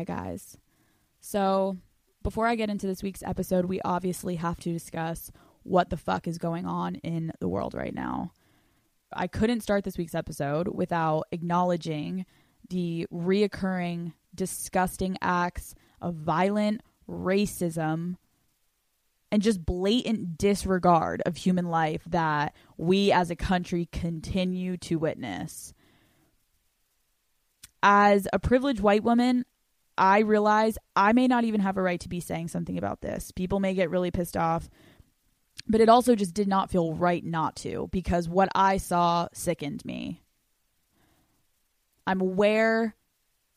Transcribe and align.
Hi, 0.00 0.04
guys. 0.04 0.56
So, 1.20 1.76
before 2.22 2.46
I 2.46 2.54
get 2.54 2.70
into 2.70 2.86
this 2.86 3.02
week's 3.02 3.22
episode, 3.22 3.66
we 3.66 3.82
obviously 3.82 4.36
have 4.36 4.58
to 4.60 4.72
discuss 4.72 5.30
what 5.62 5.90
the 5.90 5.98
fuck 5.98 6.26
is 6.26 6.38
going 6.38 6.64
on 6.64 6.94
in 6.94 7.32
the 7.38 7.48
world 7.48 7.74
right 7.74 7.94
now. 7.94 8.32
I 9.12 9.26
couldn't 9.26 9.60
start 9.60 9.84
this 9.84 9.98
week's 9.98 10.14
episode 10.14 10.68
without 10.68 11.24
acknowledging 11.32 12.24
the 12.70 13.06
reoccurring, 13.12 14.14
disgusting 14.34 15.18
acts 15.20 15.74
of 16.00 16.14
violent 16.14 16.80
racism 17.06 18.16
and 19.30 19.42
just 19.42 19.66
blatant 19.66 20.38
disregard 20.38 21.20
of 21.26 21.36
human 21.36 21.66
life 21.66 22.04
that 22.06 22.54
we 22.78 23.12
as 23.12 23.30
a 23.30 23.36
country 23.36 23.86
continue 23.92 24.78
to 24.78 24.98
witness. 24.98 25.74
As 27.82 28.26
a 28.32 28.38
privileged 28.38 28.80
white 28.80 29.04
woman, 29.04 29.44
I 29.98 30.20
realize 30.20 30.78
I 30.96 31.12
may 31.12 31.26
not 31.26 31.44
even 31.44 31.60
have 31.60 31.76
a 31.76 31.82
right 31.82 32.00
to 32.00 32.08
be 32.08 32.20
saying 32.20 32.48
something 32.48 32.78
about 32.78 33.00
this. 33.00 33.32
People 33.32 33.60
may 33.60 33.74
get 33.74 33.90
really 33.90 34.10
pissed 34.10 34.36
off, 34.36 34.70
but 35.66 35.80
it 35.80 35.88
also 35.88 36.14
just 36.14 36.34
did 36.34 36.48
not 36.48 36.70
feel 36.70 36.94
right 36.94 37.24
not 37.24 37.56
to 37.56 37.88
because 37.92 38.28
what 38.28 38.48
I 38.54 38.76
saw 38.76 39.28
sickened 39.32 39.84
me. 39.84 40.22
I'm 42.06 42.20
aware 42.20 42.96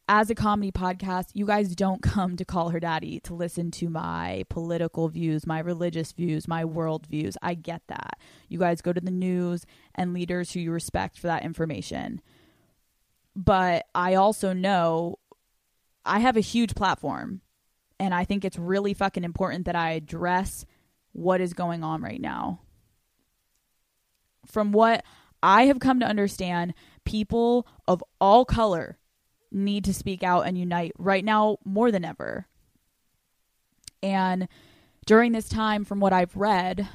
as 0.09 0.29
a 0.29 0.35
comedy 0.35 0.71
podcast, 0.71 1.29
you 1.33 1.45
guys 1.45 1.75
don't 1.75 2.01
come 2.03 2.35
to 2.35 2.45
Call 2.45 2.69
Her 2.69 2.79
Daddy 2.79 3.19
to 3.21 3.33
listen 3.33 3.71
to 3.71 3.89
my 3.89 4.43
political 4.49 5.07
views, 5.09 5.47
my 5.47 5.59
religious 5.59 6.11
views, 6.11 6.47
my 6.47 6.65
world 6.65 7.07
views. 7.07 7.37
I 7.41 7.53
get 7.53 7.81
that. 7.87 8.19
You 8.49 8.59
guys 8.59 8.81
go 8.81 8.93
to 8.93 9.01
the 9.01 9.11
news 9.11 9.65
and 9.95 10.13
leaders 10.13 10.51
who 10.51 10.59
you 10.59 10.71
respect 10.71 11.17
for 11.17 11.27
that 11.27 11.43
information. 11.43 12.21
But 13.35 13.85
I 13.95 14.13
also 14.13 14.53
know 14.53 15.17
I 16.05 16.19
have 16.19 16.37
a 16.37 16.41
huge 16.41 16.75
platform, 16.75 17.41
and 17.99 18.13
I 18.13 18.25
think 18.25 18.43
it's 18.43 18.59
really 18.59 18.93
fucking 18.93 19.23
important 19.23 19.65
that 19.65 19.75
I 19.75 19.91
address 19.91 20.65
what 21.13 21.41
is 21.41 21.53
going 21.53 21.83
on 21.83 22.01
right 22.01 22.19
now. 22.19 22.61
From 24.45 24.71
what 24.71 25.03
I 25.41 25.65
have 25.65 25.79
come 25.79 25.99
to 25.99 26.05
understand, 26.05 26.73
people 27.05 27.67
of 27.87 28.03
all 28.19 28.45
color 28.45 28.97
need 29.51 29.85
to 29.85 29.93
speak 29.93 30.23
out 30.23 30.41
and 30.41 30.57
unite 30.57 30.91
right 30.97 31.23
now 31.23 31.57
more 31.63 31.91
than 31.91 32.03
ever. 32.03 32.47
And 34.01 34.47
during 35.05 35.31
this 35.31 35.47
time, 35.47 35.85
from 35.85 35.99
what 35.99 36.13
I've 36.13 36.35
read, 36.35 36.89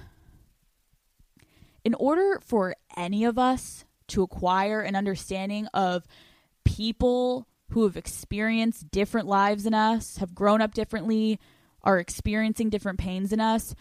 in 1.85 1.95
order 1.95 2.41
for 2.45 2.75
any 2.97 3.25
of 3.25 3.39
us 3.39 3.85
to 4.09 4.23
acquire 4.23 4.81
an 4.81 4.97
understanding 4.97 5.67
of 5.73 6.07
people 6.65 7.47
who 7.71 7.85
have 7.85 7.97
experienced 7.97 8.91
different 8.91 9.27
lives 9.27 9.65
than 9.65 9.75
us, 9.75 10.19
have 10.19 10.35
grown 10.35 10.61
up 10.61 10.75
differently, 10.75 11.39
are 11.83 11.99
experiencing 11.99 12.71
different 12.71 12.99
pains 12.99 13.31
than 13.31 13.41
us, 13.41 13.75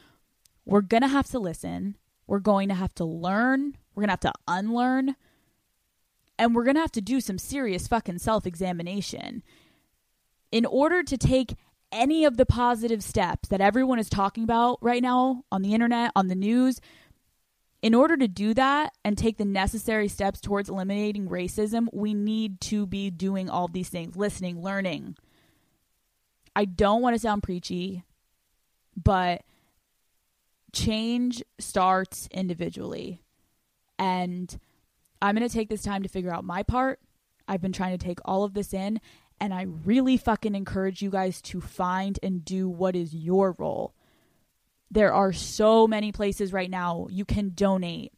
we're 0.65 0.81
going 0.81 1.01
to 1.01 1.07
have 1.07 1.27
to 1.31 1.39
listen. 1.39 1.95
We're 2.25 2.39
going 2.39 2.69
to 2.69 2.75
have 2.75 2.93
to 2.95 3.05
learn. 3.05 3.77
We're 3.95 4.01
going 4.01 4.09
to 4.09 4.11
have 4.11 4.19
to 4.21 4.33
unlearn 4.47 5.15
and 6.39 6.53
we're 6.53 6.63
going 6.63 6.75
to 6.75 6.81
have 6.81 6.91
to 6.93 7.01
do 7.01 7.19
some 7.21 7.37
serious 7.37 7.87
fucking 7.87 8.19
self 8.19 8.45
examination. 8.45 9.43
In 10.51 10.65
order 10.65 11.03
to 11.03 11.17
take 11.17 11.55
any 11.91 12.25
of 12.25 12.37
the 12.37 12.45
positive 12.45 13.03
steps 13.03 13.49
that 13.49 13.61
everyone 13.61 13.99
is 13.99 14.09
talking 14.09 14.43
about 14.43 14.77
right 14.81 15.01
now 15.01 15.43
on 15.51 15.61
the 15.61 15.73
internet, 15.73 16.11
on 16.15 16.27
the 16.27 16.35
news, 16.35 16.79
in 17.87 17.95
order 17.95 18.17
to 18.17 18.27
do 18.27 18.53
that 18.53 18.91
and 19.05 19.17
take 19.17 19.37
the 19.37 19.45
necessary 19.45 20.09
steps 20.09 20.41
towards 20.41 20.67
eliminating 20.67 21.29
racism, 21.29 21.87
we 21.93 22.13
need 22.13 22.59
to 22.59 22.85
be 22.85 23.09
doing 23.09 23.49
all 23.49 23.69
these 23.69 23.87
things 23.87 24.17
listening, 24.17 24.61
learning. 24.61 25.15
I 26.53 26.65
don't 26.65 27.01
want 27.01 27.15
to 27.15 27.19
sound 27.21 27.43
preachy, 27.43 28.03
but 29.01 29.43
change 30.73 31.41
starts 31.59 32.27
individually. 32.29 33.21
And 33.97 34.59
I'm 35.21 35.37
going 35.37 35.47
to 35.47 35.55
take 35.55 35.69
this 35.69 35.81
time 35.81 36.03
to 36.03 36.09
figure 36.09 36.33
out 36.33 36.43
my 36.43 36.63
part. 36.63 36.99
I've 37.47 37.61
been 37.61 37.71
trying 37.71 37.97
to 37.97 38.05
take 38.05 38.19
all 38.25 38.43
of 38.43 38.53
this 38.53 38.73
in, 38.73 38.99
and 39.39 39.53
I 39.53 39.61
really 39.61 40.17
fucking 40.17 40.55
encourage 40.55 41.01
you 41.01 41.09
guys 41.09 41.41
to 41.43 41.61
find 41.61 42.19
and 42.21 42.43
do 42.43 42.67
what 42.67 42.97
is 42.97 43.15
your 43.15 43.55
role. 43.57 43.93
There 44.89 45.13
are 45.13 45.33
so 45.33 45.87
many 45.87 46.11
places 46.11 46.53
right 46.53 46.69
now 46.69 47.07
you 47.09 47.25
can 47.25 47.49
donate. 47.49 48.13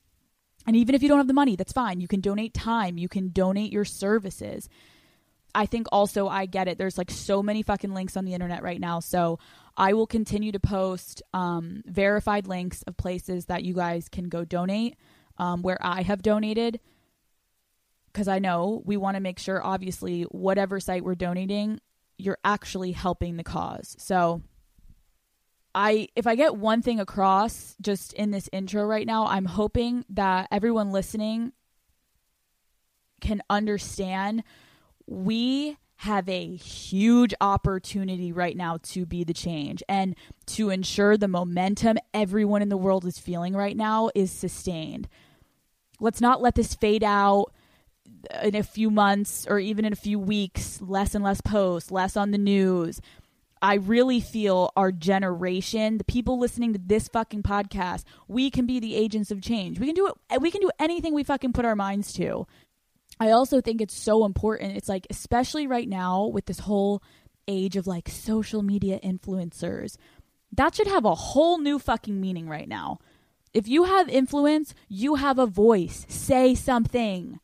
And 0.67 0.75
even 0.75 0.93
if 0.93 1.01
you 1.01 1.09
don't 1.09 1.17
have 1.17 1.27
the 1.27 1.33
money, 1.33 1.55
that's 1.55 1.73
fine. 1.73 1.99
You 1.99 2.07
can 2.07 2.21
donate 2.21 2.53
time, 2.53 2.97
you 2.97 3.09
can 3.09 3.29
donate 3.29 3.71
your 3.71 3.85
services. 3.85 4.69
I 5.55 5.65
think 5.65 5.87
also 5.91 6.27
I 6.27 6.45
get 6.45 6.67
it. 6.67 6.77
There's 6.77 6.97
like 6.97 7.09
so 7.09 7.41
many 7.41 7.63
fucking 7.63 7.93
links 7.93 8.15
on 8.15 8.25
the 8.25 8.33
internet 8.33 8.61
right 8.61 8.79
now. 8.79 8.99
So 8.99 9.39
I 9.75 9.93
will 9.93 10.05
continue 10.05 10.51
to 10.51 10.59
post 10.59 11.23
um, 11.33 11.81
verified 11.85 12.47
links 12.47 12.83
of 12.83 12.97
places 12.97 13.45
that 13.45 13.63
you 13.63 13.73
guys 13.73 14.09
can 14.09 14.29
go 14.29 14.45
donate 14.45 14.95
um, 15.39 15.61
where 15.63 15.79
I 15.81 16.03
have 16.03 16.21
donated 16.21 16.79
because 18.11 18.27
I 18.27 18.39
know 18.39 18.81
we 18.85 18.97
want 18.97 19.15
to 19.15 19.21
make 19.21 19.39
sure, 19.39 19.63
obviously, 19.63 20.23
whatever 20.23 20.79
site 20.79 21.03
we're 21.03 21.15
donating, 21.15 21.79
you're 22.17 22.39
actually 22.43 22.91
helping 22.91 23.37
the 23.37 23.43
cause. 23.43 23.95
So, 23.99 24.41
I 25.73 26.09
if 26.15 26.25
I 26.25 26.35
get 26.35 26.55
one 26.55 26.81
thing 26.81 26.99
across 26.99 27.75
just 27.81 28.13
in 28.13 28.31
this 28.31 28.49
intro 28.51 28.83
right 28.83 29.05
now, 29.05 29.27
I'm 29.27 29.45
hoping 29.45 30.05
that 30.09 30.47
everyone 30.51 30.91
listening 30.91 31.53
can 33.21 33.41
understand 33.49 34.43
we 35.05 35.77
have 35.97 36.29
a 36.29 36.55
huge 36.55 37.33
opportunity 37.41 38.31
right 38.31 38.55
now 38.55 38.77
to 38.81 39.05
be 39.05 39.25
the 39.25 39.33
change 39.33 39.83
and 39.89 40.15
to 40.45 40.69
ensure 40.69 41.17
the 41.17 41.27
momentum 41.27 41.97
everyone 42.13 42.61
in 42.61 42.69
the 42.69 42.77
world 42.77 43.03
is 43.05 43.19
feeling 43.19 43.53
right 43.53 43.75
now 43.75 44.09
is 44.15 44.31
sustained. 44.31 45.09
Let's 45.99 46.21
not 46.21 46.41
let 46.41 46.55
this 46.55 46.73
fade 46.73 47.03
out 47.03 47.51
in 48.41 48.55
a 48.55 48.63
few 48.63 48.89
months 48.89 49.45
or 49.49 49.59
even 49.59 49.83
in 49.83 49.91
a 49.91 49.97
few 49.97 50.17
weeks, 50.17 50.81
less 50.81 51.13
and 51.13 51.23
less 51.23 51.41
posts, 51.41 51.91
less 51.91 52.15
on 52.15 52.31
the 52.31 52.37
news. 52.37 53.01
I 53.61 53.75
really 53.75 54.21
feel 54.21 54.71
our 54.75 54.91
generation, 54.91 55.97
the 55.97 56.03
people 56.03 56.39
listening 56.39 56.73
to 56.73 56.79
this 56.79 57.07
fucking 57.07 57.43
podcast, 57.43 58.03
we 58.27 58.49
can 58.49 58.65
be 58.65 58.79
the 58.79 58.95
agents 58.95 59.31
of 59.31 59.41
change. 59.41 59.79
We 59.79 59.87
can 59.87 59.95
do 59.95 60.07
it 60.07 60.41
we 60.41 60.51
can 60.51 60.61
do 60.61 60.71
anything 60.79 61.13
we 61.13 61.23
fucking 61.23 61.53
put 61.53 61.65
our 61.65 61.75
minds 61.75 62.13
to. 62.13 62.47
I 63.19 63.31
also 63.31 63.59
think 63.59 63.81
it's 63.81 63.97
so 63.97 64.25
important. 64.25 64.77
It's 64.77 64.89
like 64.89 65.07
especially 65.09 65.67
right 65.67 65.89
now 65.89 66.25
with 66.25 66.45
this 66.45 66.59
whole 66.59 67.03
age 67.47 67.75
of 67.75 67.87
like 67.87 68.07
social 68.07 68.61
media 68.61 68.99
influencers. 69.03 69.97
That 70.53 70.75
should 70.75 70.87
have 70.87 71.05
a 71.05 71.15
whole 71.15 71.57
new 71.59 71.79
fucking 71.79 72.19
meaning 72.19 72.47
right 72.47 72.67
now. 72.67 72.99
If 73.53 73.67
you 73.67 73.85
have 73.85 74.07
influence, 74.09 74.73
you 74.87 75.15
have 75.15 75.39
a 75.39 75.45
voice. 75.47 76.05
Say 76.07 76.55
something. 76.55 77.39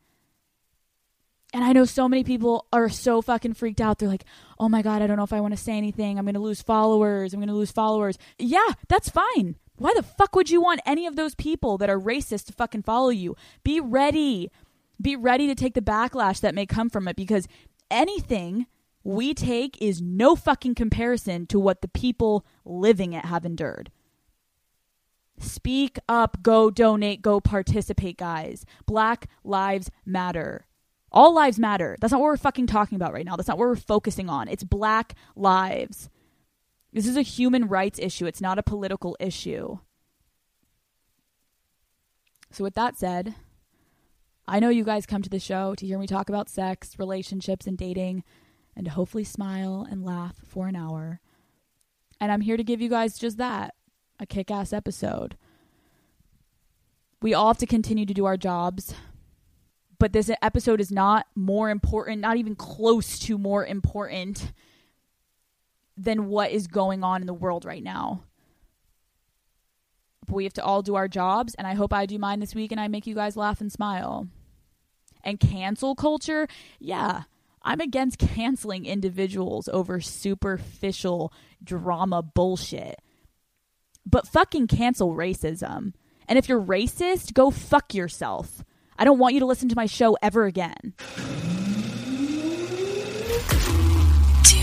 And 1.55 1.63
I 1.63 1.71
know 1.71 1.85
so 1.85 2.09
many 2.09 2.25
people 2.25 2.67
are 2.73 2.89
so 2.89 3.21
fucking 3.21 3.53
freaked 3.53 3.79
out. 3.79 3.97
They're 3.97 4.09
like, 4.09 4.25
oh 4.59 4.67
my 4.67 4.81
God, 4.81 5.01
I 5.01 5.07
don't 5.07 5.15
know 5.15 5.23
if 5.23 5.31
I 5.31 5.39
want 5.39 5.55
to 5.55 5.63
say 5.63 5.77
anything. 5.77 6.19
I'm 6.19 6.25
going 6.25 6.33
to 6.33 6.41
lose 6.41 6.61
followers. 6.61 7.33
I'm 7.33 7.39
going 7.39 7.47
to 7.47 7.53
lose 7.55 7.71
followers. 7.71 8.17
Yeah, 8.37 8.73
that's 8.89 9.07
fine. 9.07 9.55
Why 9.77 9.93
the 9.95 10.03
fuck 10.03 10.35
would 10.35 10.49
you 10.49 10.61
want 10.61 10.81
any 10.85 11.07
of 11.07 11.15
those 11.15 11.33
people 11.33 11.77
that 11.77 11.89
are 11.89 11.97
racist 11.97 12.47
to 12.47 12.53
fucking 12.53 12.83
follow 12.83 13.07
you? 13.07 13.37
Be 13.63 13.79
ready. 13.79 14.51
Be 15.01 15.15
ready 15.15 15.47
to 15.47 15.55
take 15.55 15.75
the 15.75 15.81
backlash 15.81 16.41
that 16.41 16.53
may 16.53 16.65
come 16.65 16.89
from 16.89 17.07
it 17.07 17.15
because 17.15 17.47
anything 17.89 18.65
we 19.05 19.33
take 19.33 19.81
is 19.81 20.01
no 20.01 20.35
fucking 20.35 20.75
comparison 20.75 21.47
to 21.47 21.57
what 21.57 21.81
the 21.81 21.87
people 21.87 22.45
living 22.65 23.13
it 23.13 23.23
have 23.23 23.45
endured. 23.45 23.91
Speak 25.39 25.99
up, 26.09 26.43
go 26.43 26.69
donate, 26.69 27.21
go 27.21 27.39
participate, 27.39 28.17
guys. 28.17 28.65
Black 28.85 29.29
lives 29.45 29.89
matter. 30.05 30.65
All 31.15 31.33
lives 31.33 31.57
matter. 31.57 31.95
That's 32.01 32.11
not 32.11 32.19
what 32.19 32.27
we're 32.27 32.37
fucking 32.37 32.67
talking 32.67 32.97
about 32.97 33.13
right 33.13 33.25
now. 33.25 33.37
That's 33.37 33.47
not 33.47 33.57
what 33.57 33.69
we're 33.69 33.77
focusing 33.77 34.29
on. 34.29 34.49
It's 34.49 34.65
black 34.65 35.15
lives. 35.35 36.09
This 36.91 37.07
is 37.07 37.15
a 37.15 37.21
human 37.21 37.67
rights 37.67 37.99
issue, 37.99 38.25
it's 38.25 38.41
not 38.41 38.59
a 38.59 38.63
political 38.63 39.15
issue. 39.19 39.79
So, 42.51 42.63
with 42.63 42.75
that 42.75 42.97
said, 42.97 43.35
I 44.47 44.59
know 44.59 44.69
you 44.69 44.83
guys 44.83 45.05
come 45.05 45.21
to 45.21 45.29
the 45.29 45.39
show 45.39 45.73
to 45.75 45.85
hear 45.85 45.97
me 45.97 46.07
talk 46.07 46.29
about 46.29 46.49
sex, 46.49 46.99
relationships, 46.99 47.65
and 47.65 47.77
dating, 47.77 48.23
and 48.75 48.85
to 48.85 48.91
hopefully 48.91 49.23
smile 49.23 49.87
and 49.89 50.05
laugh 50.05 50.35
for 50.47 50.67
an 50.67 50.75
hour. 50.75 51.19
And 52.19 52.31
I'm 52.31 52.41
here 52.41 52.55
to 52.55 52.63
give 52.63 52.81
you 52.81 52.89
guys 52.89 53.17
just 53.17 53.37
that 53.37 53.73
a 54.19 54.25
kick 54.25 54.49
ass 54.49 54.71
episode. 54.71 55.37
We 57.21 57.33
all 57.33 57.47
have 57.47 57.57
to 57.57 57.65
continue 57.65 58.05
to 58.05 58.13
do 58.13 58.25
our 58.25 58.37
jobs, 58.37 58.93
but 59.99 60.13
this 60.13 60.29
episode 60.41 60.81
is 60.81 60.91
not 60.91 61.25
more 61.35 61.69
important, 61.69 62.21
not 62.21 62.37
even 62.37 62.55
close 62.55 63.19
to 63.19 63.37
more 63.37 63.65
important 63.65 64.51
than 65.97 66.27
what 66.27 66.51
is 66.51 66.67
going 66.67 67.03
on 67.03 67.21
in 67.21 67.27
the 67.27 67.33
world 67.33 67.65
right 67.65 67.83
now. 67.83 68.23
But 70.27 70.35
we 70.35 70.43
have 70.43 70.53
to 70.53 70.63
all 70.63 70.81
do 70.81 70.95
our 70.95 71.07
jobs, 71.07 71.55
and 71.55 71.67
I 71.67 71.75
hope 71.75 71.93
I 71.93 72.05
do 72.05 72.19
mine 72.19 72.39
this 72.39 72.55
week 72.55 72.71
and 72.71 72.81
I 72.81 72.87
make 72.87 73.07
you 73.07 73.15
guys 73.15 73.37
laugh 73.37 73.61
and 73.61 73.71
smile. 73.71 74.27
And 75.23 75.39
cancel 75.39 75.95
culture, 75.95 76.47
yeah, 76.79 77.23
I'm 77.61 77.79
against 77.79 78.19
canceling 78.19 78.85
individuals 78.85 79.67
over 79.69 79.99
superficial 79.99 81.33
drama 81.63 82.21
bullshit. 82.21 83.01
But 84.05 84.27
fucking 84.27 84.67
cancel 84.67 85.15
racism. 85.15 85.93
And 86.27 86.37
if 86.37 86.47
you're 86.47 86.61
racist, 86.61 87.33
go 87.33 87.49
fuck 87.49 87.93
yourself. 87.93 88.63
I 88.97 89.03
don't 89.03 89.19
want 89.19 89.33
you 89.33 89.39
to 89.41 89.45
listen 89.45 89.67
to 89.69 89.75
my 89.75 89.85
show 89.85 90.17
ever 90.21 90.45
again. 90.45 90.93
Do 94.43 94.57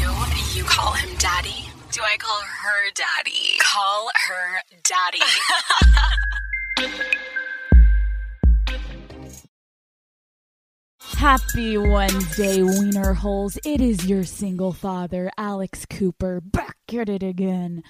you 0.55 0.65
call 0.65 0.93
him 0.93 1.11
daddy? 1.19 1.69
Do 1.91 2.01
I 2.03 2.17
call 2.17 2.41
her 2.41 2.91
daddy? 2.95 3.59
Call 3.61 4.11
her 4.29 4.63
daddy. 4.83 5.19
Happy 11.19 11.77
Wednesday, 11.79 12.63
Wiener 12.63 13.13
Holes. 13.13 13.59
It 13.65 13.81
is 13.81 14.07
your 14.07 14.25
single 14.25 14.73
father, 14.73 15.31
Alex 15.37 15.87
Cooper, 15.87 16.41
back 16.41 16.79
at 16.93 17.09
it 17.09 17.23
again 17.23 17.85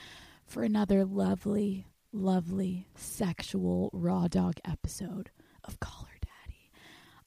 for 0.44 0.62
another 0.62 1.04
lovely, 1.04 1.86
lovely 2.12 2.88
sexual 2.94 3.88
raw 3.92 4.28
dog 4.28 4.56
episode 4.66 5.30
of 5.64 5.80
Call 5.80 6.02
Her 6.02 6.06
Daddy. 6.06 6.11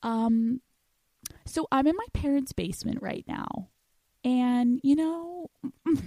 Um, 0.06 0.62
so 1.46 1.68
I'm 1.72 1.88
in 1.88 1.96
my 1.98 2.06
parents' 2.14 2.54
basement 2.54 3.02
right 3.02 3.26
now, 3.28 3.70
and 4.24 4.80
you 4.84 4.96
know, 4.96 5.50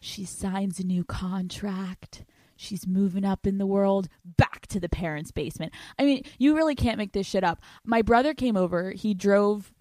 she 0.00 0.24
signs 0.24 0.78
a 0.78 0.86
new 0.86 1.02
contract. 1.02 2.24
She's 2.56 2.86
moving 2.86 3.24
up 3.24 3.46
in 3.46 3.58
the 3.58 3.66
world 3.66 4.08
back 4.24 4.66
to 4.68 4.80
the 4.80 4.88
parents' 4.88 5.32
basement. 5.32 5.72
I 5.98 6.04
mean, 6.04 6.22
you 6.38 6.54
really 6.56 6.74
can't 6.74 6.98
make 6.98 7.12
this 7.12 7.26
shit 7.26 7.44
up. 7.44 7.60
My 7.84 8.02
brother 8.02 8.32
came 8.32 8.56
over. 8.56 8.92
He 8.92 9.12
drove 9.12 9.72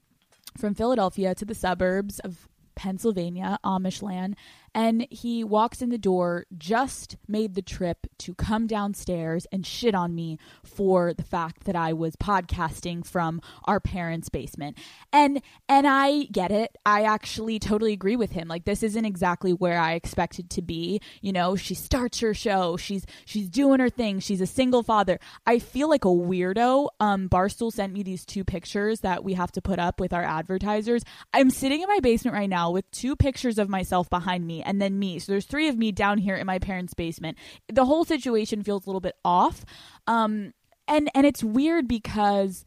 from 0.57 0.73
Philadelphia 0.73 1.35
to 1.35 1.45
the 1.45 1.55
suburbs 1.55 2.19
of 2.19 2.47
Pennsylvania, 2.75 3.59
Amish 3.63 4.01
land, 4.01 4.35
and 4.77 5.07
he 5.09 5.43
walks 5.43 5.81
in 5.81 5.89
the 5.89 5.97
door, 5.97 6.45
just 6.55 7.17
made 7.27 7.55
the 7.55 7.63
trip 7.63 8.05
to 8.19 8.35
come 8.35 8.67
downstairs 8.67 9.47
and 9.51 9.65
shit 9.65 9.95
on 9.95 10.13
me 10.13 10.37
for 10.63 11.15
the 11.15 11.23
fact 11.23 11.63
that 11.63 11.75
I 11.75 11.93
was 11.93 12.15
podcasting 12.15 13.03
from 13.03 13.41
our 13.63 13.79
parents' 13.79 14.29
basement. 14.29 14.77
And 15.11 15.41
and 15.67 15.87
I 15.87 16.25
get 16.25 16.51
it. 16.51 16.77
I 16.85 17.01
actually 17.05 17.57
totally 17.57 17.91
agree 17.91 18.15
with 18.15 18.33
him. 18.33 18.47
Like 18.47 18.65
this 18.65 18.83
isn't 18.83 19.03
exactly 19.03 19.51
where 19.51 19.79
I 19.79 19.93
expected 19.93 20.51
to 20.51 20.61
be. 20.61 21.01
You 21.21 21.33
know, 21.33 21.55
she 21.55 21.73
starts 21.73 22.19
her 22.19 22.35
show, 22.35 22.77
she's 22.77 23.03
she's 23.25 23.49
doing 23.49 23.79
her 23.79 23.89
thing, 23.89 24.19
she's 24.19 24.41
a 24.41 24.45
single 24.45 24.83
father. 24.83 25.19
I 25.47 25.57
feel 25.57 25.89
like 25.89 26.05
a 26.05 26.09
weirdo. 26.09 26.89
Um 26.99 27.29
Barstool 27.29 27.73
sent 27.73 27.93
me 27.93 28.03
these 28.03 28.27
two 28.27 28.43
pictures 28.43 28.99
that 28.99 29.23
we 29.23 29.33
have 29.33 29.51
to 29.53 29.61
put 29.61 29.79
up 29.79 29.99
with 29.99 30.13
our 30.13 30.23
advertisers. 30.23 31.01
I'm 31.33 31.49
sitting 31.49 31.81
in 31.81 31.87
my 31.87 31.99
basement 31.99 32.35
right 32.35 32.49
now 32.49 32.69
with 32.69 32.89
two 32.91 33.15
pictures 33.15 33.57
of 33.57 33.69
myself 33.69 34.07
behind 34.11 34.45
me 34.45 34.65
and 34.67 34.81
then 34.81 34.99
me. 34.99 35.19
So 35.19 35.31
there's 35.31 35.45
three 35.45 35.69
of 35.69 35.77
me 35.77 35.91
down 35.91 36.17
here 36.17 36.35
in 36.35 36.45
my 36.45 36.59
parents' 36.59 36.93
basement. 36.93 37.37
The 37.71 37.85
whole 37.85 38.05
situation 38.05 38.63
feels 38.63 38.85
a 38.85 38.89
little 38.89 39.01
bit 39.01 39.15
off. 39.25 39.65
Um 40.05 40.53
and 40.87 41.09
and 41.15 41.25
it's 41.25 41.43
weird 41.43 41.87
because 41.87 42.65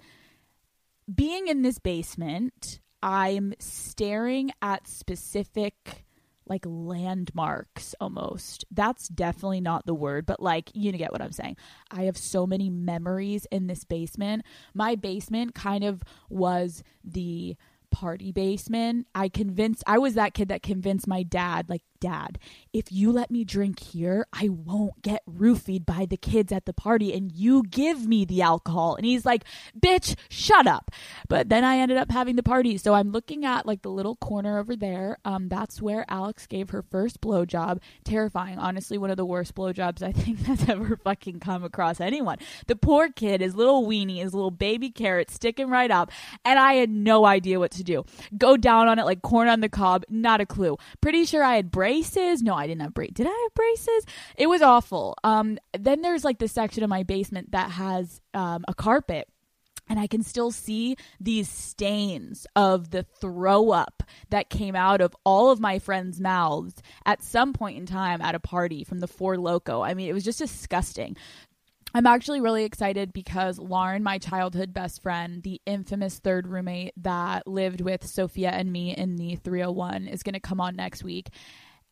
being 1.13 1.49
in 1.49 1.63
this 1.63 1.79
basement, 1.79 2.81
I'm 3.03 3.55
staring 3.59 4.51
at 4.63 4.87
specific 4.87 6.05
like 6.47 6.65
landmarks 6.67 7.95
almost. 8.01 8.65
That's 8.73 9.09
definitely 9.09 9.61
not 9.61 9.87
the 9.87 9.95
word, 9.95 10.27
but 10.27 10.43
like 10.43 10.71
you 10.75 10.91
get 10.93 11.13
what 11.13 11.23
I'm 11.23 11.33
saying. 11.33 11.57
I 11.91 12.03
have 12.03 12.17
so 12.17 12.47
many 12.47 12.69
memories 12.69 13.47
in 13.53 13.69
this 13.69 13.85
basement. 13.85 14.43
My 14.75 14.97
basement 14.97 15.55
kind 15.55 15.85
of 15.85 16.03
was 16.29 16.83
the 17.05 17.57
party 17.91 18.33
basement. 18.33 19.07
I 19.15 19.29
convinced 19.29 19.85
I 19.87 19.99
was 19.99 20.15
that 20.15 20.35
kid 20.35 20.49
that 20.49 20.63
convinced 20.63 21.07
my 21.07 21.23
dad 21.23 21.69
like 21.69 21.83
dad, 22.01 22.39
if 22.73 22.91
you 22.91 23.13
let 23.13 23.31
me 23.31 23.45
drink 23.45 23.81
here, 23.81 24.27
I 24.33 24.49
won't 24.49 25.03
get 25.03 25.23
roofied 25.27 25.87
by 25.87 26.07
the 26.07 26.17
kids 26.17 26.53
at 26.53 26.67
the 26.67 26.73
party 26.73 27.13
and 27.13 27.31
you 27.33 27.63
give 27.63 28.07
me 28.07 28.25
the 28.25 28.43
alcohol. 28.43 28.97
And 28.97 29.05
he's 29.05 29.25
like, 29.25 29.45
bitch, 29.79 30.17
shut 30.29 30.67
up. 30.67 30.91
But 31.29 31.49
then 31.49 31.65
I 31.65 31.79
ended 31.79 31.99
up 31.99 32.11
having 32.11 32.37
the 32.37 32.43
party. 32.43 32.79
So 32.79 32.95
I'm 32.95 33.13
looking 33.13 33.45
at 33.45 33.67
like 33.67 33.83
the 33.83 33.91
little 33.91 34.17
corner 34.17 34.59
over 34.59 34.77
there. 34.77 35.19
Um, 35.25 35.49
that's 35.49 35.83
where 35.83 36.05
Alex 36.09 36.47
gave 36.47 36.71
her 36.71 36.83
first 36.83 37.21
blowjob. 37.21 37.81
Terrifying. 38.05 38.59
Honestly, 38.59 38.99
one 38.99 39.11
of 39.11 39.17
the 39.17 39.27
worst 39.27 39.55
blowjobs 39.55 40.03
I 40.03 40.13
think 40.21 40.41
that's 40.41 40.69
ever 40.69 40.97
fucking 40.97 41.41
come 41.41 41.65
across 41.65 42.01
anyone. 42.01 42.39
The 42.67 42.77
poor 42.77 43.11
kid, 43.11 43.41
his 43.41 43.55
little 43.55 43.87
weenie, 43.87 44.23
his 44.23 44.35
little 44.35 44.51
baby 44.51 44.91
carrot 44.91 45.31
sticking 45.31 45.69
right 45.69 45.91
up. 45.91 46.11
And 46.45 46.59
I 46.59 46.75
had 46.75 46.91
no 46.91 47.27
idea 47.27 47.59
what 47.59 47.73
to 47.73 47.85
do. 47.85 48.05
Go 48.37 48.57
down 48.57 48.89
on 48.89 48.99
it 48.99 49.05
like 49.05 49.23
corn 49.23 49.49
on 49.49 49.61
the 49.61 49.69
cob. 49.69 50.05
Not 50.09 50.41
a 50.41 50.47
clue. 50.47 50.79
Pretty 51.01 51.25
sure 51.25 51.43
I 51.43 51.57
had 51.57 51.71
braces. 51.91 52.43
No, 52.43 52.55
I 52.55 52.67
didn't 52.67 52.83
have 52.83 52.95
braces. 52.95 53.15
Did 53.15 53.27
I 53.27 53.31
have 53.31 53.55
braces? 53.55 54.07
It 54.37 54.49
was 54.49 54.63
awful. 54.63 55.17
Um, 55.25 55.59
then 55.77 56.03
there's 56.03 56.25
like 56.25 56.39
this 56.39 56.53
section 56.53 56.85
of 56.85 56.91
my 56.91 57.03
basement 57.03 57.51
that 57.51 57.71
has 57.73 58.21
um, 58.33 58.65
a 58.69 58.75
carpet 58.75 59.29
and 59.89 59.99
I 59.99 60.07
can 60.07 60.23
still 60.23 60.53
see 60.53 60.97
these 61.19 61.49
stains 61.49 62.47
of 62.55 62.91
the 62.91 63.03
throw 63.03 63.71
up 63.71 64.05
that 64.29 64.49
came 64.49 64.77
out 64.77 65.01
of 65.01 65.17
all 65.25 65.51
of 65.51 65.59
my 65.59 65.81
friends' 65.81 66.21
mouths 66.21 66.75
at 67.05 67.25
some 67.25 67.53
point 67.53 67.77
in 67.77 67.87
time 67.87 68.23
at 68.23 68.37
a 68.37 68.41
party 68.41 68.85
from 68.85 69.01
the 69.01 69.09
Four 69.09 69.37
Loco. 69.37 69.83
I 69.83 69.95
mean, 69.95 70.09
it 70.09 70.13
was 70.13 70.25
just 70.25 70.39
disgusting. 70.39 71.17
I'm 71.93 72.07
actually 72.07 72.41
really 72.41 72.63
excited 72.63 73.13
because 73.13 73.59
Lauren, 73.59 74.05
my 74.05 74.19
childhood 74.19 74.73
best 74.73 75.03
friend, 75.03 75.43
the 75.43 75.61
infamous 75.67 76.21
third 76.21 76.47
roommate 76.47 76.93
that 76.99 77.49
lived 77.49 77.81
with 77.81 78.07
Sophia 78.07 78.51
and 78.51 78.71
me 78.71 78.95
in 78.95 79.17
the 79.17 79.35
301, 79.35 80.07
is 80.07 80.23
going 80.23 80.35
to 80.35 80.41
come 80.41 80.61
on 80.61 80.77
next 80.77 81.03
week. 81.03 81.31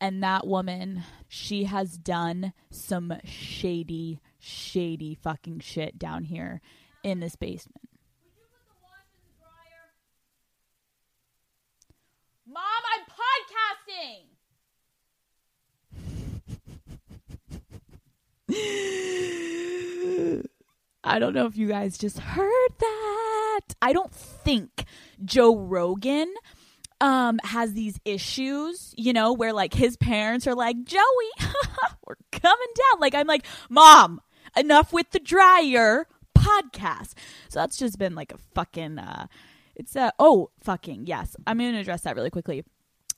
And 0.01 0.23
that 0.23 0.47
woman, 0.47 1.03
she 1.27 1.65
has 1.65 1.97
done 1.97 2.53
some 2.71 3.13
shady, 3.25 4.21
shady 4.39 5.13
fucking 5.13 5.59
shit 5.59 5.99
down 5.99 6.23
here 6.23 6.61
in 7.03 7.19
this 7.19 7.35
basement. 7.35 7.89
Mom, 12.47 12.63
I'm 12.95 13.05
podcasting. 13.05 14.25
I 21.03 21.19
don't 21.19 21.33
know 21.33 21.45
if 21.45 21.57
you 21.57 21.67
guys 21.67 21.97
just 21.97 22.19
heard 22.19 22.71
that. 22.79 23.61
I 23.81 23.93
don't 23.93 24.13
think 24.13 24.85
Joe 25.23 25.55
Rogan 25.55 26.33
um 27.01 27.39
has 27.43 27.73
these 27.73 27.99
issues, 28.05 28.93
you 28.97 29.13
know, 29.13 29.33
where 29.33 29.53
like 29.53 29.73
his 29.73 29.97
parents 29.97 30.47
are 30.47 30.55
like, 30.55 30.83
"Joey, 30.83 31.01
we're 32.07 32.15
coming 32.31 32.67
down." 32.75 32.99
Like 32.99 33.15
I'm 33.15 33.27
like, 33.27 33.45
"Mom, 33.69 34.21
enough 34.57 34.91
with 34.93 35.11
the 35.11 35.19
dryer 35.19 36.07
podcast." 36.37 37.13
So 37.49 37.59
that's 37.59 37.77
just 37.77 37.97
been 37.97 38.15
like 38.15 38.31
a 38.31 38.37
fucking 38.53 38.99
uh 38.99 39.27
it's 39.79 39.95
a 39.95 40.11
oh, 40.19 40.51
fucking 40.61 41.07
yes. 41.07 41.37
I'm 41.47 41.57
going 41.57 41.73
to 41.73 41.79
address 41.79 42.01
that 42.01 42.15
really 42.15 42.29
quickly 42.29 42.65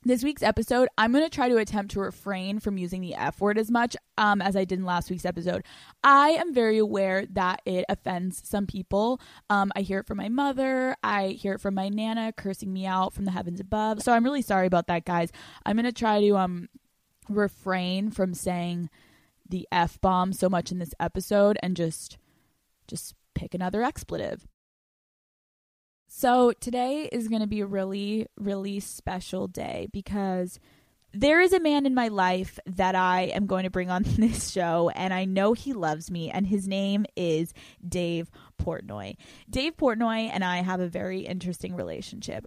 this 0.04 0.24
week's 0.24 0.42
episode, 0.42 0.88
I'm 0.98 1.12
going 1.12 1.24
to 1.24 1.30
try 1.30 1.48
to 1.48 1.58
attempt 1.58 1.92
to 1.92 2.00
refrain 2.00 2.58
from 2.58 2.78
using 2.78 3.00
the 3.00 3.14
F 3.14 3.40
word 3.40 3.58
as 3.58 3.70
much 3.70 3.96
um, 4.18 4.42
as 4.42 4.56
I 4.56 4.64
did 4.64 4.80
in 4.80 4.84
last 4.84 5.10
week's 5.10 5.24
episode. 5.24 5.64
I 6.02 6.30
am 6.30 6.52
very 6.52 6.78
aware 6.78 7.26
that 7.26 7.62
it 7.64 7.84
offends 7.88 8.42
some 8.46 8.66
people. 8.66 9.20
Um, 9.48 9.70
I 9.76 9.82
hear 9.82 10.00
it 10.00 10.06
from 10.06 10.18
my 10.18 10.28
mother, 10.28 10.96
I 11.02 11.28
hear 11.28 11.54
it 11.54 11.60
from 11.60 11.74
my 11.74 11.88
Nana 11.88 12.32
cursing 12.32 12.72
me 12.72 12.86
out 12.86 13.12
from 13.12 13.24
the 13.24 13.30
heavens 13.30 13.60
above. 13.60 14.02
So 14.02 14.12
I'm 14.12 14.24
really 14.24 14.42
sorry 14.42 14.66
about 14.66 14.88
that, 14.88 15.04
guys. 15.04 15.30
I'm 15.64 15.76
going 15.76 15.84
to 15.84 15.92
try 15.92 16.20
to 16.20 16.36
um, 16.36 16.68
refrain 17.28 18.10
from 18.10 18.34
saying 18.34 18.90
the 19.48 19.68
F 19.70 20.00
bomb 20.00 20.32
so 20.32 20.48
much 20.48 20.72
in 20.72 20.78
this 20.78 20.94
episode 20.98 21.58
and 21.62 21.76
just 21.76 22.18
just 22.88 23.14
pick 23.34 23.54
another 23.54 23.82
expletive. 23.82 24.46
So 26.14 26.52
today 26.52 27.08
is 27.10 27.26
going 27.28 27.40
to 27.40 27.46
be 27.46 27.60
a 27.60 27.66
really, 27.66 28.26
really 28.36 28.80
special 28.80 29.48
day 29.48 29.88
because 29.94 30.60
there 31.14 31.40
is 31.40 31.54
a 31.54 31.58
man 31.58 31.86
in 31.86 31.94
my 31.94 32.08
life 32.08 32.58
that 32.66 32.94
I 32.94 33.22
am 33.22 33.46
going 33.46 33.64
to 33.64 33.70
bring 33.70 33.90
on 33.90 34.02
this 34.18 34.50
show, 34.50 34.90
and 34.90 35.14
I 35.14 35.24
know 35.24 35.54
he 35.54 35.72
loves 35.72 36.10
me, 36.10 36.30
and 36.30 36.46
his 36.46 36.68
name 36.68 37.06
is 37.16 37.54
Dave 37.86 38.30
Portnoy. 38.62 39.16
Dave 39.48 39.78
Portnoy 39.78 40.28
and 40.30 40.44
I 40.44 40.58
have 40.58 40.80
a 40.80 40.86
very 40.86 41.20
interesting 41.20 41.74
relationship. 41.74 42.46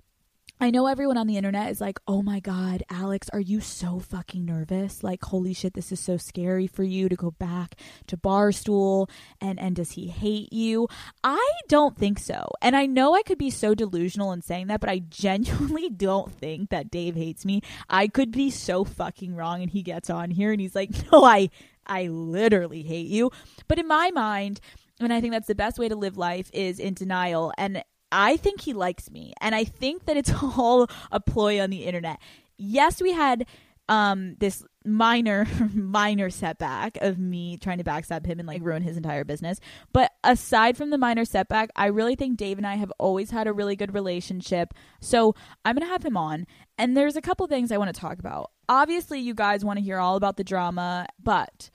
I 0.58 0.72
know 0.72 0.88
everyone 0.88 1.18
on 1.18 1.28
the 1.28 1.36
internet 1.36 1.70
is 1.70 1.82
like, 1.82 2.00
oh 2.08 2.22
my 2.22 2.40
God, 2.40 2.82
Alex, 2.90 3.30
are 3.34 3.42
you 3.42 3.60
so 3.60 4.00
fucking 4.00 4.46
nervous? 4.46 5.04
Like, 5.04 5.22
holy 5.26 5.54
shit, 5.54 5.74
this 5.74 5.92
is 5.92 6.00
so 6.00 6.16
scary 6.16 6.66
for 6.66 6.84
you 6.84 7.10
to 7.10 7.16
go 7.18 7.32
back 7.32 7.76
to 8.08 8.16
Barstool. 8.16 9.10
And, 9.42 9.60
and 9.60 9.76
does 9.76 9.92
he 9.92 10.08
hate 10.08 10.54
you? 10.54 10.88
I 11.26 11.52
don't 11.68 11.98
think 11.98 12.20
so. 12.20 12.52
And 12.62 12.74
I 12.74 12.86
know 12.86 13.14
I 13.14 13.22
could 13.22 13.38
be 13.38 13.50
so 13.50 13.76
delusional 13.76 14.32
in 14.32 14.42
saying 14.42 14.68
that, 14.68 14.80
but 14.80 14.90
I 14.90 15.00
genuinely 15.00 15.90
don't 15.96 16.32
think 16.32 16.70
that 16.70 16.90
Dave 16.90 17.16
hates 17.16 17.44
me. 17.44 17.62
I 17.90 18.08
could 18.08 18.32
be 18.32 18.50
so 18.50 18.86
fucking 18.86 19.36
wrong. 19.36 19.62
And 19.62 19.70
he 19.70 19.84
gets 19.84 20.10
on 20.10 20.32
here 20.32 20.54
and 20.54 20.62
he's 20.62 20.76
like, 20.76 20.92
no, 21.12 21.26
I, 21.26 21.50
I 21.86 22.08
literally 22.08 22.84
hate 22.84 23.08
you. 23.08 23.30
But 23.68 23.78
in 23.78 23.90
my 23.90 24.10
mind, 24.12 24.62
and 25.02 25.12
I 25.12 25.20
think 25.20 25.34
that's 25.34 25.48
the 25.48 25.56
best 25.56 25.78
way 25.78 25.90
to 25.90 25.96
live 25.98 26.18
life 26.18 26.50
is 26.54 26.80
in 26.80 26.94
denial. 26.94 27.52
And 27.58 27.84
I 28.16 28.38
think 28.38 28.62
he 28.62 28.72
likes 28.72 29.12
me. 29.12 29.34
And 29.42 29.54
I 29.54 29.66
think 29.66 30.06
that 30.06 30.16
it's 30.16 30.32
all 30.42 30.88
a 31.12 31.20
ploy 31.20 31.62
on 31.62 31.70
the 31.70 31.84
internet. 31.84 32.20
Yes, 32.58 33.02
we 33.02 33.12
had 33.12 33.46
um 33.88 34.36
this 34.40 34.64
minor 34.84 35.46
minor 35.76 36.32
setback 36.32 36.98
of 37.02 37.20
me 37.20 37.56
trying 37.58 37.78
to 37.78 37.84
backstab 37.84 38.26
him 38.26 38.40
and 38.40 38.48
like 38.48 38.64
ruin 38.64 38.82
his 38.82 38.98
entire 38.98 39.24
business 39.24 39.60
but 39.94 40.12
aside 40.24 40.76
from 40.76 40.90
the 40.90 40.98
minor 40.98 41.24
setback 41.24 41.70
i 41.76 41.86
really 41.86 42.16
think 42.16 42.36
dave 42.36 42.58
and 42.58 42.66
i 42.66 42.74
have 42.78 42.92
always 42.98 43.30
had 43.30 43.46
a 43.46 43.54
really 43.54 43.76
good 43.76 43.94
relationship 43.94 44.74
so 45.02 45.36
i'm 45.64 45.76
gonna 45.76 45.86
have 45.86 46.04
him 46.04 46.18
on 46.18 46.48
and 46.80 46.98
there's 46.98 47.16
a 47.16 47.22
couple 47.22 47.46
things 47.46 47.72
i 47.72 47.78
want 47.78 47.94
to 47.94 48.02
talk 48.02 48.18
about 48.18 48.50
obviously 48.68 49.20
you 49.20 49.36
guys 49.36 49.64
want 49.64 49.78
to 49.78 49.86
hear 49.86 50.00
all 50.00 50.16
about 50.16 50.36
the 50.36 50.44
drama 50.44 51.06
but 51.22 51.70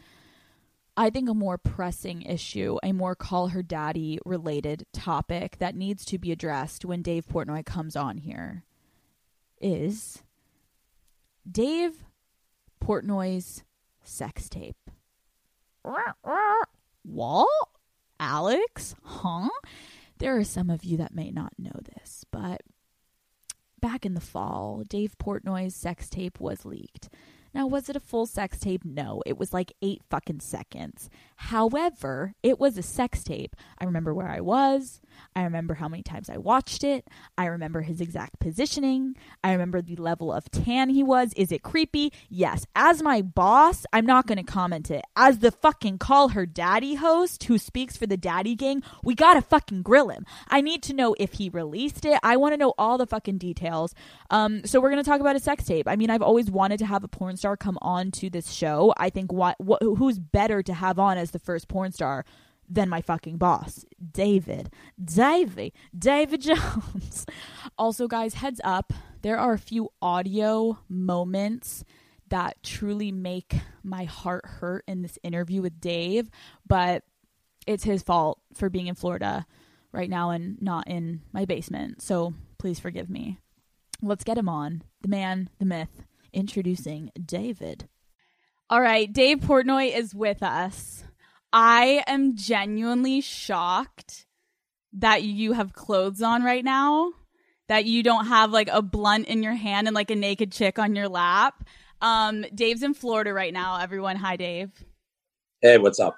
I 1.01 1.09
think 1.09 1.31
a 1.31 1.35
more 1.35 1.57
pressing 1.57 2.21
issue, 2.21 2.77
a 2.83 2.93
more 2.93 3.15
call 3.15 3.49
her 3.49 3.63
daddy 3.63 4.19
related 4.27 4.85
topic 4.93 5.57
that 5.57 5.75
needs 5.75 6.05
to 6.05 6.19
be 6.19 6.31
addressed 6.31 6.85
when 6.85 7.01
Dave 7.01 7.27
Portnoy 7.27 7.65
comes 7.65 7.97
on 7.97 8.19
here 8.19 8.65
is 9.63 10.23
Dave 11.51 12.05
Portnoy's 12.85 13.65
sex 14.03 14.51
tape. 14.51 14.91
What? 15.81 16.69
Alex? 18.19 18.95
Huh? 19.03 19.49
There 20.19 20.37
are 20.37 20.45
some 20.45 20.69
of 20.69 20.85
you 20.85 20.99
that 20.99 21.15
may 21.15 21.31
not 21.31 21.55
know 21.59 21.81
this, 21.97 22.27
but 22.31 22.61
back 23.81 24.05
in 24.05 24.13
the 24.13 24.21
fall, 24.21 24.83
Dave 24.87 25.17
Portnoy's 25.17 25.75
sex 25.75 26.11
tape 26.11 26.39
was 26.39 26.67
leaked. 26.67 27.09
Now, 27.53 27.67
was 27.67 27.89
it 27.89 27.97
a 27.97 28.01
full 28.01 28.27
sex 28.27 28.59
tape? 28.61 28.85
No, 28.85 29.23
it 29.27 29.39
was 29.39 29.53
like 29.53 29.73
eight 29.83 30.03
fucking 30.09 30.41
seconds. 30.41 31.11
However, 31.37 32.35
it 32.43 32.61
was 32.61 32.79
a 32.79 32.83
sex 32.83 33.25
tape. 33.25 33.57
I 33.79 33.85
remember 33.85 34.15
where 34.15 34.29
I 34.29 34.41
was. 34.41 35.01
I 35.35 35.43
remember 35.43 35.75
how 35.75 35.89
many 35.89 36.03
times 36.03 36.31
I 36.31 36.37
watched 36.37 36.85
it. 36.85 37.09
I 37.37 37.47
remember 37.47 37.81
his 37.81 38.01
exact 38.01 38.39
positioning. 38.39 39.17
I 39.43 39.53
remember 39.53 39.83
the 39.83 39.97
level 39.97 40.33
of 40.33 40.51
tan 40.51 40.91
he 40.91 41.03
was. 41.03 41.33
Is 41.35 41.51
it 41.51 41.63
creepy? 41.63 42.13
Yes. 42.29 42.67
As 42.77 43.03
my 43.03 43.23
boss, 43.23 43.85
I'm 43.93 44.07
not 44.07 44.27
going 44.27 44.39
to 44.39 44.45
comment 44.45 44.91
it. 44.91 45.05
As 45.17 45.39
the 45.39 45.51
fucking 45.51 45.99
call 45.99 46.29
her 46.29 46.47
daddy 46.47 46.95
host 46.95 47.45
who 47.45 47.59
speaks 47.59 47.97
for 47.97 48.07
the 48.07 48.17
daddy 48.17 48.55
gang, 48.55 48.83
we 49.03 49.15
got 49.15 49.35
to 49.35 49.43
fucking 49.43 49.83
grill 49.83 50.09
him. 50.09 50.25
I 50.49 50.61
need 50.61 50.83
to 50.85 50.93
know 50.93 51.17
if 51.19 51.35
he 51.35 51.49
released 51.49 52.05
it. 52.05 52.19
I 52.23 52.37
want 52.37 52.53
to 52.53 52.59
know 52.59 52.75
all 52.79 52.99
the 52.99 53.07
fucking 53.07 53.39
details. 53.39 53.95
Um, 54.31 54.65
so 54.65 54.81
we're 54.81 54.91
going 54.91 55.03
to 55.03 55.09
talk 55.09 55.21
about 55.21 55.37
a 55.37 55.41
sex 55.41 55.65
tape. 55.65 55.89
I 55.89 55.97
mean, 55.97 56.11
I've 56.11 56.23
always 56.23 56.51
wanted 56.51 56.79
to 56.79 56.87
have 56.87 57.03
a 57.03 57.09
porn 57.09 57.37
star 57.41 57.57
come 57.57 57.79
on 57.83 58.11
to 58.13 58.31
this 58.31 58.53
show. 58.53 58.95
I 58.97 59.11
think 59.11 59.33
what, 59.33 59.61
what 59.61 59.83
who's 59.83 60.19
better 60.19 60.63
to 60.63 60.75
have 60.75 60.99
on 60.99 61.19
as 61.19 61.33
the 61.33 61.39
first 61.39 61.69
porn 61.69 61.93
star 61.93 62.25
than 62.69 62.89
my 62.89 63.01
fucking 63.01 63.37
boss, 63.37 63.85
David. 64.13 64.71
Davey. 65.03 65.75
David 65.97 66.41
Jones. 66.43 67.27
also, 67.77 68.07
guys, 68.07 68.35
heads 68.35 68.61
up, 68.63 68.93
there 69.23 69.39
are 69.39 69.53
a 69.53 69.59
few 69.59 69.91
audio 70.01 70.79
moments 70.89 71.85
that 72.29 72.63
truly 72.63 73.11
make 73.11 73.57
my 73.83 74.05
heart 74.05 74.47
hurt 74.47 74.85
in 74.87 75.03
this 75.03 75.19
interview 75.25 75.61
with 75.61 75.81
Dave, 75.81 76.31
but 76.67 77.03
it's 77.67 77.83
his 77.83 78.03
fault 78.03 78.41
for 78.55 78.71
being 78.71 78.87
in 78.87 78.95
Florida 78.95 79.47
right 79.93 80.09
now 80.09 80.31
and 80.31 80.63
not 80.63 80.87
in 80.87 81.23
my 81.33 81.45
basement. 81.45 82.01
So 82.01 82.35
please 82.59 82.79
forgive 82.79 83.11
me. 83.11 83.39
Let's 84.01 84.25
get 84.25 84.39
him 84.39 84.49
on. 84.49 84.83
The 85.03 85.09
man, 85.09 85.51
the 85.59 85.67
myth, 85.67 86.05
introducing 86.33 87.11
David. 87.25 87.89
All 88.69 88.81
right, 88.81 89.13
Dave 89.13 89.39
Portnoy 89.39 89.95
is 89.95 90.15
with 90.15 90.43
us. 90.43 91.05
I 91.53 92.05
am 92.07 92.37
genuinely 92.37 93.21
shocked 93.21 94.27
that 94.93 95.23
you 95.23 95.53
have 95.53 95.73
clothes 95.73 96.23
on 96.23 96.43
right 96.43 96.65
now, 96.65 97.13
that 97.69 97.85
you 97.85 98.03
don't 98.03 98.27
have 98.27 98.51
like 98.53 98.69
a 98.71 98.83
blunt 98.83 99.27
in 99.27 99.43
your 99.43 99.55
hand 99.55 99.87
and 99.87 99.95
like 99.95 100.11
a 100.11 100.17
naked 100.17 100.53
chick 100.53 100.79
on 100.79 100.95
your 100.95 101.09
lap. 101.09 101.65
Um, 102.01 102.45
Dave's 102.55 102.83
in 102.83 102.95
Florida 102.95 103.33
right 103.33 103.53
now. 103.53 103.79
Everyone, 103.81 104.17
hi, 104.17 104.37
Dave. 104.37 104.71
Hey, 105.61 105.79
what's 105.79 106.01
up? 106.01 106.17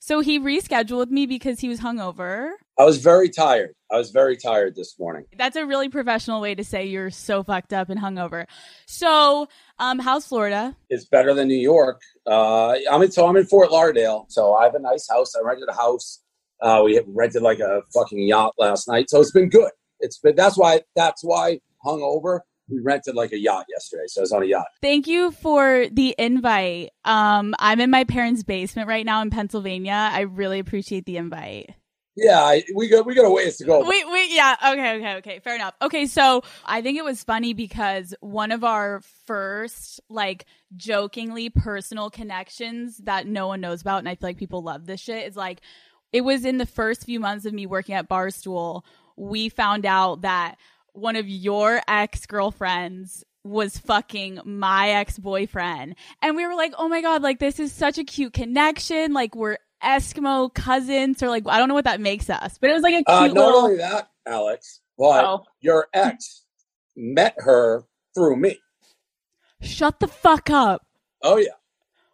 So 0.00 0.20
he 0.20 0.38
rescheduled 0.38 0.98
with 0.98 1.10
me 1.10 1.26
because 1.26 1.60
he 1.60 1.68
was 1.68 1.80
hungover. 1.80 2.50
I 2.78 2.84
was 2.84 2.98
very 2.98 3.30
tired. 3.30 3.74
I 3.90 3.96
was 3.96 4.10
very 4.10 4.36
tired 4.36 4.76
this 4.76 4.98
morning. 4.98 5.24
That's 5.36 5.56
a 5.56 5.64
really 5.64 5.88
professional 5.88 6.40
way 6.40 6.54
to 6.54 6.62
say 6.62 6.86
you're 6.86 7.10
so 7.10 7.42
fucked 7.42 7.72
up 7.72 7.88
and 7.88 7.98
hungover. 7.98 8.46
So, 8.86 9.48
um, 9.78 9.98
how's 9.98 10.26
Florida? 10.26 10.76
It's 10.90 11.06
better 11.06 11.32
than 11.32 11.48
New 11.48 11.54
York. 11.54 12.02
Uh, 12.26 12.74
I'm 12.90 13.00
in, 13.02 13.10
so 13.10 13.26
I'm 13.26 13.36
in 13.36 13.46
Fort 13.46 13.70
Lauderdale. 13.70 14.26
So 14.28 14.54
I 14.54 14.64
have 14.64 14.74
a 14.74 14.78
nice 14.78 15.08
house. 15.08 15.34
I 15.34 15.40
rented 15.42 15.68
a 15.68 15.72
house. 15.72 16.22
Uh, 16.60 16.82
we 16.84 17.00
rented 17.06 17.42
like 17.42 17.60
a 17.60 17.82
fucking 17.94 18.20
yacht 18.20 18.54
last 18.58 18.88
night. 18.88 19.08
So 19.08 19.20
it's 19.20 19.32
been 19.32 19.48
good. 19.48 19.70
It's 20.00 20.18
been 20.18 20.36
that's 20.36 20.58
why 20.58 20.82
that's 20.94 21.24
why 21.24 21.60
hungover 21.84 22.40
we 22.68 22.80
rented 22.80 23.14
like 23.14 23.32
a 23.32 23.38
yacht 23.38 23.66
yesterday, 23.68 24.04
so 24.08 24.20
I 24.20 24.22
was 24.22 24.32
on 24.32 24.42
a 24.42 24.46
yacht. 24.46 24.66
Thank 24.82 25.06
you 25.06 25.30
for 25.30 25.86
the 25.90 26.14
invite. 26.18 26.90
Um, 27.04 27.54
I'm 27.58 27.80
in 27.80 27.90
my 27.90 28.04
parents' 28.04 28.42
basement 28.42 28.88
right 28.88 29.06
now 29.06 29.22
in 29.22 29.30
Pennsylvania. 29.30 30.10
I 30.12 30.22
really 30.22 30.58
appreciate 30.58 31.06
the 31.06 31.16
invite. 31.16 31.70
Yeah, 32.16 32.60
we 32.74 32.88
got 32.88 33.04
we 33.04 33.14
got 33.14 33.26
a 33.26 33.30
ways 33.30 33.58
to 33.58 33.64
go. 33.64 33.86
Wait, 33.86 34.10
wait, 34.10 34.30
yeah, 34.30 34.56
okay, 34.68 34.96
okay, 34.96 35.14
okay, 35.16 35.38
fair 35.40 35.54
enough. 35.54 35.74
Okay, 35.82 36.06
so 36.06 36.42
I 36.64 36.80
think 36.80 36.96
it 36.96 37.04
was 37.04 37.22
funny 37.22 37.52
because 37.52 38.14
one 38.20 38.52
of 38.52 38.64
our 38.64 39.02
first 39.26 40.00
like 40.08 40.46
jokingly 40.76 41.50
personal 41.50 42.08
connections 42.08 42.96
that 43.04 43.26
no 43.26 43.48
one 43.48 43.60
knows 43.60 43.82
about, 43.82 43.98
and 43.98 44.08
I 44.08 44.14
feel 44.14 44.30
like 44.30 44.38
people 44.38 44.62
love 44.62 44.86
this 44.86 45.00
shit, 45.00 45.28
is 45.28 45.36
like 45.36 45.60
it 46.10 46.22
was 46.22 46.46
in 46.46 46.56
the 46.56 46.64
first 46.64 47.04
few 47.04 47.20
months 47.20 47.44
of 47.44 47.52
me 47.52 47.66
working 47.66 47.94
at 47.94 48.08
Barstool. 48.08 48.82
We 49.16 49.50
found 49.50 49.84
out 49.84 50.22
that 50.22 50.56
one 50.94 51.16
of 51.16 51.28
your 51.28 51.82
ex 51.86 52.24
girlfriends 52.24 53.24
was 53.44 53.78
fucking 53.78 54.40
my 54.44 54.90
ex 54.90 55.18
boyfriend. 55.18 55.96
And 56.22 56.36
we 56.36 56.46
were 56.46 56.54
like, 56.54 56.72
oh 56.78 56.88
my 56.88 57.00
God, 57.02 57.22
like 57.22 57.38
this 57.38 57.60
is 57.60 57.72
such 57.72 57.98
a 57.98 58.04
cute 58.04 58.32
connection. 58.32 59.12
Like 59.12 59.34
we're 59.34 59.58
Eskimo 59.82 60.52
cousins 60.52 61.22
or 61.22 61.28
like, 61.28 61.44
I 61.46 61.58
don't 61.58 61.68
know 61.68 61.74
what 61.74 61.84
that 61.84 62.00
makes 62.00 62.28
us, 62.30 62.58
but 62.58 62.70
it 62.70 62.72
was 62.74 62.82
like 62.82 62.94
a 62.94 62.96
cute 62.98 63.08
uh, 63.08 63.26
not 63.28 63.34
little. 63.34 63.60
only 63.60 63.76
that, 63.78 64.10
Alex, 64.26 64.80
but 64.98 65.24
Oh. 65.24 65.44
your 65.60 65.88
ex 65.92 66.44
met 66.96 67.34
her 67.38 67.84
through 68.14 68.36
me. 68.36 68.58
Shut 69.60 70.00
the 70.00 70.08
fuck 70.08 70.50
up. 70.50 70.86
Oh 71.22 71.36
yeah. 71.38 71.50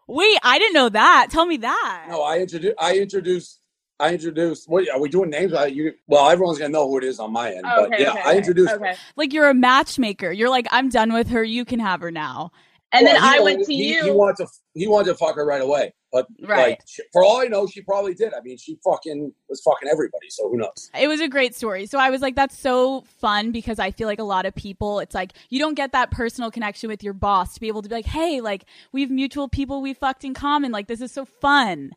Wait, 0.09 0.39
I 0.43 0.59
didn't 0.59 0.75
know 0.75 0.89
that. 0.89 1.29
Tell 1.31 1.47
me 1.47 1.57
that. 1.59 2.07
No, 2.11 2.23
I 2.23 2.39
introduced. 2.39 2.75
I 2.79 2.97
introduced. 2.99 3.61
I 4.01 4.13
introduced. 4.13 4.69
What 4.69 4.89
are 4.89 5.01
we 5.01 5.09
doing 5.09 5.31
names? 5.31 5.53
Uh, 5.53 5.65
you, 5.65 5.93
well, 6.09 6.29
everyone's 6.29 6.59
gonna 6.59 6.71
know 6.73 6.89
who 6.89 6.99
it 6.99 7.05
is 7.05 7.21
on 7.21 7.33
my 7.33 7.53
end. 7.53 7.63
but 7.63 7.99
yeah, 8.01 8.15
I 8.25 8.37
introduced. 8.37 8.71
her. 8.73 8.95
Like 9.17 9.33
you're 9.33 9.49
a 9.49 9.55
matchmaker. 9.55 10.33
You're 10.33 10.51
like, 10.51 10.67
I'm 10.73 10.89
done 10.89 11.13
with 11.13 11.29
her. 11.29 11.43
You 11.45 11.65
can 11.65 11.79
have 11.79 12.01
her 12.01 12.11
now. 12.11 12.51
And 12.93 13.07
then 13.07 13.15
Well, 13.15 13.33
he 13.33 13.39
I 13.39 13.41
went 13.41 13.65
to 13.65 13.73
he, 13.73 13.95
you. 13.95 14.05
He 14.05 14.11
wanted 14.11 14.37
to. 14.37 14.47
He 14.75 14.87
wanted 14.87 15.13
to 15.13 15.15
fuck 15.17 15.37
her 15.37 15.47
right 15.47 15.63
away. 15.63 15.95
But 16.13 16.27
Right. 16.43 16.71
like, 16.71 16.81
for 17.11 17.25
all 17.25 17.41
I 17.41 17.47
know, 17.47 17.67
she 17.67 17.81
probably 17.81 18.13
did. 18.13 18.35
I 18.35 18.41
mean, 18.43 18.59
she 18.59 18.79
fucking 18.85 19.33
was 19.49 19.63
fucking 19.63 19.89
everybody. 19.89 20.29
So 20.29 20.51
who 20.51 20.59
knows? 20.59 20.91
It 20.99 21.09
was 21.09 21.21
a 21.21 21.29
great 21.29 21.55
story. 21.55 21.87
So 21.87 21.99
I 21.99 22.11
was 22.11 22.21
like, 22.21 22.37
that's 22.37 22.59
so 22.59 23.03
fun 23.19 23.51
because 23.51 23.79
I 23.79 23.93
feel 23.93 24.09
like 24.09 24.19
a 24.19 24.25
lot 24.25 24.45
of 24.45 24.55
people, 24.55 24.99
it's 25.01 25.15
like 25.15 25.33
you 25.49 25.59
don't 25.59 25.75
get 25.75 25.93
that 25.93 26.11
personal 26.11 26.51
connection 26.51 26.91
with 26.91 27.03
your 27.03 27.15
boss 27.15 27.55
to 27.55 27.61
be 27.61 27.69
able 27.69 27.81
to 27.81 27.89
be 27.89 27.95
like, 27.95 28.05
hey, 28.07 28.43
like 28.43 28.67
we 28.93 29.01
have 29.01 29.11
mutual 29.11 29.49
people 29.49 29.81
we 29.81 29.95
fucked 29.95 30.25
in 30.25 30.35
common. 30.35 30.71
Like 30.71 30.87
this 30.87 31.01
is 31.01 31.13
so 31.13 31.25
fun. 31.25 31.93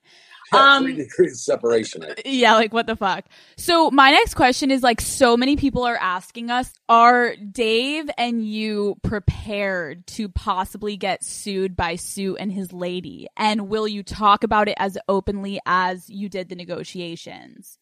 Um, 0.51 0.83
Three 0.83 0.95
degrees 0.95 1.43
separation. 1.43 2.05
Yeah, 2.23 2.53
like 2.53 2.71
what 2.71 2.85
the 2.85 2.95
fuck? 2.95 3.25
So 3.57 3.89
my 3.89 4.11
next 4.11 4.35
question 4.35 4.69
is 4.69 4.83
like 4.83 5.01
so 5.01 5.35
many 5.35 5.55
people 5.55 5.83
are 5.83 5.97
asking 5.97 6.51
us, 6.51 6.71
are 6.87 7.35
Dave 7.35 8.09
and 8.17 8.45
you 8.47 8.97
prepared 9.01 10.05
to 10.07 10.29
possibly 10.29 10.97
get 10.97 11.23
sued 11.23 11.75
by 11.75 11.95
Sue 11.95 12.35
and 12.35 12.51
his 12.51 12.71
lady? 12.71 13.27
And 13.35 13.69
will 13.69 13.87
you 13.87 14.03
talk 14.03 14.43
about 14.43 14.67
it 14.67 14.75
as 14.77 14.97
openly 15.07 15.59
as 15.65 16.09
you 16.09 16.29
did 16.29 16.49
the 16.49 16.55
negotiations? 16.55 17.79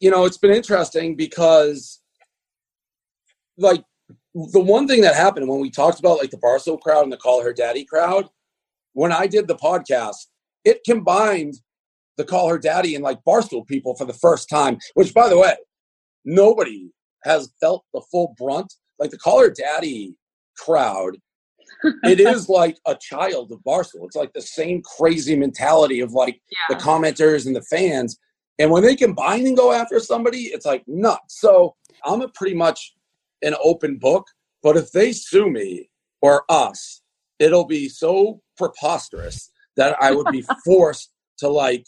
you 0.00 0.10
know, 0.10 0.24
it's 0.24 0.38
been 0.38 0.52
interesting 0.52 1.16
because, 1.16 2.00
like, 3.56 3.84
the 4.34 4.60
one 4.60 4.86
thing 4.86 5.00
that 5.02 5.14
happened 5.14 5.48
when 5.48 5.60
we 5.60 5.70
talked 5.70 5.98
about 5.98 6.18
like 6.18 6.30
the 6.30 6.36
Barstool 6.36 6.80
crowd 6.80 7.04
and 7.04 7.12
the 7.12 7.16
Call 7.16 7.42
Her 7.42 7.52
Daddy 7.52 7.84
crowd, 7.84 8.28
when 8.92 9.12
I 9.12 9.26
did 9.26 9.48
the 9.48 9.56
podcast, 9.56 10.26
it 10.64 10.84
combined 10.84 11.54
the 12.16 12.24
Call 12.24 12.48
Her 12.48 12.58
Daddy 12.58 12.94
and 12.94 13.04
like 13.04 13.22
Barstool 13.24 13.66
people 13.66 13.94
for 13.94 14.04
the 14.04 14.12
first 14.12 14.48
time. 14.48 14.78
Which, 14.94 15.14
by 15.14 15.28
the 15.28 15.38
way, 15.38 15.54
nobody 16.24 16.90
has 17.24 17.52
felt 17.60 17.84
the 17.92 18.02
full 18.10 18.34
brunt. 18.38 18.72
Like 18.98 19.10
the 19.10 19.18
Call 19.18 19.40
Her 19.40 19.50
Daddy 19.50 20.16
crowd, 20.56 21.18
it 22.04 22.20
is 22.20 22.48
like 22.48 22.78
a 22.86 22.94
child 22.94 23.52
of 23.52 23.60
Barstool. 23.60 24.04
It's 24.04 24.16
like 24.16 24.32
the 24.32 24.42
same 24.42 24.82
crazy 24.82 25.36
mentality 25.36 26.00
of 26.00 26.12
like 26.12 26.40
the 26.68 26.76
commenters 26.76 27.46
and 27.46 27.54
the 27.54 27.62
fans. 27.62 28.18
And 28.58 28.70
when 28.70 28.82
they 28.82 28.96
combine 28.96 29.46
and 29.46 29.56
go 29.56 29.72
after 29.72 30.00
somebody, 30.00 30.44
it's 30.44 30.64
like 30.64 30.82
nuts. 30.86 31.40
So 31.40 31.76
I'm 32.04 32.22
a 32.22 32.28
pretty 32.28 32.54
much 32.54 32.94
an 33.42 33.54
open 33.62 33.98
book. 33.98 34.26
But 34.62 34.76
if 34.76 34.92
they 34.92 35.12
sue 35.12 35.50
me 35.50 35.90
or 36.22 36.44
us, 36.48 37.02
it'll 37.38 37.66
be 37.66 37.88
so 37.88 38.40
preposterous 38.56 39.50
that 39.76 39.96
I 40.00 40.12
would 40.12 40.28
be 40.32 40.42
forced 40.64 41.12
to 41.38 41.48
like 41.48 41.86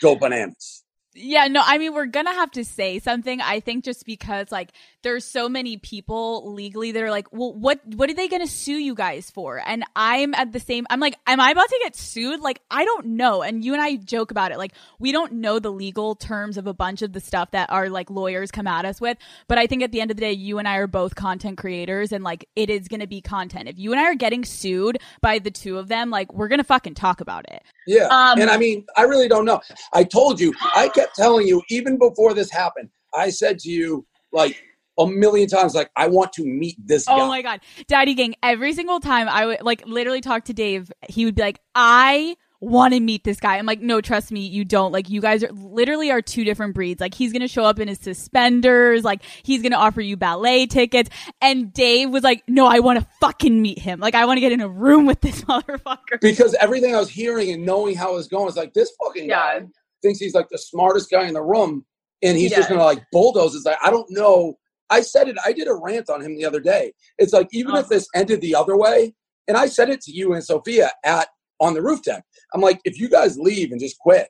go 0.00 0.16
bananas. 0.16 0.84
Yeah, 1.14 1.48
no, 1.48 1.62
I 1.64 1.78
mean, 1.78 1.94
we're 1.94 2.06
gonna 2.06 2.32
have 2.32 2.50
to 2.52 2.64
say 2.64 2.98
something. 2.98 3.40
I 3.40 3.60
think 3.60 3.84
just 3.84 4.04
because 4.06 4.52
like 4.52 4.70
there's 5.02 5.24
so 5.24 5.48
many 5.48 5.76
people 5.76 6.52
legally 6.52 6.92
that 6.92 7.02
are 7.02 7.10
like, 7.10 7.32
well, 7.32 7.52
what 7.52 7.80
what 7.84 8.10
are 8.10 8.14
they 8.14 8.28
gonna 8.28 8.46
sue 8.46 8.78
you 8.78 8.94
guys 8.94 9.30
for? 9.30 9.62
And 9.64 9.84
I'm 9.94 10.34
at 10.34 10.52
the 10.52 10.60
same. 10.60 10.86
I'm 10.90 11.00
like, 11.00 11.16
am 11.26 11.40
I 11.40 11.50
about 11.50 11.68
to 11.68 11.78
get 11.82 11.96
sued? 11.96 12.40
Like, 12.40 12.60
I 12.70 12.84
don't 12.84 13.06
know. 13.06 13.42
And 13.42 13.64
you 13.64 13.74
and 13.74 13.82
I 13.82 13.96
joke 13.96 14.30
about 14.30 14.50
it. 14.50 14.58
Like, 14.58 14.72
we 14.98 15.12
don't 15.12 15.34
know 15.34 15.58
the 15.58 15.70
legal 15.70 16.14
terms 16.14 16.56
of 16.56 16.66
a 16.66 16.74
bunch 16.74 17.02
of 17.02 17.12
the 17.12 17.20
stuff 17.20 17.52
that 17.52 17.70
our 17.70 17.88
like 17.88 18.10
lawyers 18.10 18.50
come 18.50 18.66
at 18.66 18.84
us 18.84 19.00
with. 19.00 19.18
But 19.46 19.58
I 19.58 19.66
think 19.66 19.82
at 19.82 19.92
the 19.92 20.00
end 20.00 20.10
of 20.10 20.16
the 20.16 20.20
day, 20.22 20.32
you 20.32 20.58
and 20.58 20.66
I 20.66 20.76
are 20.76 20.86
both 20.86 21.14
content 21.14 21.58
creators, 21.58 22.12
and 22.12 22.24
like 22.24 22.48
it 22.56 22.70
is 22.70 22.88
gonna 22.88 23.06
be 23.06 23.20
content. 23.20 23.68
If 23.68 23.78
you 23.78 23.92
and 23.92 24.00
I 24.00 24.04
are 24.04 24.14
getting 24.14 24.44
sued 24.44 24.98
by 25.20 25.38
the 25.38 25.50
two 25.50 25.78
of 25.78 25.88
them, 25.88 26.10
like 26.10 26.32
we're 26.32 26.48
gonna 26.48 26.64
fucking 26.64 26.94
talk 26.94 27.20
about 27.20 27.44
it. 27.50 27.62
Yeah, 27.86 28.06
Um, 28.06 28.40
and 28.40 28.50
I 28.50 28.56
mean, 28.56 28.84
I 28.96 29.02
really 29.02 29.28
don't 29.28 29.44
know. 29.44 29.60
I 29.92 30.04
told 30.04 30.40
you, 30.40 30.52
I 30.74 30.88
kept 30.88 31.14
telling 31.14 31.46
you, 31.46 31.62
even 31.70 31.98
before 31.98 32.34
this 32.34 32.50
happened, 32.50 32.90
I 33.14 33.30
said 33.30 33.58
to 33.60 33.70
you, 33.70 34.06
like, 34.32 34.62
a 34.98 35.06
million 35.06 35.48
times, 35.48 35.74
like, 35.74 35.90
I 35.96 36.08
want 36.08 36.32
to 36.34 36.44
meet 36.44 36.76
this 36.84 37.06
oh 37.08 37.16
guy. 37.16 37.22
Oh 37.24 37.28
my 37.28 37.42
god, 37.42 37.60
Daddy 37.86 38.14
Gang! 38.14 38.34
Every 38.42 38.72
single 38.72 39.00
time 39.00 39.28
I 39.28 39.46
would 39.46 39.62
like 39.62 39.86
literally 39.86 40.20
talk 40.20 40.44
to 40.46 40.52
Dave, 40.52 40.90
he 41.08 41.24
would 41.24 41.34
be 41.36 41.42
like, 41.42 41.60
"I 41.74 42.36
want 42.60 42.92
to 42.94 42.98
meet 43.00 43.22
this 43.22 43.38
guy." 43.38 43.56
I'm 43.56 43.66
like, 43.66 43.80
"No, 43.80 44.00
trust 44.00 44.32
me, 44.32 44.40
you 44.40 44.64
don't. 44.64 44.90
Like, 44.90 45.08
you 45.08 45.20
guys 45.20 45.44
are 45.44 45.52
literally 45.52 46.10
are 46.10 46.20
two 46.20 46.42
different 46.44 46.74
breeds. 46.74 47.00
Like, 47.00 47.14
he's 47.14 47.32
gonna 47.32 47.46
show 47.48 47.62
up 47.64 47.78
in 47.78 47.86
his 47.88 47.98
suspenders. 48.00 49.04
Like, 49.04 49.22
he's 49.44 49.62
gonna 49.62 49.76
offer 49.76 50.00
you 50.00 50.16
ballet 50.16 50.66
tickets." 50.66 51.10
And 51.40 51.72
Dave 51.72 52.10
was 52.10 52.22
like, 52.24 52.42
"No, 52.48 52.66
I 52.66 52.80
want 52.80 52.98
to 52.98 53.06
fucking 53.20 53.62
meet 53.62 53.78
him. 53.78 54.00
Like, 54.00 54.14
I 54.16 54.24
want 54.26 54.38
to 54.38 54.40
get 54.40 54.52
in 54.52 54.60
a 54.60 54.68
room 54.68 55.06
with 55.06 55.20
this 55.20 55.42
motherfucker." 55.44 56.20
because 56.20 56.54
everything 56.60 56.94
I 56.94 56.98
was 56.98 57.08
hearing 57.10 57.50
and 57.52 57.64
knowing 57.64 57.96
how 57.96 58.12
it 58.12 58.14
was 58.16 58.28
going 58.28 58.48
is 58.48 58.56
like, 58.56 58.74
this 58.74 58.90
fucking 59.04 59.28
Yeah. 59.28 59.60
guy 59.60 59.66
thinks 60.02 60.18
he's 60.20 60.34
like 60.34 60.48
the 60.48 60.58
smartest 60.58 61.10
guy 61.10 61.26
in 61.26 61.34
the 61.34 61.42
room, 61.42 61.84
and 62.22 62.36
he's 62.36 62.50
just 62.52 62.68
gonna 62.68 62.82
like 62.84 63.02
bulldoze. 63.12 63.54
It's 63.54 63.64
like, 63.66 63.78
I 63.82 63.90
don't 63.90 64.06
know. 64.10 64.58
I 64.90 65.00
said 65.02 65.28
it, 65.28 65.36
I 65.44 65.52
did 65.52 65.68
a 65.68 65.74
rant 65.74 66.08
on 66.10 66.20
him 66.22 66.36
the 66.36 66.44
other 66.44 66.60
day. 66.60 66.92
It's 67.18 67.32
like, 67.32 67.48
even 67.52 67.72
if 67.74 67.80
Uh-huh. 67.84 67.88
this 67.90 68.08
ended 68.14 68.40
the 68.40 68.54
other 68.54 68.76
way, 68.76 69.14
and 69.46 69.56
I 69.56 69.66
said 69.66 69.88
it 69.90 70.00
to 70.02 70.12
you 70.12 70.32
and 70.34 70.44
Sophia 70.44 70.90
at 71.04 71.28
on 71.60 71.74
the 71.74 71.82
roof 71.82 72.02
deck. 72.02 72.24
I'm 72.54 72.60
like, 72.60 72.80
if 72.84 72.98
you 73.00 73.08
guys 73.08 73.38
leave 73.38 73.72
and 73.72 73.80
just 73.80 73.98
quit, 73.98 74.28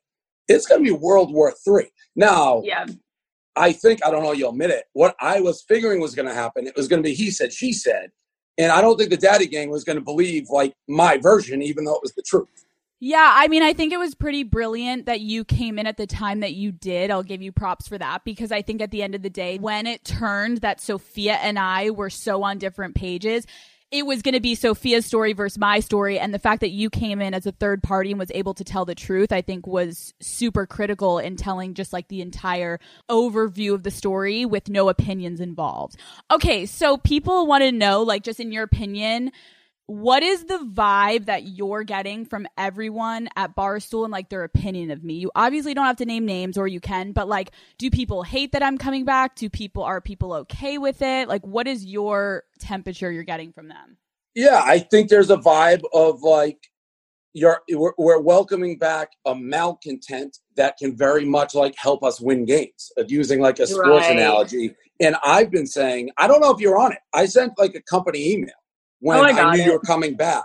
it's 0.49 0.67
gonna 0.67 0.83
be 0.83 0.91
World 0.91 1.33
War 1.33 1.53
Three. 1.65 1.91
Now, 2.17 2.63
Yeah. 2.65 2.87
I 3.57 3.73
think 3.73 4.05
I 4.07 4.11
don't 4.13 4.23
know 4.23 4.33
you'll 4.33 4.51
admit 4.51 4.71
it. 4.71 4.85
What 4.93 5.17
I 5.21 5.41
was 5.41 5.65
figuring 5.69 6.01
was 6.01 6.15
going 6.15 6.29
to 6.29 6.35
happen, 6.35 6.69
it 6.69 6.77
was 6.77 6.87
going 6.87 7.03
to 7.03 7.09
be 7.09 7.13
he 7.15 7.29
said, 7.31 7.53
she 7.53 7.73
said, 7.73 8.11
and 8.57 8.71
I 8.71 8.81
don't 8.81 8.97
think 8.97 9.11
the 9.11 9.17
Daddy 9.17 9.47
Gang 9.47 9.69
was 9.69 9.83
going 9.83 9.99
to 9.99 10.05
believe 10.05 10.49
like 10.49 10.75
my 10.89 11.17
version, 11.19 11.61
even 11.61 11.85
though 11.85 11.97
it 11.97 12.03
was 12.03 12.13
the 12.15 12.23
truth. 12.23 12.49
Yeah, 13.01 13.33
I 13.37 13.47
mean, 13.47 13.63
I 13.63 13.75
think 13.75 13.93
it 13.93 13.99
was 13.99 14.17
pretty 14.17 14.43
brilliant 14.43 15.07
that 15.07 15.21
you 15.21 15.45
came 15.45 15.79
in 15.79 15.87
at 15.87 15.97
the 15.97 16.07
time 16.07 16.41
that 16.41 16.55
you 16.55 16.73
did. 16.73 17.13
I'll 17.13 17.23
give 17.23 17.43
you 17.43 17.53
props 17.53 17.87
for 17.87 17.97
that 17.97 18.25
because 18.25 18.51
I 18.51 18.63
think 18.63 18.83
at 18.83 18.91
the 18.91 19.05
end 19.05 19.15
of 19.15 19.23
the 19.23 19.31
day, 19.31 19.59
when 19.59 19.87
it 19.87 20.05
turned 20.05 20.59
that 20.59 20.81
Sophia 20.81 21.35
and 21.35 21.61
I 21.61 21.91
were 21.91 22.11
so 22.11 22.43
on 22.43 22.59
different 22.59 22.97
pages, 22.97 23.47
it 23.91 24.05
was 24.05 24.21
going 24.21 24.35
to 24.35 24.41
be 24.41 24.57
Sophia's 24.57 25.07
story 25.07 25.33
versus 25.33 25.59
my 25.59 25.79
story. 25.79 26.19
And 26.19 26.35
the 26.35 26.41
fact 26.41 26.61
that 26.61 26.71
you 26.71 26.91
came 26.91 27.23
in 27.23 27.35
as 27.35 27.47
a 27.47 27.53
third 27.53 27.83
party 27.85 28.11
and 28.11 28.19
was 28.19 28.33
able 28.35 28.53
to 28.55 28.65
tell 28.65 28.85
the 28.85 28.97
truth, 28.97 29.33
I 29.33 29.43
think 29.43 29.67
was 29.67 30.13
super 30.21 30.67
critical 30.67 31.19
in 31.19 31.37
telling 31.37 31.75
just 31.75 31.93
like 31.93 32.09
the 32.09 32.21
entire 32.21 32.81
overview 33.09 33.75
of 33.75 33.85
the 33.85 33.93
story 33.93 34.45
with 34.45 34.69
no 34.69 34.89
opinions 34.89 35.41
involved. 35.41 35.97
Okay, 36.33 36.67
so 36.67 36.97
people 36.97 37.47
want 37.47 37.63
to 37.63 37.73
know, 37.73 38.03
like, 38.03 38.25
just 38.25 38.41
in 38.41 38.53
your 38.53 38.65
opinion, 38.65 39.31
what 39.89 40.23
is 40.23 40.45
the 40.45 40.59
vibe 40.59 41.25
that 41.25 41.45
you're 41.45 41.83
getting 41.83 42.27
from 42.27 42.47
everyone 42.59 43.27
at 43.37 43.57
Barstool 43.57 44.05
and 44.05 44.13
like 44.13 44.29
their 44.29 44.45
opinion 44.45 44.91
of 44.91 45.03
me? 45.03 45.15
You 45.15 45.31
obviously 45.35 45.73
don't 45.73 45.87
have 45.87 45.97
to 45.97 46.05
name 46.05 46.27
names 46.27 46.59
or 46.59 46.69
you 46.69 46.79
can, 46.79 47.13
but 47.13 47.27
like, 47.27 47.53
do 47.79 47.91
people 47.91 48.23
hate 48.23 48.53
that 48.53 48.63
I'm 48.63 48.77
coming 48.77 49.07
back? 49.07 49.35
Do 49.35 49.49
people, 49.49 49.83
are 49.83 50.03
people 50.03 50.35
okay 50.35 50.77
with 50.77 51.01
it? 51.01 51.27
Like, 51.27 51.47
what 51.47 51.67
is 51.67 51.87
your 51.87 52.45
temperature 52.59 53.11
you're 53.11 53.23
getting 53.23 53.51
from 53.51 53.69
them? 53.69 53.97
Yeah, 54.35 54.61
I 54.63 54.79
think 54.79 55.09
there's 55.09 55.31
a 55.31 55.39
vibe 55.39 55.81
of 55.95 56.23
like 56.23 56.59
you're 57.33 57.63
we're, 57.71 57.93
we're 57.97 58.21
welcoming 58.21 58.77
back 58.77 59.13
a 59.25 59.35
malcontent 59.35 60.37
that 60.57 60.77
can 60.77 60.95
very 60.99 61.25
much 61.25 61.55
like 61.55 61.75
help 61.79 62.05
us 62.05 62.21
win 62.21 62.45
games. 62.45 62.93
Using 63.07 63.41
like 63.41 63.59
a 63.59 63.67
sports 63.67 64.07
Right. 64.07 64.19
analogy, 64.19 64.75
and 65.01 65.17
I've 65.25 65.51
been 65.51 65.67
saying 65.67 66.11
I 66.19 66.29
don't 66.29 66.41
know 66.41 66.51
if 66.51 66.61
you're 66.61 66.79
on 66.79 66.93
it. 66.93 66.99
I 67.15 67.25
sent 67.25 67.59
like 67.59 67.75
a 67.75 67.83
company 67.83 68.33
email 68.33 68.53
when 69.01 69.19
Oh, 69.19 69.23
I 69.25 69.31
I, 69.31 69.55
knew 69.57 69.63
it. 69.63 69.67
you 69.67 69.73
were 69.73 69.81
coming 69.81 70.15
back, 70.15 70.45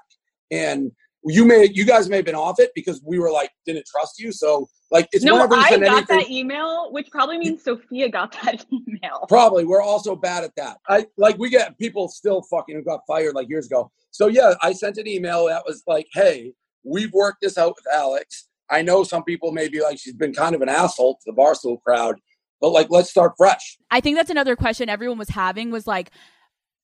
and 0.51 0.91
you 1.25 1.45
may 1.45 1.69
you 1.73 1.85
guys 1.85 2.09
may 2.09 2.17
have 2.17 2.25
been 2.25 2.35
off 2.35 2.59
it 2.59 2.71
because 2.75 3.01
we 3.05 3.17
were 3.19 3.31
like 3.31 3.49
didn't 3.65 3.85
trust 3.85 4.19
you. 4.19 4.31
So 4.31 4.67
like 4.91 5.07
it's 5.11 5.23
No, 5.23 5.33
whenever 5.35 5.55
I 5.55 5.69
send 5.69 5.83
got 5.83 5.91
anything. 5.97 6.17
that 6.17 6.29
email, 6.29 6.91
which 6.91 7.09
probably 7.11 7.37
means 7.37 7.63
Sophia 7.63 8.09
got 8.09 8.35
that 8.43 8.65
email. 8.71 9.25
Probably. 9.29 9.63
We're 9.65 9.81
also 9.81 10.15
bad 10.15 10.43
at 10.43 10.51
that. 10.57 10.77
I 10.87 11.05
like 11.17 11.37
we 11.37 11.49
get 11.49 11.77
people 11.79 12.07
still 12.09 12.41
fucking 12.43 12.75
who 12.75 12.83
got 12.83 13.01
fired 13.07 13.35
like 13.35 13.49
years 13.49 13.67
ago. 13.67 13.89
So 14.11 14.27
yeah, 14.27 14.53
I 14.61 14.73
sent 14.73 14.97
an 14.97 15.07
email 15.07 15.45
that 15.47 15.63
was 15.65 15.81
like, 15.87 16.07
"Hey, 16.13 16.53
we've 16.83 17.13
worked 17.13 17.41
this 17.41 17.57
out 17.57 17.75
with 17.75 17.85
Alex. 17.93 18.47
I 18.69 18.81
know 18.81 19.03
some 19.03 19.23
people 19.23 19.51
may 19.51 19.69
be 19.69 19.81
like 19.81 19.97
she's 19.99 20.13
been 20.13 20.33
kind 20.33 20.53
of 20.55 20.61
an 20.61 20.69
asshole 20.69 21.15
to 21.15 21.21
the 21.25 21.33
Barstool 21.33 21.81
crowd, 21.81 22.19
but 22.61 22.69
like 22.69 22.87
let's 22.89 23.09
start 23.09 23.31
fresh." 23.37 23.77
I 23.89 24.01
think 24.01 24.17
that's 24.17 24.29
another 24.29 24.55
question 24.57 24.89
everyone 24.89 25.17
was 25.17 25.29
having 25.29 25.71
was 25.71 25.87
like, 25.87 26.11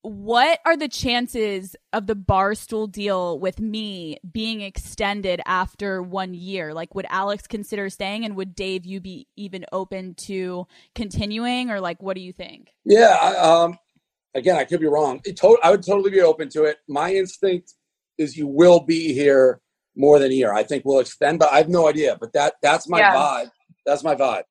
what 0.01 0.59
are 0.65 0.77
the 0.77 0.87
chances 0.87 1.75
of 1.91 2.07
the 2.07 2.15
Barstool 2.15 2.89
deal 2.91 3.37
with 3.39 3.59
me 3.59 4.17
being 4.31 4.61
extended 4.61 5.41
after 5.45 6.01
one 6.01 6.33
year? 6.33 6.73
Like, 6.73 6.95
would 6.95 7.05
Alex 7.09 7.47
consider 7.47 7.89
staying 7.89 8.23
and 8.25 8.35
would 8.35 8.55
Dave, 8.55 8.85
you 8.85 9.01
be 9.01 9.27
even 9.35 9.65
open 9.71 10.15
to 10.15 10.67
continuing 10.95 11.69
or 11.69 11.81
like, 11.81 12.01
what 12.01 12.15
do 12.15 12.21
you 12.21 12.31
think? 12.31 12.73
Yeah, 12.85 13.17
I, 13.21 13.35
um 13.35 13.77
again, 14.35 14.55
I 14.55 14.63
could 14.63 14.79
be 14.79 14.87
wrong. 14.87 15.19
It 15.25 15.37
to- 15.37 15.59
I 15.63 15.71
would 15.71 15.83
totally 15.85 16.11
be 16.11 16.21
open 16.21 16.49
to 16.49 16.63
it. 16.63 16.77
My 16.87 17.13
instinct 17.13 17.73
is 18.17 18.37
you 18.37 18.47
will 18.47 18.79
be 18.79 19.13
here 19.13 19.59
more 19.95 20.19
than 20.19 20.31
a 20.31 20.35
year. 20.35 20.53
I 20.53 20.63
think 20.63 20.85
we'll 20.85 20.99
extend, 20.99 21.39
but 21.39 21.51
I 21.51 21.57
have 21.57 21.69
no 21.69 21.87
idea. 21.89 22.15
But 22.19 22.33
that 22.33 22.53
that's 22.61 22.87
my 22.87 22.99
Yeah. 22.99 23.15
vibe. 23.15 23.51
That's 23.85 24.03
my 24.03 24.15
vibe. 24.15 24.43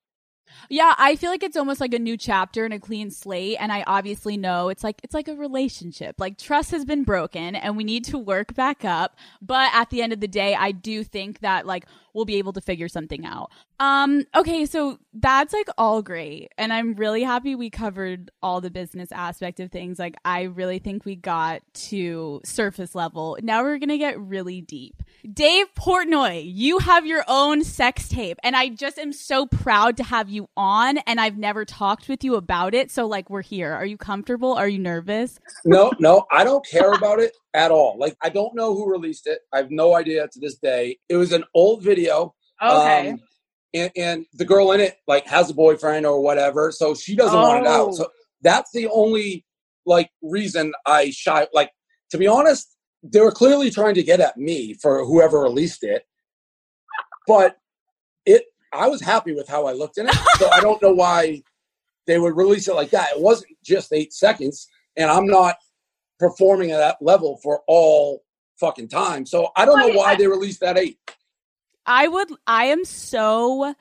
Yeah, 0.69 0.93
I 0.97 1.15
feel 1.15 1.29
like 1.29 1.43
it's 1.43 1.57
almost 1.57 1.81
like 1.81 1.93
a 1.93 1.99
new 1.99 2.17
chapter 2.17 2.65
and 2.65 2.73
a 2.73 2.79
clean 2.79 3.11
slate 3.11 3.57
and 3.59 3.71
I 3.71 3.83
obviously 3.87 4.37
know 4.37 4.69
it's 4.69 4.83
like 4.83 4.99
it's 5.03 5.13
like 5.13 5.27
a 5.27 5.35
relationship. 5.35 6.15
Like 6.19 6.37
trust 6.37 6.71
has 6.71 6.85
been 6.85 7.03
broken 7.03 7.55
and 7.55 7.77
we 7.77 7.83
need 7.83 8.05
to 8.05 8.17
work 8.17 8.53
back 8.55 8.85
up, 8.85 9.15
but 9.41 9.69
at 9.73 9.89
the 9.89 10.01
end 10.01 10.13
of 10.13 10.19
the 10.19 10.27
day 10.27 10.55
I 10.55 10.71
do 10.71 11.03
think 11.03 11.39
that 11.39 11.65
like 11.65 11.85
we'll 12.13 12.25
be 12.25 12.37
able 12.37 12.53
to 12.53 12.61
figure 12.61 12.87
something 12.87 13.25
out. 13.25 13.51
Um 13.79 14.25
okay, 14.35 14.65
so 14.65 14.99
that's 15.13 15.53
like 15.53 15.69
all 15.77 16.01
great 16.01 16.51
and 16.57 16.71
I'm 16.73 16.93
really 16.95 17.23
happy 17.23 17.55
we 17.55 17.69
covered 17.69 18.31
all 18.41 18.61
the 18.61 18.69
business 18.69 19.11
aspect 19.11 19.59
of 19.59 19.71
things. 19.71 19.99
Like 19.99 20.15
I 20.25 20.43
really 20.43 20.79
think 20.79 21.05
we 21.05 21.15
got 21.15 21.61
to 21.73 22.41
surface 22.43 22.95
level. 22.95 23.37
Now 23.41 23.63
we're 23.63 23.77
going 23.77 23.89
to 23.89 23.97
get 23.97 24.19
really 24.19 24.61
deep. 24.61 25.03
Dave 25.31 25.67
Portnoy, 25.75 26.43
you 26.45 26.79
have 26.79 27.05
your 27.05 27.23
own 27.27 27.63
sex 27.63 28.07
tape, 28.07 28.37
and 28.41 28.55
I 28.55 28.69
just 28.69 28.97
am 28.97 29.11
so 29.11 29.45
proud 29.45 29.97
to 29.97 30.03
have 30.03 30.29
you 30.29 30.49
on. 30.55 30.97
And 30.99 31.19
I've 31.19 31.37
never 31.37 31.65
talked 31.65 32.07
with 32.07 32.23
you 32.23 32.35
about 32.35 32.73
it, 32.73 32.89
so 32.89 33.05
like 33.05 33.29
we're 33.29 33.41
here. 33.41 33.73
Are 33.73 33.85
you 33.85 33.97
comfortable? 33.97 34.53
Are 34.53 34.67
you 34.67 34.79
nervous? 34.79 35.39
no, 35.65 35.91
no, 35.99 36.25
I 36.31 36.43
don't 36.43 36.65
care 36.65 36.93
about 36.93 37.19
it 37.19 37.33
at 37.59 37.71
all. 37.71 37.97
Like, 37.97 38.15
I 38.23 38.29
don't 38.29 38.55
know 38.55 38.73
who 38.75 38.89
released 38.89 39.27
it. 39.27 39.39
I 39.53 39.57
have 39.57 39.71
no 39.71 39.95
idea 39.95 40.27
to 40.31 40.39
this 40.39 40.57
day. 40.57 40.97
It 41.09 41.17
was 41.17 41.31
an 41.33 41.43
old 41.53 41.83
video. 41.83 42.33
Okay. 42.61 43.09
um, 43.11 43.19
and, 43.73 43.91
and 43.95 44.25
the 44.33 44.45
girl 44.45 44.71
in 44.71 44.79
it, 44.79 44.97
like, 45.07 45.25
has 45.27 45.49
a 45.49 45.53
boyfriend 45.53 46.05
or 46.05 46.21
whatever. 46.21 46.71
So 46.71 46.95
she 46.95 47.15
doesn't 47.15 47.39
want 47.39 47.65
it 47.65 47.69
Oh. 47.69 47.87
out. 47.87 47.93
So 47.95 48.07
that's 48.41 48.71
the 48.71 48.87
only, 48.87 49.45
like, 49.85 50.09
reason 50.21 50.73
I 50.85 51.11
shy. 51.11 51.47
Like, 51.53 51.71
to 52.11 52.17
be 52.17 52.27
honest, 52.27 52.75
they 53.03 53.21
were 53.21 53.31
clearly 53.31 53.69
trying 53.69 53.95
to 53.95 54.03
get 54.03 54.19
at 54.21 54.37
me 54.37 54.73
for 54.81 55.05
whoever 55.05 55.39
released 55.41 55.83
it. 55.83 56.03
But 57.27 57.57
it, 58.25 58.43
I 58.73 58.87
was 58.87 59.01
happy 59.01 59.33
with 59.33 59.47
how 59.47 59.67
I 59.67 59.73
looked 59.73 59.97
in 59.97 60.07
it. 60.07 60.15
So 60.37 60.49
I 60.49 60.61
don't 60.61 60.81
know 60.81 60.93
why 60.93 61.43
they 62.07 62.17
would 62.17 62.35
release 62.35 62.67
it 62.67 62.75
like 62.75 62.89
that. 62.91 63.09
It 63.15 63.21
wasn't 63.21 63.51
just 63.63 63.93
eight 63.93 64.13
seconds. 64.13 64.67
And 64.97 65.09
I'm 65.11 65.27
not 65.27 65.55
performing 66.19 66.71
at 66.71 66.77
that 66.77 66.97
level 67.01 67.37
for 67.37 67.61
all 67.67 68.23
fucking 68.59 68.89
time. 68.89 69.25
So 69.25 69.49
I 69.55 69.65
don't 69.65 69.79
know 69.79 69.97
why 69.97 70.15
they 70.15 70.27
released 70.27 70.59
that 70.59 70.77
eight. 70.77 70.99
I 71.85 72.07
would. 72.07 72.29
I 72.45 72.65
am 72.65 72.85
so 72.85 73.73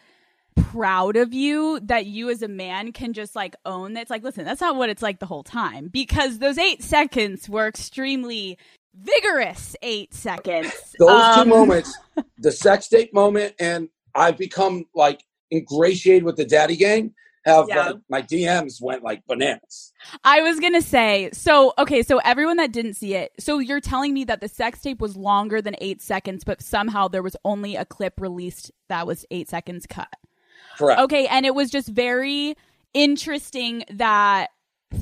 proud 0.56 1.16
of 1.16 1.32
you 1.32 1.80
that 1.80 2.06
you 2.06 2.30
as 2.30 2.42
a 2.42 2.48
man 2.48 2.92
can 2.92 3.12
just 3.12 3.36
like 3.36 3.56
own 3.64 3.94
that. 3.94 4.02
It's 4.02 4.10
like, 4.10 4.22
listen, 4.22 4.44
that's 4.44 4.60
not 4.60 4.76
what 4.76 4.88
it's 4.88 5.02
like 5.02 5.18
the 5.18 5.26
whole 5.26 5.42
time 5.42 5.88
because 5.88 6.38
those 6.38 6.58
eight 6.58 6.82
seconds 6.82 7.48
were 7.48 7.66
extremely 7.66 8.58
vigorous 8.94 9.76
eight 9.82 10.14
seconds. 10.14 10.72
Those 10.98 11.22
Um, 11.22 11.44
two 11.44 11.50
moments, 11.50 11.96
the 12.38 12.52
sex 12.52 12.88
tape 12.88 13.12
moment, 13.12 13.54
and 13.60 13.88
I've 14.14 14.38
become 14.38 14.86
like 14.94 15.22
ingratiated 15.52 16.24
with 16.24 16.36
the 16.36 16.44
daddy 16.44 16.76
gang. 16.76 17.14
Have 17.44 17.66
Yeah. 17.68 17.86
like 17.86 17.96
my 18.08 18.22
DMs 18.22 18.80
went 18.80 19.02
like 19.02 19.26
bananas. 19.26 19.92
I 20.24 20.42
was 20.42 20.60
gonna 20.60 20.82
say, 20.82 21.30
so 21.32 21.72
okay, 21.78 22.02
so 22.02 22.18
everyone 22.18 22.56
that 22.58 22.72
didn't 22.72 22.94
see 22.94 23.14
it, 23.14 23.32
so 23.38 23.58
you're 23.58 23.80
telling 23.80 24.12
me 24.12 24.24
that 24.24 24.40
the 24.40 24.48
sex 24.48 24.80
tape 24.80 25.00
was 25.00 25.16
longer 25.16 25.62
than 25.62 25.76
eight 25.80 26.02
seconds, 26.02 26.44
but 26.44 26.62
somehow 26.62 27.08
there 27.08 27.22
was 27.22 27.36
only 27.44 27.76
a 27.76 27.84
clip 27.84 28.20
released 28.20 28.70
that 28.88 29.06
was 29.06 29.24
eight 29.30 29.48
seconds 29.48 29.86
cut. 29.86 30.12
Correct. 30.76 31.00
Okay, 31.00 31.26
and 31.26 31.46
it 31.46 31.54
was 31.54 31.70
just 31.70 31.88
very 31.88 32.54
interesting 32.94 33.84
that 33.90 34.48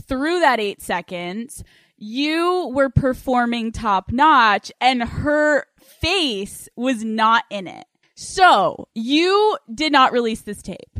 through 0.07 0.40
that 0.40 0.61
eight 0.61 0.83
seconds, 0.83 1.62
you 1.96 2.70
were 2.75 2.90
performing 2.90 3.72
top 3.72 4.12
notch 4.12 4.70
and 4.81 5.03
her 5.03 5.64
face 5.79 6.68
was 6.77 7.03
not 7.05 7.44
in 7.51 7.66
it. 7.66 7.87
So 8.14 8.88
you 8.94 9.57
did 9.72 9.92
not 9.92 10.12
release 10.12 10.42
this 10.42 10.62
tape. 10.62 10.99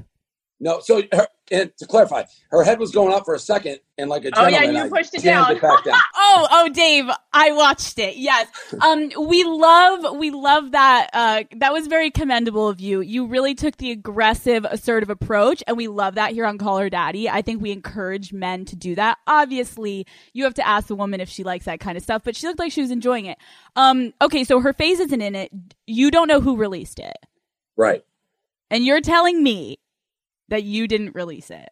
No, 0.59 0.81
so 0.81 1.03
her, 1.13 1.29
and 1.51 1.71
to 1.77 1.87
clarify, 1.87 2.25
her 2.51 2.65
head 2.65 2.79
was 2.79 2.91
going 2.91 3.13
up 3.13 3.27
for 3.27 3.35
a 3.35 3.39
second, 3.39 3.79
and 3.99 4.09
like 4.09 4.25
a 4.25 4.31
Oh, 4.35 4.47
yeah, 4.49 4.63
you 4.63 4.79
I 4.79 4.89
pushed 4.89 5.15
it 5.15 5.23
down. 5.23 5.55
it 5.55 5.61
down. 5.61 5.79
Oh, 6.17 6.49
oh, 6.51 6.69
Dave, 6.71 7.05
I 7.33 7.53
watched 7.53 7.99
it. 7.99 8.17
Yes. 8.17 8.49
Um, 8.81 9.11
we 9.29 9.45
love, 9.45 10.17
we 10.17 10.31
love 10.31 10.73
that. 10.73 11.11
Uh, 11.13 11.45
that 11.59 11.73
was 11.73 11.87
very 11.89 12.11
commendable 12.11 12.69
of 12.69 12.81
you. 12.81 13.01
You 13.01 13.27
really 13.27 13.55
took 13.55 13.77
the 13.77 13.91
aggressive, 13.91 14.65
assertive 14.65 15.11
approach, 15.11 15.63
and 15.67 15.77
we 15.77 15.89
love 15.89 16.15
that 16.17 16.33
here 16.33 16.47
on 16.47 16.57
Call 16.59 16.79
Her 16.79 16.89
Daddy. 16.91 17.29
I 17.29 17.43
think 17.43 17.61
we 17.63 17.71
encourage 17.71 18.33
men 18.33 18.65
to 18.67 18.77
do 18.77 18.95
that. 18.97 19.19
Obviously, 19.27 20.07
you 20.33 20.45
have 20.45 20.55
to 20.55 20.67
ask 20.67 20.87
the 20.89 20.95
woman 20.97 21.21
if 21.21 21.29
she 21.29 21.45
likes 21.45 21.67
that 21.67 21.81
kind 21.81 21.97
of 21.99 22.03
stuff, 22.03 22.23
but 22.25 22.35
she 22.35 22.47
looked 22.47 22.59
like 22.59 22.73
she 22.73 22.81
was 22.83 22.91
enjoying 22.91 23.27
it. 23.27 23.39
Um, 23.77 24.13
okay, 24.23 24.45
so 24.45 24.61
her 24.61 24.73
face 24.73 25.01
isn't 25.01 25.21
in 25.23 25.35
it. 25.35 25.51
You 25.87 26.11
don't 26.11 26.29
know 26.29 26.41
who 26.41 26.57
released 26.57 26.99
it, 26.99 27.17
Right. 27.77 28.03
and 28.71 28.85
you're 28.87 29.01
telling 29.03 29.43
me 29.43 29.79
that 30.49 30.65
you 30.65 30.87
didn't 30.87 31.15
release 31.15 31.51
it. 31.51 31.69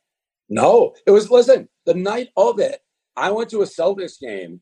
No, 0.48 0.94
it 1.06 1.10
was 1.10 1.30
listen, 1.30 1.68
the 1.86 1.94
night 1.94 2.28
of 2.36 2.58
it, 2.60 2.80
I 3.16 3.30
went 3.30 3.50
to 3.50 3.62
a 3.62 3.66
Celtics 3.66 4.20
game 4.20 4.60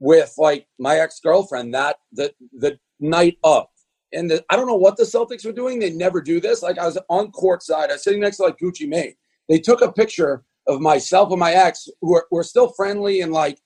with 0.00 0.34
like 0.36 0.66
my 0.78 0.96
ex-girlfriend 0.96 1.74
that 1.74 1.96
the 2.12 2.32
the 2.58 2.78
night 3.00 3.38
of. 3.44 3.66
And 4.14 4.30
the, 4.30 4.44
I 4.50 4.56
don't 4.56 4.66
know 4.66 4.74
what 4.74 4.96
the 4.96 5.04
Celtics 5.04 5.46
were 5.46 5.52
doing. 5.52 5.78
They 5.78 5.90
never 5.90 6.20
do 6.20 6.38
this. 6.38 6.62
Like 6.62 6.78
I 6.78 6.84
was 6.84 6.98
on 7.08 7.30
court 7.30 7.62
side, 7.62 7.90
I 7.90 7.94
was 7.94 8.04
sitting 8.04 8.20
next 8.20 8.38
to 8.38 8.44
like 8.44 8.58
Gucci 8.58 8.88
Mane. 8.88 9.14
They 9.48 9.58
took 9.58 9.80
a 9.80 9.92
picture 9.92 10.44
of 10.66 10.80
myself 10.80 11.30
and 11.30 11.40
my 11.40 11.52
ex, 11.52 11.88
who 12.00 12.20
were 12.30 12.44
still 12.44 12.68
friendly 12.72 13.20
and 13.22 13.32
like, 13.32 13.58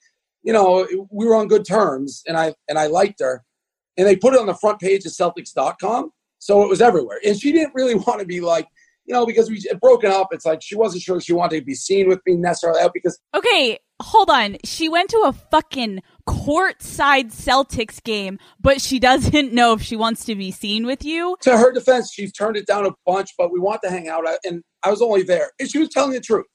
you 0.42 0.53
know, 0.53 0.87
we 1.11 1.27
were 1.27 1.35
on 1.35 1.49
good 1.49 1.64
terms, 1.64 2.22
and 2.29 2.37
I 2.37 2.55
and 2.68 2.79
I 2.79 2.87
liked 2.87 3.20
her. 3.20 3.44
And 3.96 4.07
they 4.07 4.14
put 4.14 4.35
it 4.35 4.40
on 4.40 4.46
the 4.46 4.55
front 4.55 4.79
page 4.79 5.05
of 5.07 5.12
Celtics.com, 5.12 6.12
so 6.38 6.62
it 6.62 6.68
was 6.68 6.81
everywhere. 6.81 7.18
And 7.27 7.38
she 7.38 7.51
didn't 7.51 7.75
really 7.75 7.94
want 8.07 8.20
to 8.20 8.27
be 8.27 8.40
like, 8.40 8.68
you 9.07 9.14
know, 9.14 9.25
because 9.25 9.49
we 9.49 9.62
had 9.69 9.81
broken 9.81 10.11
up. 10.11 10.29
It's 10.33 10.45
like 10.45 10.61
she 10.62 10.77
wasn't 10.77 11.03
sure 11.03 11.21
she 11.21 11.33
wanted 11.33 11.61
to 11.61 11.64
be 11.64 11.75
seen 11.75 12.09
with 12.09 12.21
me 12.27 12.37
necessarily 12.37 12.81
out 12.81 12.92
because 12.92 13.19
Okay, 13.35 13.79
hold 14.03 14.31
on. 14.31 14.57
She 14.64 14.88
went 14.88 15.11
to 15.11 15.23
a 15.27 15.33
fucking 15.33 16.03
courtside 16.29 17.33
Celtics 17.33 18.03
game, 18.03 18.38
but 18.61 18.81
she 18.81 18.99
doesn't 18.99 19.53
know 19.53 19.73
if 19.75 19.83
she 19.83 19.97
wants 19.97 20.25
to 20.27 20.35
be 20.35 20.51
seen 20.51 20.87
with 20.87 21.05
you. 21.05 21.37
to 21.42 21.57
her 21.57 21.73
defense, 21.73 22.12
she's 22.12 22.33
turned 22.33 22.57
it 22.57 22.66
down 22.66 22.87
a 22.87 22.90
bunch, 23.07 23.31
but 23.38 23.53
we 23.53 23.61
want 23.61 23.81
to 23.85 23.90
hang 23.90 24.09
out. 24.09 24.27
Uh, 24.27 24.37
and 24.45 24.62
I 24.83 24.90
was 24.90 25.01
only 25.01 25.23
there. 25.23 25.53
And 25.59 25.71
she 25.71 25.79
was 25.79 25.88
telling 25.88 26.12
the 26.12 26.21
truth. 26.21 26.47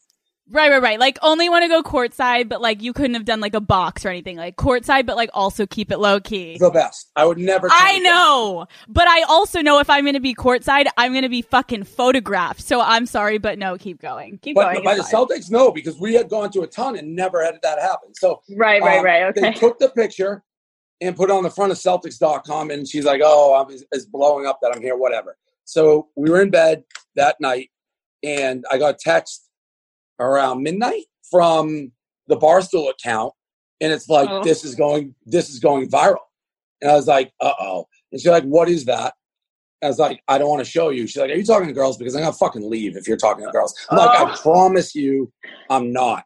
Right, 0.51 0.69
right, 0.69 0.81
right. 0.81 0.99
Like 0.99 1.17
only 1.21 1.47
want 1.47 1.63
to 1.63 1.69
go 1.69 1.81
courtside, 1.81 2.49
but 2.49 2.61
like 2.61 2.81
you 2.81 2.91
couldn't 2.91 3.13
have 3.13 3.23
done 3.23 3.39
like 3.39 3.53
a 3.53 3.61
box 3.61 4.05
or 4.05 4.09
anything. 4.09 4.35
Like 4.35 4.57
courtside, 4.57 5.05
but 5.05 5.15
like 5.15 5.29
also 5.33 5.65
keep 5.65 5.91
it 5.91 5.97
low 5.97 6.19
key. 6.19 6.57
The 6.57 6.69
best. 6.69 7.09
I 7.15 7.23
would 7.25 7.37
never. 7.37 7.69
I 7.71 7.91
it 7.91 8.03
down. 8.03 8.13
know, 8.13 8.67
but 8.89 9.07
I 9.07 9.21
also 9.23 9.61
know 9.61 9.79
if 9.79 9.89
I'm 9.89 10.03
going 10.03 10.15
to 10.15 10.19
be 10.19 10.35
courtside, 10.35 10.87
I'm 10.97 11.13
going 11.13 11.23
to 11.23 11.29
be 11.29 11.41
fucking 11.41 11.83
photographed. 11.85 12.61
So 12.61 12.81
I'm 12.81 13.05
sorry, 13.05 13.37
but 13.37 13.57
no, 13.57 13.77
keep 13.77 14.01
going. 14.01 14.39
Keep 14.39 14.55
But 14.55 14.73
going. 14.73 14.83
by 14.83 14.95
the 14.95 15.03
fine. 15.03 15.13
Celtics, 15.25 15.49
no, 15.49 15.71
because 15.71 15.97
we 15.99 16.13
had 16.15 16.27
gone 16.29 16.51
to 16.51 16.61
a 16.63 16.67
ton 16.67 16.97
and 16.97 17.15
never 17.15 17.43
had 17.43 17.57
that 17.63 17.79
happen. 17.79 18.13
So 18.13 18.41
Right, 18.57 18.81
right, 18.81 18.99
um, 18.99 19.05
right. 19.05 19.23
Okay. 19.27 19.41
They 19.41 19.51
took 19.53 19.79
the 19.79 19.87
picture 19.89 20.43
and 20.99 21.15
put 21.15 21.29
it 21.29 21.33
on 21.33 21.43
the 21.43 21.49
front 21.49 21.71
of 21.71 21.77
Celtics.com, 21.77 22.71
and 22.71 22.87
she's 22.87 23.05
like, 23.05 23.21
"Oh, 23.23 23.55
I'm, 23.55 23.67
it's- 23.73 23.85
it's 23.93 24.05
blowing 24.05 24.45
up 24.45 24.59
that 24.61 24.73
I'm 24.75 24.81
here, 24.81 24.97
whatever." 24.97 25.37
So 25.63 26.09
we 26.17 26.29
were 26.29 26.41
in 26.41 26.49
bed 26.49 26.83
that 27.15 27.37
night, 27.39 27.69
and 28.21 28.65
I 28.69 28.77
got 28.77 28.95
a 28.95 28.97
text 28.97 29.47
around 30.19 30.63
midnight 30.63 31.05
from 31.29 31.91
the 32.27 32.37
Barstool 32.37 32.89
account, 32.89 33.33
and 33.79 33.91
it's 33.91 34.09
like, 34.09 34.29
Oh. 34.29 34.43
"This 34.43 34.63
is 34.63 34.75
going, 34.75 35.15
this 35.25 35.49
is 35.49 35.59
going 35.59 35.89
viral," 35.89 36.17
and 36.81 36.91
I 36.91 36.95
was 36.95 37.07
like, 37.07 37.31
"Uh 37.39 37.53
oh," 37.59 37.85
and 38.11 38.19
she's 38.21 38.29
like, 38.29 38.43
"What 38.43 38.69
is 38.69 38.85
that?" 38.85 39.13
I 39.83 39.87
was 39.87 39.97
like, 39.97 40.21
I 40.27 40.37
don't 40.37 40.47
want 40.49 40.63
to 40.63 40.69
show 40.69 40.89
you. 40.89 41.07
She's 41.07 41.17
like, 41.17 41.31
Are 41.31 41.35
you 41.35 41.43
talking 41.43 41.67
to 41.67 41.73
girls? 41.73 41.97
Because 41.97 42.15
I'm 42.15 42.21
gonna 42.21 42.33
fucking 42.33 42.69
leave 42.69 42.95
if 42.95 43.07
you're 43.07 43.17
talking 43.17 43.43
to 43.43 43.51
girls. 43.51 43.73
I'm 43.89 43.97
like, 43.97 44.11
I 44.11 44.31
Oh. 44.31 44.35
promise 44.39 44.93
you, 44.93 45.33
I'm 45.71 45.91
not. 45.91 46.23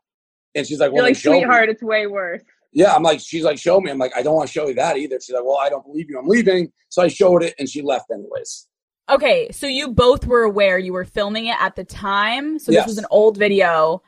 And 0.55 0.67
she's 0.67 0.81
like, 0.81 0.91
Well, 0.91 1.03
You're 1.03 1.11
like, 1.11 1.15
show 1.15 1.31
me. 1.31 1.37
sweetheart, 1.39 1.69
it's 1.69 1.81
way 1.81 2.05
worse. 2.05 2.41
Yeah, 2.73 2.93
I'm 2.93 3.01
like, 3.01 3.21
she's 3.21 3.45
like, 3.45 3.57
show 3.57 3.79
me. 3.79 3.89
I'm 3.91 3.97
like, 3.97 4.11
I 4.13 4.21
don't 4.23 4.35
want 4.35 4.49
to 4.49 4.51
show 4.51 4.67
you 4.67 4.73
that 4.73 4.97
either. 4.97 5.17
She's 5.21 5.33
like, 5.33 5.45
well, 5.45 5.57
I 5.57 5.69
don't 5.69 5.85
believe 5.85 6.09
you. 6.09 6.19
I'm 6.19 6.27
leaving. 6.27 6.69
So 6.89 7.01
I 7.01 7.07
showed 7.07 7.43
it, 7.43 7.55
and 7.57 7.69
she 7.69 7.81
left 7.81 8.11
anyways. 8.11 8.67
Okay, 9.09 9.51
so 9.51 9.67
you 9.67 9.89
both 9.89 10.25
were 10.25 10.43
aware 10.43 10.79
you 10.79 10.91
were 10.93 11.05
filming 11.05 11.45
it 11.45 11.55
at 11.59 11.75
the 11.75 11.83
time. 11.83 12.57
So 12.59 12.71
Yes. 12.71 12.83
this 12.85 12.91
was 12.91 12.97
an 12.97 13.05
old 13.11 13.37
video. 13.37 14.01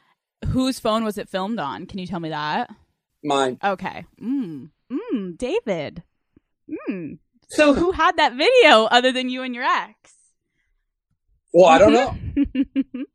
Whose 0.47 0.79
phone 0.79 1.03
was 1.03 1.17
it 1.17 1.29
filmed 1.29 1.59
on? 1.59 1.85
Can 1.85 1.99
you 1.99 2.07
tell 2.07 2.19
me 2.19 2.29
that? 2.29 2.69
Mine. 3.23 3.57
Okay. 3.63 4.05
Mm. 4.21 4.69
Mm, 4.91 5.37
David. 5.37 6.03
Mm. 6.89 7.19
So 7.49 7.73
who 7.73 7.91
had 7.91 8.17
that 8.17 8.33
video 8.33 8.85
other 8.85 9.11
than 9.11 9.29
you 9.29 9.43
and 9.43 9.53
your 9.53 9.63
ex? 9.63 10.13
Well, 11.53 11.65
I 11.65 11.77
don't 11.77 11.93
know. 11.93 12.15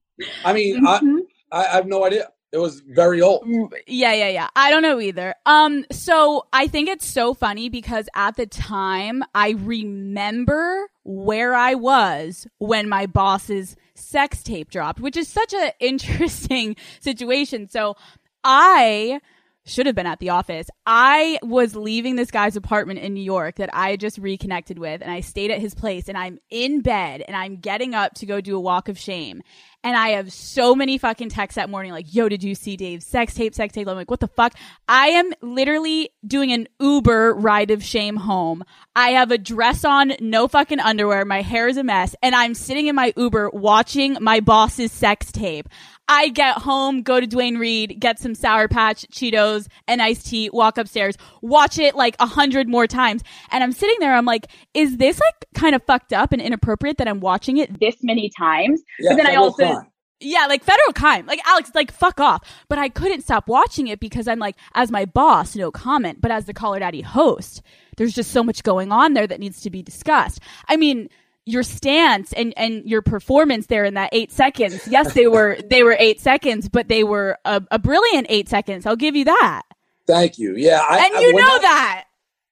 I 0.45 0.53
mean, 0.53 0.87
I, 0.87 1.01
Mhm. 1.01 1.19
I, 1.51 1.65
I 1.67 1.75
have 1.75 1.87
no 1.87 2.05
idea. 2.05 2.29
It 2.53 2.59
was 2.59 2.81
very 2.81 3.23
old. 3.23 3.47
yeah, 3.87 4.13
yeah, 4.13 4.29
yeah. 4.29 4.49
I 4.55 4.71
don't 4.71 4.83
know 4.83 5.01
either. 5.01 5.35
Um, 5.47 5.87
so 5.91 6.47
I 6.53 6.67
think 6.67 6.89
it's 6.91 7.07
so 7.07 7.33
funny 7.33 7.71
because 7.71 8.09
at 8.15 8.37
the 8.37 8.47
time 8.47 9.23
I 9.35 9.51
remember 9.51 10.89
where 11.03 11.55
I 11.55 11.75
was 11.75 12.47
when 12.59 12.89
my 12.91 13.07
boss's 13.07 13.75
sex 13.95 14.43
tape 14.43 14.71
dropped, 14.71 15.01
which 15.01 15.17
is 15.17 15.29
such 15.29 15.55
an 15.55 15.73
interesting 15.81 16.77
situation. 17.01 17.71
So 17.71 17.97
I 18.45 19.21
should 19.65 19.87
have 19.87 19.95
been 19.95 20.07
at 20.07 20.19
the 20.19 20.31
office. 20.31 20.69
I 20.87 21.39
was 21.43 21.77
leaving 21.77 22.17
this 22.17 22.31
guy's 22.31 22.57
apartment 22.57 22.99
in 22.99 23.15
New 23.15 23.23
York 23.23 23.57
that 23.57 23.71
I 23.73 23.97
just 23.97 24.19
reconnected 24.19 24.79
with, 24.79 25.03
and 25.03 25.11
I 25.11 25.21
stayed 25.21 25.51
at 25.51 25.61
his 25.61 25.75
place, 25.75 26.09
and 26.09 26.19
I'm 26.19 26.39
in 26.51 26.81
bed, 26.81 27.23
and 27.27 27.37
I'm 27.37 27.57
getting 27.57 27.95
up 27.95 28.15
to 28.15 28.27
go 28.27 28.41
do 28.41 28.57
a 28.57 28.61
walk 28.61 28.89
of 28.89 28.99
shame. 28.99 29.43
And 29.85 29.97
I 29.97 30.11
have 30.11 30.33
so 30.33 30.77
many 30.77 30.97
fucking 30.97 31.31
texts 31.31 31.57
that 31.57 31.69
morning, 31.69 31.91
like, 31.91 32.15
yo, 32.15 32.29
did 32.29 32.45
you 32.45 32.55
see 32.55 32.77
Dave's 32.77 33.05
sex 33.05 33.35
tape, 33.35 33.53
sex 33.53 33.75
tape? 33.75 33.89
I'm 33.89 33.97
like, 33.97 34.11
what 34.11 34.21
the 34.21 34.29
fuck? 34.29 34.55
I 34.87 35.09
am 35.09 35.33
literally 35.43 36.11
doing 36.25 36.53
an 36.53 36.69
Uber 36.79 37.35
ride 37.35 37.73
of 37.73 37.83
shame 37.83 38.15
home. 38.15 38.63
I 38.95 39.11
have 39.11 39.33
a 39.33 39.39
dress 39.39 39.85
on, 39.85 40.13
no 40.21 40.47
fucking 40.47 40.79
underwear. 40.79 41.25
My 41.25 41.43
hair 41.43 41.67
is 41.67 41.79
a 41.79 41.83
mess. 41.83 42.15
And 42.23 42.33
I'm 42.33 42.55
sitting 42.55 42.87
in 42.87 42.95
my 42.95 43.13
Uber 43.17 43.51
watching 43.51 44.19
my 44.21 44.39
boss's 44.39 44.93
sex 44.93 45.33
tape. 45.33 45.69
I 46.13 46.29
get 46.29 46.59
home, 46.59 47.01
go 47.01 47.21
to 47.21 47.27
Duane 47.27 47.57
Reade, 47.57 47.99
get 47.99 48.19
some 48.19 48.35
Sour 48.35 48.69
Patch, 48.69 49.07
Cheetos, 49.11 49.67
and 49.89 50.03
iced 50.03 50.27
tea, 50.27 50.51
walk 50.51 50.77
upstairs, 50.77 51.17
watch 51.41 51.79
it 51.79 51.95
like 51.95 52.17
a 52.21 52.27
hundred 52.27 52.69
more 52.69 52.87
times. 52.87 53.23
And 53.51 53.65
I'm 53.65 53.73
sitting 53.73 53.97
there, 53.99 54.15
I'm 54.15 54.27
like, 54.27 54.49
is 54.75 54.99
this 54.99 55.19
like 55.19 55.47
kind 55.55 55.75
of 55.75 55.83
fucked 55.85 56.13
up 56.13 56.31
and 56.33 56.43
inappropriate 56.43 56.99
that 56.99 57.09
I'm 57.09 57.21
watching 57.21 57.57
it 57.57 57.81
This 57.81 57.97
many 58.03 58.31
times. 58.39 58.83
Yeah, 58.99 59.13
but 59.13 59.17
then 59.17 59.27
I 59.27 59.37
also 59.37 59.65
crime. 59.65 59.87
yeah, 60.21 60.45
like 60.51 60.63
federal 60.63 60.93
crime. 60.93 61.25
Like 61.25 61.41
Alex, 61.47 61.71
like 61.75 61.91
fuck 61.91 62.21
off. 62.21 62.47
But 62.69 62.79
I 62.79 62.91
couldn't 62.91 63.23
stop 63.23 63.49
watching 63.49 63.87
it 63.87 63.99
because 63.99 64.29
I'm 64.29 64.39
like, 64.39 64.57
as 64.75 64.91
my 64.91 65.07
boss, 65.07 65.57
no 65.57 65.71
comment. 65.71 66.21
But 66.21 66.31
as 66.31 66.45
the 66.45 66.53
Call 66.53 66.75
Her 66.75 66.81
Daddy 66.81 67.01
host, 67.01 67.63
there's 67.97 68.13
just 68.13 68.33
so 68.33 68.43
much 68.43 68.63
going 68.63 68.93
on 68.93 69.15
there 69.15 69.27
that 69.27 69.41
needs 69.41 69.63
to 69.63 69.71
be 69.71 69.83
discussed. 69.83 70.41
I 70.69 70.77
mean, 70.77 71.09
your 71.45 71.63
stance 71.63 72.33
and 72.35 72.55
and 72.57 72.85
your 72.89 73.03
performance 73.03 73.67
there 73.67 73.85
in 73.85 73.95
that 73.95 74.11
eight 74.13 74.31
seconds. 74.31 74.87
Yes, 74.89 75.13
they 75.15 75.27
were 75.27 75.59
they 75.69 75.83
were 75.83 75.97
eight 75.99 76.21
seconds, 76.21 76.69
but 76.69 76.89
they 76.89 77.03
were 77.05 77.39
a, 77.45 77.63
a 77.71 77.79
brilliant 77.79 78.27
eight 78.31 78.49
seconds. 78.49 78.87
I'll 78.87 78.97
give 78.97 79.17
you 79.17 79.25
that. 79.25 79.63
Thank 80.07 80.39
you. 80.39 80.55
Yeah, 80.57 80.81
I, 80.89 81.07
and 81.07 81.15
you 81.23 81.35
when 81.35 81.45
know 81.45 81.55
I- 81.57 81.59
that. 81.61 82.05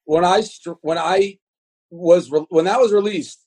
when 0.05 0.25
I 0.25 0.41
str- 0.41 0.73
when 0.83 0.99
I 0.99 1.39
was 1.91 2.31
re- 2.31 2.47
when 2.49 2.65
that 2.67 2.81
was 2.81 2.93
released, 2.93 3.45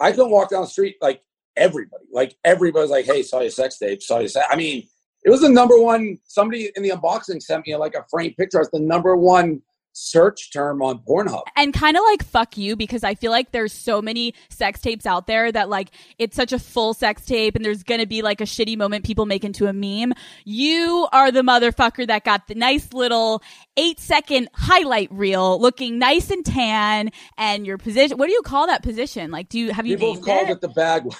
I 0.00 0.10
couldn't 0.12 0.30
walk 0.30 0.50
down 0.50 0.62
the 0.62 0.68
street 0.68 0.96
like 1.00 1.22
everybody. 1.56 2.04
Like 2.12 2.36
everybody's 2.44 2.90
like, 2.90 3.04
"Hey, 3.06 3.22
saw 3.22 3.40
your 3.40 3.50
sex 3.50 3.78
tape. 3.78 4.02
Saw 4.02 4.18
your 4.20 4.28
sex." 4.28 4.46
I 4.50 4.56
mean, 4.56 4.86
it 5.24 5.30
was 5.30 5.40
the 5.40 5.48
number 5.48 5.78
one. 5.80 6.18
Somebody 6.24 6.70
in 6.76 6.82
the 6.82 6.90
unboxing 6.90 7.42
sent 7.42 7.66
me 7.66 7.76
like 7.76 7.94
a 7.94 8.04
framed 8.10 8.36
picture. 8.36 8.60
It's 8.60 8.70
the 8.70 8.80
number 8.80 9.16
one 9.16 9.62
search 9.98 10.52
term 10.52 10.82
on 10.82 10.98
Pornhub. 10.98 11.44
and 11.56 11.72
kind 11.72 11.96
of 11.96 12.02
like 12.04 12.22
fuck 12.22 12.58
you 12.58 12.76
because 12.76 13.02
I 13.02 13.14
feel 13.14 13.30
like 13.30 13.50
there's 13.52 13.72
so 13.72 14.02
many 14.02 14.34
sex 14.50 14.82
tapes 14.82 15.06
out 15.06 15.26
there 15.26 15.50
that 15.50 15.70
like 15.70 15.88
it's 16.18 16.36
such 16.36 16.52
a 16.52 16.58
full 16.58 16.92
sex 16.92 17.24
tape 17.24 17.56
and 17.56 17.64
there's 17.64 17.82
gonna 17.82 18.06
be 18.06 18.20
like 18.20 18.42
a 18.42 18.44
shitty 18.44 18.76
moment 18.76 19.06
people 19.06 19.24
make 19.24 19.42
into 19.42 19.66
a 19.66 19.72
meme. 19.72 20.12
You 20.44 21.08
are 21.12 21.32
the 21.32 21.40
motherfucker 21.40 22.06
that 22.08 22.24
got 22.24 22.46
the 22.46 22.54
nice 22.54 22.92
little 22.92 23.42
eight 23.78 23.98
second 23.98 24.50
highlight 24.52 25.10
reel 25.10 25.58
looking 25.58 25.98
nice 25.98 26.30
and 26.30 26.44
tan 26.44 27.10
and 27.38 27.66
your 27.66 27.78
position. 27.78 28.18
What 28.18 28.26
do 28.26 28.32
you 28.32 28.42
call 28.42 28.66
that 28.66 28.82
position? 28.82 29.30
Like, 29.30 29.48
do 29.48 29.58
you 29.58 29.72
have 29.72 29.86
you 29.86 29.96
People 29.96 30.14
have 30.14 30.22
called 30.22 30.48
it? 30.50 30.52
it 30.52 30.60
the 30.60 30.68
bag. 30.68 31.04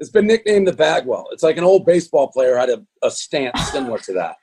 It's 0.00 0.08
been 0.08 0.26
nicknamed 0.26 0.66
the 0.66 0.72
Bagwell. 0.72 1.26
It's 1.30 1.42
like 1.42 1.58
an 1.58 1.64
old 1.64 1.84
baseball 1.84 2.28
player 2.28 2.56
had 2.56 2.70
a, 2.70 2.82
a 3.02 3.10
stance 3.10 3.70
similar 3.70 3.98
to 3.98 4.14
that. 4.14 4.36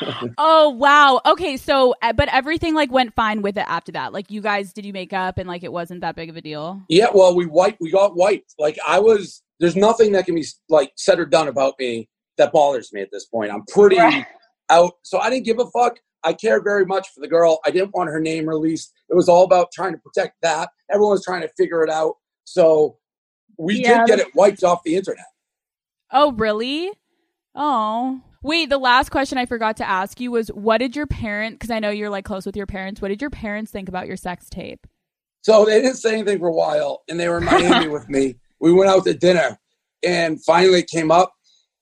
Oh 0.38 0.70
wow. 0.70 1.20
Okay, 1.24 1.56
so 1.56 1.94
uh, 2.02 2.12
but 2.12 2.28
everything 2.32 2.74
like 2.74 2.90
went 2.90 3.14
fine 3.14 3.42
with 3.42 3.56
it 3.56 3.64
after 3.66 3.92
that. 3.92 4.12
Like 4.12 4.30
you 4.30 4.40
guys 4.40 4.72
did 4.72 4.84
you 4.84 4.92
make 4.92 5.12
up 5.12 5.38
and 5.38 5.48
like 5.48 5.62
it 5.62 5.72
wasn't 5.72 6.00
that 6.02 6.16
big 6.16 6.28
of 6.30 6.36
a 6.36 6.40
deal. 6.40 6.82
Yeah, 6.88 7.06
well, 7.14 7.34
we 7.34 7.46
wiped. 7.46 7.80
We 7.80 7.90
got 7.90 8.16
wiped. 8.16 8.54
Like 8.58 8.78
I 8.86 8.98
was 8.98 9.42
there's 9.60 9.76
nothing 9.76 10.12
that 10.12 10.26
can 10.26 10.34
be 10.34 10.44
like 10.68 10.92
said 10.96 11.18
or 11.18 11.26
done 11.26 11.48
about 11.48 11.74
me 11.78 12.08
that 12.36 12.52
bothers 12.52 12.92
me 12.92 13.00
at 13.00 13.08
this 13.10 13.24
point. 13.26 13.50
I'm 13.50 13.64
pretty 13.66 13.96
Right. 13.98 14.26
out. 14.68 14.92
So 15.02 15.18
I 15.18 15.30
didn't 15.30 15.46
give 15.46 15.58
a 15.58 15.66
fuck. 15.70 15.98
I 16.24 16.32
cared 16.32 16.64
very 16.64 16.84
much 16.84 17.08
for 17.14 17.20
the 17.20 17.28
girl. 17.28 17.60
I 17.64 17.70
didn't 17.70 17.94
want 17.94 18.10
her 18.10 18.20
name 18.20 18.48
released. 18.48 18.92
It 19.08 19.14
was 19.14 19.28
all 19.28 19.44
about 19.44 19.68
trying 19.72 19.92
to 19.92 19.98
protect 19.98 20.34
that. 20.42 20.70
Everyone 20.90 21.12
was 21.12 21.24
trying 21.24 21.42
to 21.42 21.48
figure 21.56 21.82
it 21.82 21.90
out. 21.90 22.14
So 22.44 22.98
we 23.58 23.76
Yeah, 23.76 24.04
did 24.04 24.08
get 24.08 24.18
it 24.18 24.34
wiped 24.34 24.64
off 24.64 24.82
the 24.84 24.96
internet. 24.96 25.24
Oh, 26.12 26.32
really? 26.32 26.90
Oh. 27.54 28.20
Wait, 28.42 28.68
the 28.68 28.78
last 28.78 29.10
question 29.10 29.38
I 29.38 29.46
forgot 29.46 29.76
to 29.78 29.88
ask 29.88 30.20
you 30.20 30.30
was 30.30 30.48
what 30.48 30.78
did 30.78 30.94
your 30.94 31.06
parents, 31.06 31.54
because 31.56 31.70
I 31.70 31.78
know 31.78 31.90
you're 31.90 32.10
like 32.10 32.24
close 32.24 32.46
with 32.46 32.56
your 32.56 32.66
parents, 32.66 33.00
what 33.00 33.08
did 33.08 33.20
your 33.20 33.30
parents 33.30 33.70
think 33.70 33.88
about 33.88 34.06
your 34.06 34.16
sex 34.16 34.48
tape? 34.48 34.86
So 35.42 35.64
they 35.64 35.80
didn't 35.80 35.96
say 35.96 36.14
anything 36.14 36.38
for 36.38 36.48
a 36.48 36.52
while, 36.52 37.02
and 37.08 37.18
they 37.20 37.28
were 37.28 37.38
in 37.38 37.44
Miami 37.44 37.88
with 37.92 38.08
me. 38.08 38.36
We 38.60 38.72
went 38.72 38.90
out 38.90 39.04
to 39.04 39.14
dinner, 39.14 39.58
and 40.02 40.42
finally 40.44 40.80
it 40.80 40.88
came 40.88 41.10
up, 41.10 41.32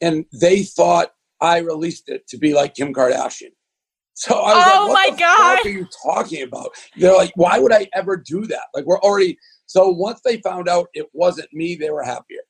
and 0.01 0.27
they 0.39 0.63
thought 0.63 1.13
I 1.41 1.59
released 1.59 2.09
it 2.09 2.27
to 2.29 2.39
be 2.39 2.55
like 2.55 2.75
Kim 2.75 2.93
Kardashian. 2.93 3.53
So 4.15 4.35
I 4.35 4.55
was 4.55 4.65
Oh 4.67 4.87
like, 4.87 4.89
"What 4.89 5.11
my 5.11 5.17
the 5.17 5.21
God. 5.21 5.57
fuck 5.57 5.67
are 5.67 5.69
you 5.71 5.89
talking 6.05 6.43
about?" 6.43 6.71
They're 6.97 7.15
like, 7.17 7.33
"Why 7.35 7.59
would 7.59 7.73
I 7.73 7.89
ever 7.95 8.17
do 8.17 8.47
that?" 8.47 8.65
Like 8.75 8.85
we're 8.85 9.01
already. 9.01 9.39
So 9.67 9.89
once 9.89 10.21
they 10.25 10.41
found 10.41 10.69
out 10.69 10.89
it 10.95 11.09
wasn't 11.13 11.53
me, 11.53 11.75
they 11.75 11.91
were 11.91 12.03
happier. 12.03 12.43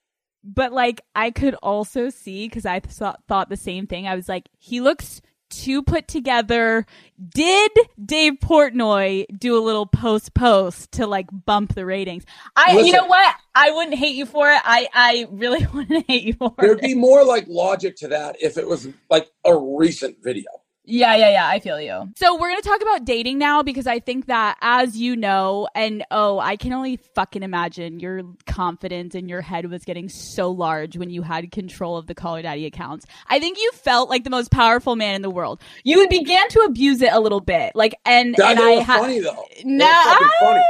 But 0.44 0.72
like, 0.72 1.00
I 1.14 1.30
could 1.30 1.54
also 1.62 2.11
see, 2.11 2.46
because 2.46 2.66
I 2.66 2.80
thought, 2.80 3.22
thought 3.26 3.48
the 3.48 3.57
same 3.57 3.87
thing. 3.87 4.07
I 4.07 4.14
was 4.14 4.28
like, 4.28 4.48
he 4.59 4.80
looks 4.80 5.22
too 5.50 5.83
put 5.83 6.09
together. 6.09 6.87
Did 7.28 7.70
Dave 8.04 8.35
Portnoy 8.42 9.26
do 9.38 9.57
a 9.57 9.62
little 9.62 9.87
post 9.87 10.35
post 10.35 10.92
to 10.92 11.07
like 11.07 11.28
bump 11.46 11.74
the 11.74 11.87
ratings? 11.87 12.24
I, 12.57 12.78
you 12.80 12.92
know 12.92 13.07
what? 13.07 13.35
I 13.54 13.70
wouldn't 13.70 13.96
hate 13.96 14.16
you 14.16 14.26
for 14.26 14.50
it. 14.50 14.61
I, 14.64 14.88
I 14.92 15.26
really 15.30 15.66
wouldn't 15.74 16.07
hate 16.07 16.24
you 16.24 16.35
for 16.35 16.52
it. 16.59 16.61
There'd 16.61 16.80
be 16.80 16.94
more 16.94 17.24
like 17.24 17.46
logic 17.48 17.96
to 17.96 18.09
that 18.09 18.37
if 18.40 18.59
it 18.59 18.66
was 18.66 18.88
like 19.11 19.30
a 19.44 19.57
recent 19.57 20.22
video. 20.22 20.50
Yeah, 20.86 21.16
yeah, 21.16 21.30
yeah. 21.30 21.46
I 21.48 21.60
feel 21.60 21.80
you. 21.80 22.10
So 22.16 22.34
we're 22.34 22.48
going 22.50 22.60
to 22.60 22.68
talk 22.68 22.82
about 22.82 23.04
dating 23.06 23.38
now 23.38 23.62
because 23.62 23.86
I 23.86 24.00
think 24.00 24.26
that 24.26 24.58
as 24.60 24.96
you 24.98 25.16
know, 25.16 25.66
and 25.74 26.04
oh, 26.10 26.38
I 26.38 26.56
can 26.56 26.72
only 26.74 26.98
fucking 27.14 27.42
imagine 27.42 28.00
your 28.00 28.22
confidence 28.46 29.14
in 29.14 29.28
your 29.28 29.40
head 29.40 29.70
was 29.70 29.84
getting 29.84 30.08
so 30.10 30.50
large 30.50 30.96
when 30.98 31.08
you 31.08 31.22
had 31.22 31.50
control 31.52 31.96
of 31.96 32.06
the 32.06 32.14
Call 32.14 32.36
Her 32.36 32.42
Daddy 32.42 32.66
accounts. 32.66 33.06
I 33.28 33.38
think 33.38 33.58
you 33.58 33.70
felt 33.72 34.10
like 34.10 34.24
the 34.24 34.30
most 34.30 34.50
powerful 34.50 34.94
man 34.94 35.14
in 35.14 35.22
the 35.22 35.30
world. 35.30 35.60
You 35.84 36.06
began 36.08 36.48
to 36.50 36.60
abuse 36.60 37.00
it 37.00 37.12
a 37.12 37.20
little 37.20 37.40
bit. 37.40 37.72
Like, 37.74 37.94
and, 38.04 38.34
That 38.34 38.52
and 38.52 38.60
I 38.60 38.76
were 38.76 38.82
had. 38.82 39.00
funny 39.00 39.20
though. 39.20 39.44
They 39.56 39.64
were 39.64 39.76
Nah. 39.78 40.62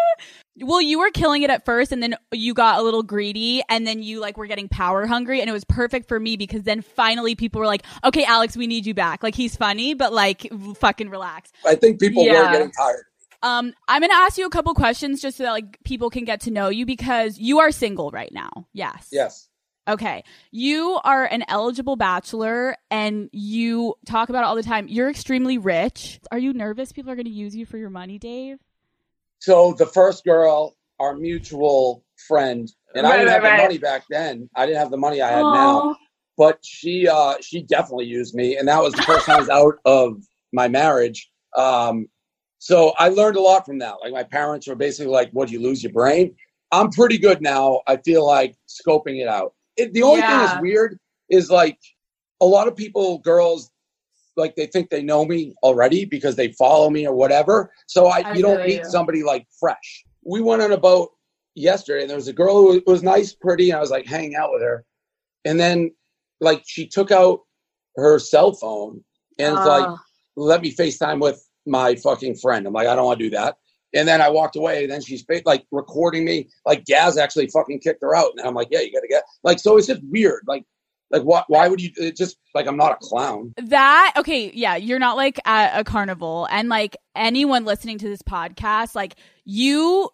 Well, 0.61 0.81
you 0.81 1.01
were 1.01 1.11
killing 1.11 1.43
it 1.43 1.51
at 1.51 1.65
first 1.65 1.91
and 1.91 2.03
then 2.03 2.15
you 2.31 2.55
got 2.55 2.79
a 2.79 2.83
little 2.83 3.03
greedy 3.03 3.63
and 3.69 3.87
then 3.87 4.03
you 4.03 4.21
like 4.21 4.37
were 4.37 4.47
getting 4.47 4.69
power 4.69 5.07
hungry 5.07 5.41
and 5.41 5.51
it 5.51 5.53
was 5.53 5.65
perfect 5.65 6.07
for 6.07 6.21
me 6.21 6.37
because 6.37 6.63
then 6.63 6.81
finally 6.81 7.35
people 7.35 7.61
were 7.61 7.67
like, 7.67 7.83
"Okay, 8.05 8.25
Alex, 8.25 8.57
we 8.57 8.67
need 8.67 8.87
you 8.87 8.95
back." 8.95 9.23
Like 9.23 9.35
he's 9.35 9.57
funny, 9.57 9.95
but 9.95 10.13
like 10.13 10.49
fucking 10.77 11.11
relax. 11.11 11.51
I 11.67 11.75
think 11.75 11.99
people 11.99 12.25
were 12.25 12.33
getting 12.53 12.71
tired. 12.71 13.05
Um 13.43 13.75
I'm 13.89 14.01
going 14.01 14.11
to 14.11 14.17
ask 14.17 14.39
you 14.39 14.47
a 14.47 14.51
couple 14.51 14.73
questions 14.75 15.21
just 15.21 15.37
so 15.39 15.45
that 15.45 15.51
like 15.51 15.83
people 15.85 16.09
can 16.09 16.25
get 16.25 16.43
to 16.43 16.51
know 16.51 16.69
you 16.69 16.87
because 16.87 17.37
you 17.39 17.59
are 17.59 17.73
single 17.73 18.11
right 18.11 18.33
now. 18.33 18.69
Yes. 18.73 19.09
Yes. 19.11 19.49
Okay. 19.87 20.25
You 20.51 20.99
are 21.05 21.27
an 21.27 21.45
eligible 21.49 21.97
bachelor 21.97 22.77
and 22.91 23.29
you 23.33 23.95
talk 24.07 24.31
about 24.31 24.45
it 24.45 24.47
all 24.47 24.55
the 24.57 24.63
time. 24.63 24.89
You're 24.89 25.11
extremely 25.11 25.59
rich. 25.59 26.21
Are 26.33 26.39
you 26.39 26.55
nervous 26.55 26.93
people 26.93 27.13
are 27.13 27.17
going 27.17 27.27
to 27.27 27.31
use 27.31 27.55
you 27.55 27.67
for 27.67 27.77
your 27.77 27.91
money, 27.91 28.19
Dave? 28.19 28.59
So 29.45 29.75
the 29.77 29.85
first 29.85 30.25
girl, 30.25 30.75
our 31.01 31.15
mutual 31.15 32.03
friend, 32.29 32.67
and 32.95 33.07
I 33.07 33.19
didn't 33.19 33.27
right, 33.27 33.33
have 33.35 33.43
right. 33.43 33.57
the 33.59 33.63
money 33.63 33.77
back 33.79 34.05
then. 34.09 34.49
I 34.57 34.65
didn't 34.65 34.79
have 34.79 34.91
the 34.91 34.97
money 34.97 35.21
I 35.21 35.29
had 35.31 35.43
now, 35.43 35.97
but 36.39 36.61
she 36.65 37.07
uh, 37.07 37.35
she 37.43 37.61
definitely 37.61 38.07
used 38.07 38.35
me, 38.35 38.57
and 38.57 38.67
that 38.69 38.83
was 38.83 38.95
the 38.95 39.03
first 39.03 39.27
time 39.27 39.37
I 39.37 39.41
was 39.41 39.49
out 39.51 39.75
of 39.85 40.23
my 40.55 40.67
marriage. 40.67 41.31
Um, 41.59 42.09
so 42.59 42.95
I 42.99 43.11
learned 43.11 43.37
a 43.37 43.41
lot 43.43 43.67
from 43.67 43.79
that. 43.81 43.97
Like 44.03 44.15
my 44.15 44.23
parents 44.23 44.67
were 44.67 44.77
basically 44.77 45.13
like, 45.13 45.31
"What? 45.33 45.51
You 45.51 45.61
lose 45.61 45.83
your 45.83 45.93
brain?" 45.93 46.35
I'm 46.73 46.89
pretty 46.89 47.19
good 47.19 47.43
now. 47.43 47.83
I 47.87 47.99
feel 47.99 48.27
like 48.27 48.57
scoping 48.67 49.21
it 49.21 49.29
out. 49.29 49.53
It, 49.77 49.93
the 49.93 50.05
only 50.05 50.23
thing 50.23 50.31
that's 50.31 50.63
weird 50.63 50.99
is 51.29 51.51
like 51.51 51.79
a 52.41 52.47
lot 52.47 52.67
of 52.67 52.77
people, 52.77 53.19
girls, 53.19 53.71
like 54.37 54.57
they 54.57 54.67
think 54.67 54.91
they 54.91 55.03
know 55.03 55.25
me 55.25 55.55
already 55.63 56.05
because 56.05 56.37
they 56.37 56.53
follow 56.53 56.91
me 56.91 57.07
or 57.07 57.15
whatever. 57.15 57.73
So 57.87 58.07
I, 58.07 58.23
I 58.25 58.35
you 58.35 58.43
don't 58.43 58.65
meet 58.67 58.79
you. 58.79 58.85
somebody 58.85 59.23
like 59.23 59.47
fresh. 59.59 60.05
We 60.25 60.41
went 60.41 60.63
on 60.63 60.73
a 60.73 60.77
boat 60.79 61.11
yesterday, 61.55 62.03
and 62.03 62.11
there 62.11 62.17
was 62.17 62.29
a 62.29 62.33
girl 62.33 62.55
who 62.55 62.83
was 62.87 63.03
nice, 63.03 63.35
pretty, 63.35 63.71
and 63.71 63.79
I 63.79 63.81
was 63.81 63.91
like 63.91 64.07
hanging 64.07 64.35
out 64.35 64.51
with 64.53 64.63
her, 64.63 64.85
and 65.45 65.59
then 65.59 65.93
like 66.41 66.63
she 66.67 66.87
took 66.87 67.11
out 67.11 67.41
her 67.97 68.19
cell 68.19 68.53
phone 68.53 69.03
and 69.39 69.55
was 69.55 69.67
like, 69.67 69.87
Ah. 69.87 69.99
"Let 70.37 70.63
me 70.63 70.75
FaceTime 70.75 71.21
with 71.21 71.47
my 71.67 71.95
fucking 71.97 72.37
friend." 72.37 72.67
I'm 72.67 72.73
like, 72.73 72.89
"I 72.89 72.95
don't 72.95 73.07
want 73.07 73.19
to 73.19 73.25
do 73.27 73.31
that." 73.31 73.57
And 73.95 74.09
then 74.09 74.21
I 74.21 74.29
walked 74.29 74.57
away. 74.57 74.83
And 74.83 74.93
then 74.93 75.01
she's 75.01 75.25
like 75.47 75.65
recording 75.71 76.25
me. 76.25 76.49
Like 76.67 76.85
Gaz 76.85 77.17
actually 77.17 77.47
fucking 77.49 77.81
kicked 77.81 78.03
her 78.03 78.17
out, 78.17 78.33
and 78.37 78.47
I'm 78.47 78.55
like, 78.55 78.69
"Yeah, 78.71 78.81
you 78.81 78.93
gotta 78.93 79.09
get." 79.09 79.23
Like, 79.45 79.59
so 79.59 79.77
it's 79.77 79.87
just 79.87 80.03
weird. 80.05 80.43
Like, 80.47 80.65
like 81.15 81.23
why? 81.23 81.45
Why 81.49 81.69
would 81.69 81.81
you? 81.81 81.91
It's 81.97 82.19
just 82.19 82.39
like 82.55 82.67
I'm 82.67 82.77
not 82.77 82.93
a 82.93 82.97
clown. 82.97 83.55
That 83.57 84.15
okay, 84.19 84.51
yeah, 84.53 84.77
you're 84.77 84.99
not 84.99 85.17
like 85.17 85.41
at 85.47 85.79
a 85.79 85.85
carnival 85.85 86.47
and 86.51 86.69
like 86.69 86.97
anyone 87.15 87.65
listening 87.65 87.99
to 87.99 88.09
this 88.09 88.23
podcast, 88.23 88.95
like 88.95 89.15
you 89.45 90.11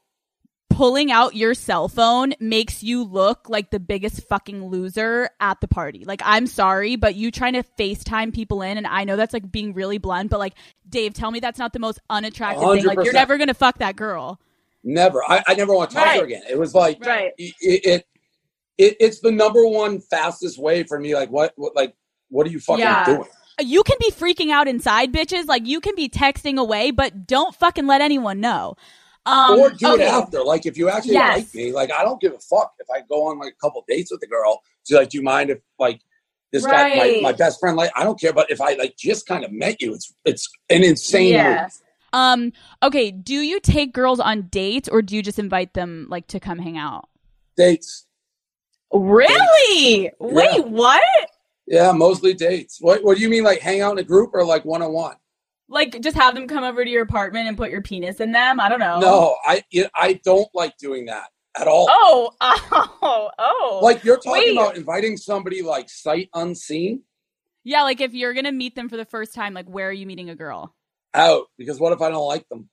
pulling 0.68 1.10
out 1.10 1.34
your 1.34 1.52
cell 1.52 1.88
phone 1.88 2.32
makes 2.38 2.82
you 2.82 3.02
look 3.04 3.48
like 3.48 3.70
the 3.70 3.80
biggest 3.80 4.26
fucking 4.28 4.68
loser 4.68 5.28
at 5.40 5.60
the 5.60 5.68
party. 5.68 6.04
Like 6.04 6.22
I'm 6.24 6.46
sorry, 6.46 6.96
but 6.96 7.14
you 7.14 7.30
trying 7.30 7.54
to 7.54 7.64
FaceTime 7.78 8.32
people 8.32 8.62
in 8.62 8.78
and 8.78 8.86
I 8.86 9.04
know 9.04 9.16
that's 9.16 9.34
like 9.34 9.50
being 9.50 9.74
really 9.74 9.98
blunt, 9.98 10.30
but 10.30 10.38
like 10.38 10.54
Dave, 10.88 11.12
tell 11.12 11.30
me 11.30 11.40
that's 11.40 11.58
not 11.58 11.72
the 11.72 11.80
most 11.80 11.98
unattractive 12.08 12.62
thing. 12.62 12.84
Like 12.84 13.04
you're 13.04 13.12
never 13.12 13.36
going 13.36 13.48
to 13.48 13.54
fuck 13.54 13.78
that 13.78 13.96
girl. 13.96 14.40
Never. 14.82 15.22
I, 15.28 15.42
I 15.46 15.54
never 15.54 15.74
want 15.74 15.90
to 15.90 15.96
talk 15.96 16.12
to 16.14 16.20
her 16.20 16.24
again. 16.24 16.42
It 16.48 16.58
was 16.58 16.74
like 16.74 17.04
Right. 17.04 17.32
it, 17.36 17.54
it, 17.60 18.06
it 18.80 18.96
it's 18.98 19.20
the 19.20 19.30
number 19.30 19.66
one 19.66 20.00
fastest 20.00 20.58
way 20.58 20.82
for 20.82 20.98
me. 20.98 21.14
Like 21.14 21.30
what? 21.30 21.52
what 21.56 21.76
like 21.76 21.94
what 22.28 22.46
are 22.46 22.50
you 22.50 22.60
fucking 22.60 22.80
Yeah. 22.80 23.04
doing? 23.04 23.28
You 23.60 23.82
can 23.82 23.96
be 24.00 24.10
freaking 24.10 24.50
out 24.50 24.68
inside, 24.68 25.12
bitches. 25.12 25.46
Like 25.46 25.66
you 25.66 25.80
can 25.80 25.94
be 25.94 26.08
texting 26.08 26.58
away, 26.58 26.90
but 26.90 27.26
don't 27.26 27.54
fucking 27.54 27.86
let 27.86 28.00
anyone 28.00 28.40
know. 28.40 28.74
Um, 29.26 29.58
or 29.60 29.70
do 29.70 29.92
okay. 29.94 30.04
it 30.04 30.08
after. 30.08 30.42
Like 30.42 30.64
if 30.64 30.78
you 30.78 30.88
actually 30.88 31.12
Yes. 31.14 31.36
like 31.38 31.54
me, 31.54 31.72
like 31.72 31.92
I 31.92 32.02
don't 32.04 32.20
give 32.20 32.32
a 32.32 32.38
fuck 32.38 32.72
if 32.78 32.86
I 32.90 33.02
go 33.08 33.26
on 33.28 33.38
like 33.38 33.52
a 33.52 33.60
couple 33.60 33.84
dates 33.86 34.10
with 34.10 34.22
a 34.22 34.26
girl. 34.26 34.62
She's 34.86 34.96
like, 34.96 35.10
do 35.10 35.18
you 35.18 35.24
mind 35.24 35.50
if 35.50 35.58
like 35.78 36.00
this 36.52 36.66
guy, 36.66 36.96
my, 36.96 37.20
my 37.22 37.32
best 37.32 37.60
friend, 37.60 37.76
like 37.76 37.92
I 37.94 38.02
don't 38.02 38.18
care. 38.18 38.32
But 38.32 38.50
if 38.50 38.60
I 38.60 38.74
like 38.74 38.96
just 38.96 39.26
kind 39.26 39.44
of 39.44 39.52
met 39.52 39.82
you, 39.82 39.92
it's 39.94 40.14
it's 40.24 40.48
an 40.70 40.82
insane 40.82 41.34
Yeah. 41.34 41.62
move. 41.62 41.72
Um, 42.12 42.52
okay, 42.82 43.10
do 43.10 43.34
you 43.34 43.60
take 43.60 43.92
girls 43.92 44.18
on 44.18 44.48
dates 44.48 44.88
or 44.88 45.00
do 45.02 45.14
you 45.14 45.22
just 45.22 45.38
invite 45.38 45.74
them 45.74 46.06
like 46.08 46.26
to 46.28 46.40
come 46.40 46.58
hang 46.58 46.78
out? 46.78 47.08
Dates. 47.56 48.06
Really? 48.92 50.10
Wait, 50.18 50.66
what? 50.66 51.30
Yeah, 51.66 51.92
mostly 51.92 52.34
dates. 52.34 52.78
What 52.80 53.04
What 53.04 53.16
do 53.16 53.22
you 53.22 53.28
mean? 53.28 53.44
Like 53.44 53.60
hang 53.60 53.80
out 53.80 53.92
in 53.92 53.98
a 53.98 54.04
group 54.04 54.30
or 54.34 54.44
like 54.44 54.64
one 54.64 54.82
on 54.82 54.92
one? 54.92 55.16
Like 55.68 56.00
just 56.00 56.16
have 56.16 56.34
them 56.34 56.48
come 56.48 56.64
over 56.64 56.84
to 56.84 56.90
your 56.90 57.02
apartment 57.02 57.46
and 57.46 57.56
put 57.56 57.70
your 57.70 57.82
penis 57.82 58.18
in 58.20 58.32
them? 58.32 58.58
I 58.58 58.68
don't 58.68 58.80
know. 58.80 58.98
No, 58.98 59.36
I 59.46 59.62
I 59.94 60.14
don't 60.24 60.48
like 60.52 60.76
doing 60.78 61.06
that 61.06 61.28
at 61.58 61.68
all. 61.68 61.86
Oh, 61.88 62.30
oh, 62.40 63.30
oh. 63.38 63.80
Like 63.82 64.02
you're 64.02 64.16
talking 64.16 64.32
Wait. 64.32 64.52
about 64.56 64.76
inviting 64.76 65.16
somebody 65.16 65.62
like 65.62 65.88
sight 65.88 66.28
unseen 66.34 67.02
Yeah, 67.62 67.82
like 67.84 68.00
if 68.00 68.14
you're 68.14 68.34
gonna 68.34 68.52
meet 68.52 68.74
them 68.74 68.88
for 68.88 68.96
the 68.96 69.04
first 69.04 69.34
time, 69.34 69.54
like 69.54 69.68
where 69.68 69.88
are 69.88 69.92
you 69.92 70.06
meeting 70.06 70.30
a 70.30 70.34
girl? 70.34 70.74
out 71.14 71.46
because 71.58 71.80
what 71.80 71.92
if 71.92 72.00
I 72.00 72.08
don't 72.10 72.26
like 72.26 72.48
them? 72.48 72.68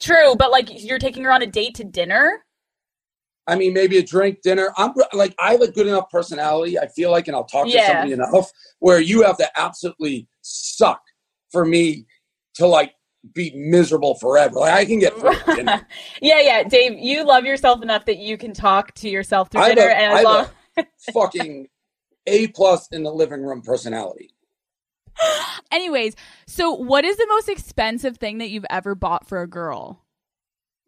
True, 0.00 0.34
but 0.36 0.50
like 0.50 0.68
you're 0.82 0.98
taking 0.98 1.24
her 1.24 1.32
on 1.32 1.42
a 1.42 1.46
date 1.46 1.76
to 1.76 1.84
dinner? 1.84 2.44
I 3.46 3.56
mean, 3.56 3.72
maybe 3.72 3.98
a 3.98 4.02
drink, 4.02 4.42
dinner. 4.42 4.72
I'm 4.76 4.92
like, 5.12 5.34
I 5.38 5.52
have 5.52 5.62
a 5.62 5.70
good 5.70 5.86
enough 5.86 6.10
personality. 6.10 6.78
I 6.78 6.86
feel 6.86 7.10
like, 7.10 7.26
and 7.26 7.36
I'll 7.36 7.44
talk 7.44 7.66
to 7.66 7.72
somebody 7.86 8.12
enough 8.12 8.50
where 8.78 9.00
you 9.00 9.22
have 9.22 9.36
to 9.38 9.60
absolutely 9.60 10.28
suck 10.42 11.02
for 11.50 11.64
me 11.64 12.06
to 12.54 12.66
like 12.66 12.94
be 13.34 13.52
miserable 13.54 14.14
forever. 14.16 14.60
Like 14.60 14.74
I 14.74 14.84
can 14.84 14.98
get 14.98 15.18
through 15.18 15.34
dinner. 15.54 15.86
yeah, 16.22 16.40
yeah. 16.40 16.62
Dave, 16.64 16.98
you 16.98 17.24
love 17.24 17.44
yourself 17.44 17.82
enough 17.82 18.04
that 18.06 18.18
you 18.18 18.36
can 18.36 18.52
talk 18.52 18.94
to 18.94 19.08
yourself 19.08 19.50
through 19.50 19.62
I 19.62 19.74
dinner 19.74 19.88
a- 19.88 19.94
and 19.94 20.12
I 20.12 20.20
as 20.20 20.26
have 20.26 20.52
a 20.78 20.86
fucking 21.12 21.68
A 22.26 22.48
plus 22.48 22.88
in 22.88 23.02
the 23.02 23.12
living 23.12 23.42
room 23.42 23.62
personality. 23.62 24.30
Anyways, 25.72 26.14
so 26.46 26.72
what 26.72 27.04
is 27.04 27.16
the 27.16 27.26
most 27.28 27.48
expensive 27.48 28.18
thing 28.18 28.38
that 28.38 28.50
you've 28.50 28.66
ever 28.70 28.94
bought 28.94 29.28
for 29.28 29.40
a 29.40 29.46
girl? 29.48 30.04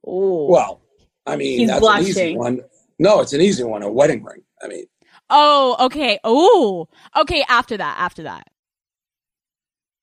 Ooh. 0.06 0.46
Well, 0.50 0.80
I 1.26 1.36
mean, 1.36 1.60
He's 1.60 1.68
that's 1.68 1.86
an 1.86 2.02
easy 2.02 2.36
one. 2.36 2.60
No, 2.98 3.20
it's 3.20 3.32
an 3.32 3.40
easy 3.40 3.64
one. 3.64 3.82
A 3.82 3.90
wedding 3.90 4.22
ring. 4.22 4.42
I 4.62 4.68
mean, 4.68 4.84
Oh, 5.30 5.76
okay. 5.86 6.18
Oh, 6.22 6.88
okay. 7.16 7.44
After 7.48 7.76
that, 7.76 7.96
after 7.98 8.24
that, 8.24 8.46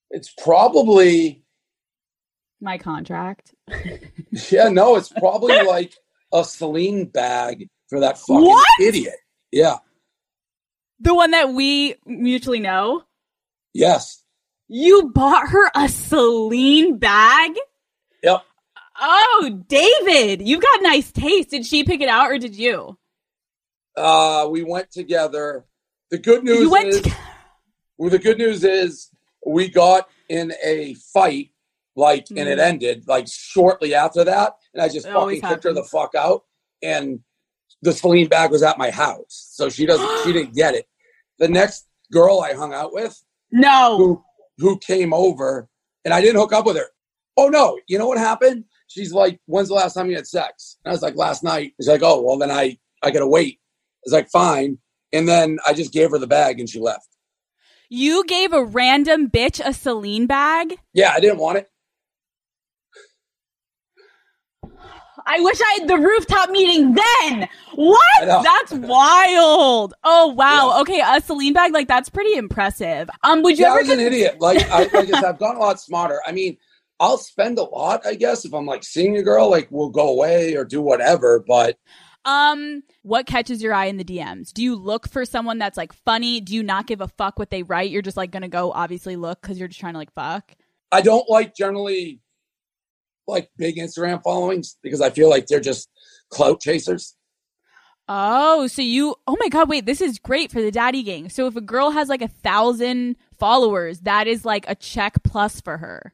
it's 0.09 0.33
probably 0.43 1.43
my 2.59 2.77
contract. 2.77 3.53
yeah. 4.51 4.69
No, 4.69 4.95
it's 4.95 5.09
probably 5.09 5.61
like 5.63 5.93
a 6.33 6.43
Celine 6.43 7.05
bag 7.05 7.69
for 7.87 7.99
that 7.99 8.17
fucking 8.17 8.43
What? 8.43 8.67
idiot. 8.81 9.15
Yeah. 9.51 9.77
The 10.99 11.13
one 11.13 11.31
that 11.31 11.53
we 11.53 11.95
mutually 12.05 12.59
know. 12.59 13.03
Yes. 13.73 14.23
You 14.67 15.11
bought 15.13 15.49
her 15.49 15.69
a 15.75 15.87
Celine 15.89 16.97
bag? 16.97 17.51
Yep. 18.23 18.43
Oh, 19.03 19.63
David, 19.67 20.47
you've 20.47 20.61
got 20.61 20.81
nice 20.83 21.11
taste. 21.11 21.49
Did 21.49 21.65
she 21.65 21.83
pick 21.83 22.01
it 22.01 22.09
out 22.09 22.29
or 22.31 22.37
did 22.37 22.55
you? 22.55 22.97
Uh, 23.97 24.47
we 24.49 24.63
went 24.63 24.91
together. 24.91 25.65
The 26.11 26.17
good 26.19 26.43
news 26.43 26.59
You 26.59 26.69
went 26.69 26.89
is, 26.89 27.01
to- 27.01 27.15
well, 27.97 28.09
the 28.11 28.19
good 28.19 28.37
news 28.37 28.63
is 28.63 29.09
we 29.45 29.69
got 29.69 30.07
in 30.29 30.53
a 30.63 30.93
fight, 31.13 31.49
like, 31.95 32.27
and 32.29 32.47
it 32.47 32.57
Mm. 32.59 32.61
ended 32.63 33.07
like 33.07 33.27
shortly 33.27 33.93
after 33.95 34.23
that, 34.23 34.53
and 34.73 34.81
I 34.83 34.87
just 34.87 35.07
It 35.07 35.13
fucking 35.13 35.41
kicked 35.41 35.63
her 35.63 35.73
the 35.73 35.83
fuck 35.83 36.13
out. 36.15 36.43
And 36.83 37.19
the 37.81 37.91
Celine 37.91 38.27
bag 38.27 38.51
was 38.51 38.61
at 38.63 38.77
my 38.77 38.91
house, 38.91 39.49
so 39.51 39.67
she 39.69 39.85
doesn't, 39.85 40.23
she 40.23 40.31
didn't 40.33 40.53
get 40.55 40.75
it. 40.75 40.87
The 41.39 41.47
next 41.47 41.87
girl 42.11 42.41
I 42.41 42.53
hung 42.53 42.73
out 42.73 42.93
with, 42.93 43.19
No. 43.51 43.97
who 43.97 44.23
who 44.57 44.77
came 44.77 45.11
over, 45.13 45.69
and 46.05 46.13
I 46.13 46.21
didn't 46.21 46.39
hook 46.39 46.53
up 46.53 46.65
with 46.67 46.77
her. 46.77 46.87
Oh 47.37 47.47
no! 47.49 47.79
You 47.87 47.97
know 47.97 48.07
what 48.07 48.17
happened? 48.19 48.65
She's 48.91 49.13
like, 49.13 49.39
"When's 49.45 49.69
the 49.69 49.75
last 49.75 49.93
time 49.93 50.09
you 50.09 50.15
had 50.15 50.27
sex?" 50.27 50.77
And 50.83 50.91
I 50.91 50.93
was 50.93 51.01
like, 51.01 51.15
"Last 51.15 51.43
night." 51.43 51.73
She's 51.79 51.87
like, 51.87 52.03
"Oh 52.03 52.21
well, 52.21 52.37
then 52.37 52.51
I 52.51 52.77
I 53.01 53.11
gotta 53.11 53.27
wait." 53.27 53.59
I 53.59 54.01
was 54.05 54.13
like, 54.13 54.29
"Fine." 54.29 54.77
And 55.13 55.27
then 55.27 55.59
I 55.65 55.73
just 55.73 55.91
gave 55.93 56.11
her 56.11 56.17
the 56.17 56.27
bag, 56.27 56.59
and 56.59 56.69
she 56.69 56.79
left. 56.79 57.07
You 57.89 58.23
gave 58.25 58.53
a 58.53 58.63
random 58.63 59.29
bitch 59.29 59.59
a 59.63 59.73
Celine 59.73 60.25
bag? 60.25 60.75
Yeah, 60.93 61.11
I 61.13 61.19
didn't 61.19 61.39
want 61.39 61.57
it. 61.57 61.69
I 65.25 65.39
wish 65.41 65.59
I 65.61 65.77
had 65.79 65.87
the 65.89 65.97
rooftop 65.97 66.49
meeting 66.49 66.95
then. 66.95 67.49
What? 67.75 67.99
That's 68.21 68.73
wild. 68.73 69.93
Oh 70.03 70.27
wow. 70.27 70.79
Okay, 70.81 71.01
a 71.05 71.21
Celine 71.21 71.53
bag 71.53 71.73
like 71.73 71.87
that's 71.87 72.09
pretty 72.09 72.35
impressive. 72.35 73.09
Um, 73.23 73.41
would 73.43 73.57
you 73.57 73.65
Yeah, 73.65 73.71
I 73.71 73.79
ever 73.79 73.81
was 73.81 73.89
an 73.89 73.99
idiot. 73.99 74.39
Like 74.39 74.69
I 74.71 74.83
I 74.83 75.05
said, 75.05 75.13
I've 75.25 75.39
gotten 75.39 75.57
a 75.57 75.59
lot 75.59 75.79
smarter. 75.79 76.21
I 76.25 76.31
mean, 76.31 76.57
I'll 77.01 77.17
spend 77.17 77.57
a 77.57 77.63
lot, 77.63 78.05
I 78.05 78.13
guess, 78.13 78.45
if 78.45 78.53
I'm 78.53 78.67
like 78.67 78.83
seeing 78.83 79.17
a 79.17 79.23
girl, 79.23 79.49
like 79.49 79.67
we'll 79.71 79.89
go 79.89 80.09
away 80.09 80.55
or 80.55 80.63
do 80.63 80.81
whatever. 80.83 81.43
But 81.45 81.77
Um, 82.25 82.83
what 83.01 83.25
catches 83.25 83.63
your 83.63 83.73
eye 83.73 83.85
in 83.87 83.97
the 83.97 84.03
DMs? 84.03 84.53
Do 84.53 84.61
you 84.61 84.75
look 84.75 85.09
for 85.09 85.25
someone 85.25 85.57
that's 85.57 85.77
like 85.77 85.93
funny? 85.93 86.39
Do 86.39 86.53
you 86.53 86.61
not 86.61 86.85
give 86.85 87.01
a 87.01 87.07
fuck 87.07 87.39
what 87.39 87.49
they 87.49 87.63
write? 87.63 87.89
You're 87.89 88.03
just 88.03 88.17
like 88.17 88.29
gonna 88.29 88.47
go 88.47 88.71
obviously 88.71 89.15
look 89.15 89.41
because 89.41 89.57
you're 89.57 89.67
just 89.67 89.79
trying 89.79 89.93
to 89.93 89.99
like 89.99 90.13
fuck. 90.13 90.53
I 90.91 91.01
don't 91.01 91.27
like 91.27 91.55
generally 91.55 92.19
like 93.27 93.49
big 93.57 93.77
Instagram 93.77 94.21
followings 94.23 94.77
because 94.83 95.01
I 95.01 95.09
feel 95.09 95.29
like 95.29 95.47
they're 95.47 95.59
just 95.59 95.89
clout 96.29 96.61
chasers. 96.61 97.15
Oh, 98.07 98.67
so 98.67 98.81
you? 98.83 99.15
Oh 99.25 99.37
my 99.39 99.47
god! 99.47 99.69
Wait, 99.69 99.85
this 99.85 100.01
is 100.01 100.19
great 100.19 100.51
for 100.51 100.61
the 100.61 100.71
daddy 100.71 101.01
gang. 101.01 101.29
So 101.29 101.47
if 101.47 101.55
a 101.55 101.61
girl 101.61 101.91
has 101.91 102.09
like 102.09 102.21
a 102.21 102.27
thousand 102.27 103.15
followers, 103.39 104.01
that 104.01 104.27
is 104.27 104.43
like 104.45 104.65
a 104.67 104.75
check 104.75 105.23
plus 105.23 105.61
for 105.61 105.77
her. 105.77 106.13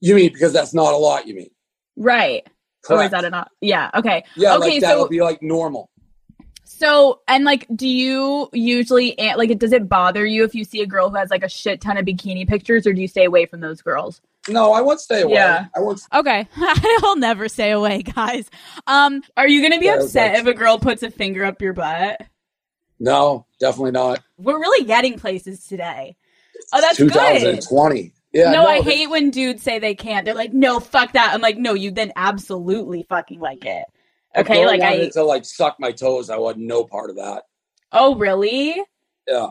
You 0.00 0.14
mean 0.14 0.32
because 0.32 0.52
that's 0.52 0.74
not 0.74 0.92
a 0.92 0.96
lot? 0.96 1.26
You 1.26 1.34
mean? 1.34 1.50
right? 1.96 2.46
Or 2.88 3.04
is 3.04 3.10
that 3.10 3.24
enough? 3.24 3.48
Yeah. 3.60 3.90
Okay. 3.94 4.24
yeah, 4.36 4.54
okay, 4.56 4.70
like 4.70 4.80
that 4.80 4.92
so- 4.92 5.02
would 5.02 5.10
be 5.10 5.20
like 5.20 5.42
normal. 5.42 5.90
So, 6.64 7.20
and 7.28 7.44
like, 7.44 7.66
do 7.74 7.86
you 7.86 8.48
usually 8.52 9.14
like? 9.18 9.58
Does 9.58 9.72
it 9.72 9.88
bother 9.88 10.24
you 10.24 10.44
if 10.44 10.54
you 10.54 10.64
see 10.64 10.80
a 10.80 10.86
girl 10.86 11.10
who 11.10 11.16
has 11.16 11.28
like 11.28 11.42
a 11.42 11.48
shit 11.48 11.80
ton 11.80 11.96
of 11.98 12.06
bikini 12.06 12.48
pictures, 12.48 12.86
or 12.86 12.92
do 12.94 13.00
you 13.02 13.08
stay 13.08 13.24
away 13.24 13.44
from 13.44 13.60
those 13.60 13.82
girls? 13.82 14.22
No, 14.48 14.72
I 14.72 14.80
won't 14.80 15.00
stay 15.00 15.22
away. 15.22 15.34
Yeah. 15.34 15.66
I 15.76 15.80
won't. 15.80 16.00
Okay, 16.14 16.46
I'll 17.02 17.16
never 17.16 17.48
stay 17.48 17.72
away, 17.72 18.02
guys. 18.02 18.48
Um, 18.86 19.22
Are 19.36 19.48
you 19.48 19.60
gonna 19.62 19.80
be 19.80 19.86
Yeah, 19.86 19.96
upset 19.96 20.36
if 20.36 20.46
a 20.46 20.54
girl 20.54 20.78
puts 20.78 21.02
a 21.02 21.10
finger 21.10 21.44
up 21.44 21.60
your 21.60 21.72
butt? 21.72 22.22
No, 22.98 23.46
definitely 23.58 23.90
not. 23.90 24.20
We're 24.38 24.58
really 24.58 24.86
getting 24.86 25.18
places 25.18 25.66
today. 25.66 26.16
Oh, 26.72 26.80
that's 26.80 26.98
good. 26.98 27.64
2020. 28.32 28.32
Yeah. 28.32 28.50
no, 28.52 28.66
I 28.66 28.80
hate 28.80 29.10
when 29.10 29.30
dudes 29.30 29.62
say 29.62 29.78
they 29.78 29.94
can't. 29.94 30.24
They're 30.24 30.34
like, 30.34 30.52
no, 30.52 30.80
fuck 30.80 31.12
that. 31.12 31.34
I'm 31.34 31.40
like, 31.40 31.58
no, 31.58 31.74
you 31.74 31.90
then 31.90 32.12
absolutely 32.16 33.04
fucking 33.08 33.40
like 33.40 33.64
it. 33.64 33.84
Okay, 34.36 34.64
like 34.66 34.80
I. 34.80 34.92
wanted 34.92 35.12
to 35.12 35.24
like 35.24 35.44
suck 35.44 35.76
my 35.80 35.90
toes. 35.92 36.30
I 36.30 36.36
want 36.36 36.58
no 36.58 36.84
part 36.84 37.10
of 37.10 37.16
that. 37.16 37.44
Oh, 37.92 38.14
really? 38.14 38.80
Yeah. 39.26 39.48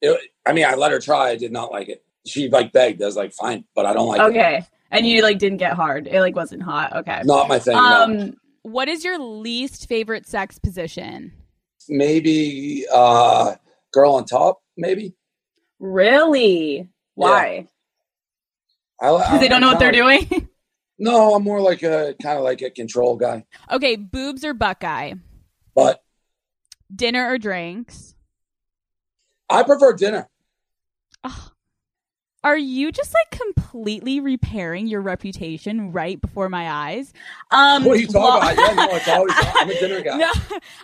It, 0.00 0.18
I 0.46 0.52
mean, 0.52 0.64
I 0.64 0.74
let 0.74 0.92
her 0.92 0.98
try. 0.98 1.30
I 1.30 1.36
did 1.36 1.52
not 1.52 1.70
like 1.70 1.88
it. 1.88 2.04
She 2.26 2.48
like 2.48 2.72
begged. 2.72 3.02
I 3.02 3.06
was 3.06 3.16
like, 3.16 3.32
fine, 3.32 3.64
but 3.74 3.86
I 3.86 3.92
don't 3.92 4.08
like 4.08 4.20
it. 4.20 4.24
Okay. 4.24 4.66
And 4.90 5.06
you 5.06 5.22
like 5.22 5.38
didn't 5.38 5.58
get 5.58 5.74
hard. 5.74 6.06
It 6.06 6.20
like 6.20 6.34
wasn't 6.34 6.62
hot. 6.62 6.96
Okay. 6.96 7.22
Not 7.24 7.48
my 7.48 7.58
thing. 7.58 7.74
no. 7.74 8.04
Um. 8.04 8.34
what 8.62 8.88
is 8.88 9.04
your 9.04 9.18
least 9.18 9.88
favorite 9.88 10.26
sex 10.26 10.58
position? 10.58 11.32
Maybe 11.88 12.84
uh 12.92 13.54
girl 13.92 14.14
on 14.14 14.24
top. 14.24 14.60
Maybe. 14.76 15.14
Really? 15.78 16.88
Why? 17.14 17.30
I, 17.30 17.68
Because 18.98 19.40
they 19.40 19.48
don't 19.48 19.60
know 19.60 19.68
what 19.68 19.78
they're 19.78 19.92
doing. 19.92 20.48
No, 20.98 21.34
I'm 21.34 21.42
more 21.44 21.60
like 21.60 21.82
a 21.82 22.14
kind 22.22 22.38
of 22.38 22.44
like 22.44 22.62
a 22.62 22.70
control 22.70 23.16
guy. 23.16 23.44
Okay, 23.70 23.96
boobs 23.96 24.46
or 24.46 24.54
Buckeye, 24.54 25.12
But 25.74 26.02
dinner 26.94 27.30
or 27.30 27.36
drinks. 27.36 28.14
I 29.50 29.62
prefer 29.62 29.92
dinner. 29.92 30.30
Ugh. 31.22 31.50
Are 32.42 32.56
you 32.56 32.92
just 32.92 33.12
like 33.12 33.38
completely 33.38 34.20
repairing 34.20 34.86
your 34.86 35.02
reputation 35.02 35.92
right 35.92 36.18
before 36.18 36.48
my 36.48 36.70
eyes? 36.70 37.12
Um. 37.50 37.84
What 37.84 37.98
are 37.98 38.00
you 38.00 38.08
well- 38.14 38.40
talking 38.40 38.54
about? 38.58 38.68
Yeah, 38.68 38.86
no, 38.86 38.96
it's 38.96 39.08
always 39.08 39.32
I'm 39.36 39.68
a 39.68 39.74
dinner 39.78 40.00
guy. 40.00 40.16
No, 40.16 40.32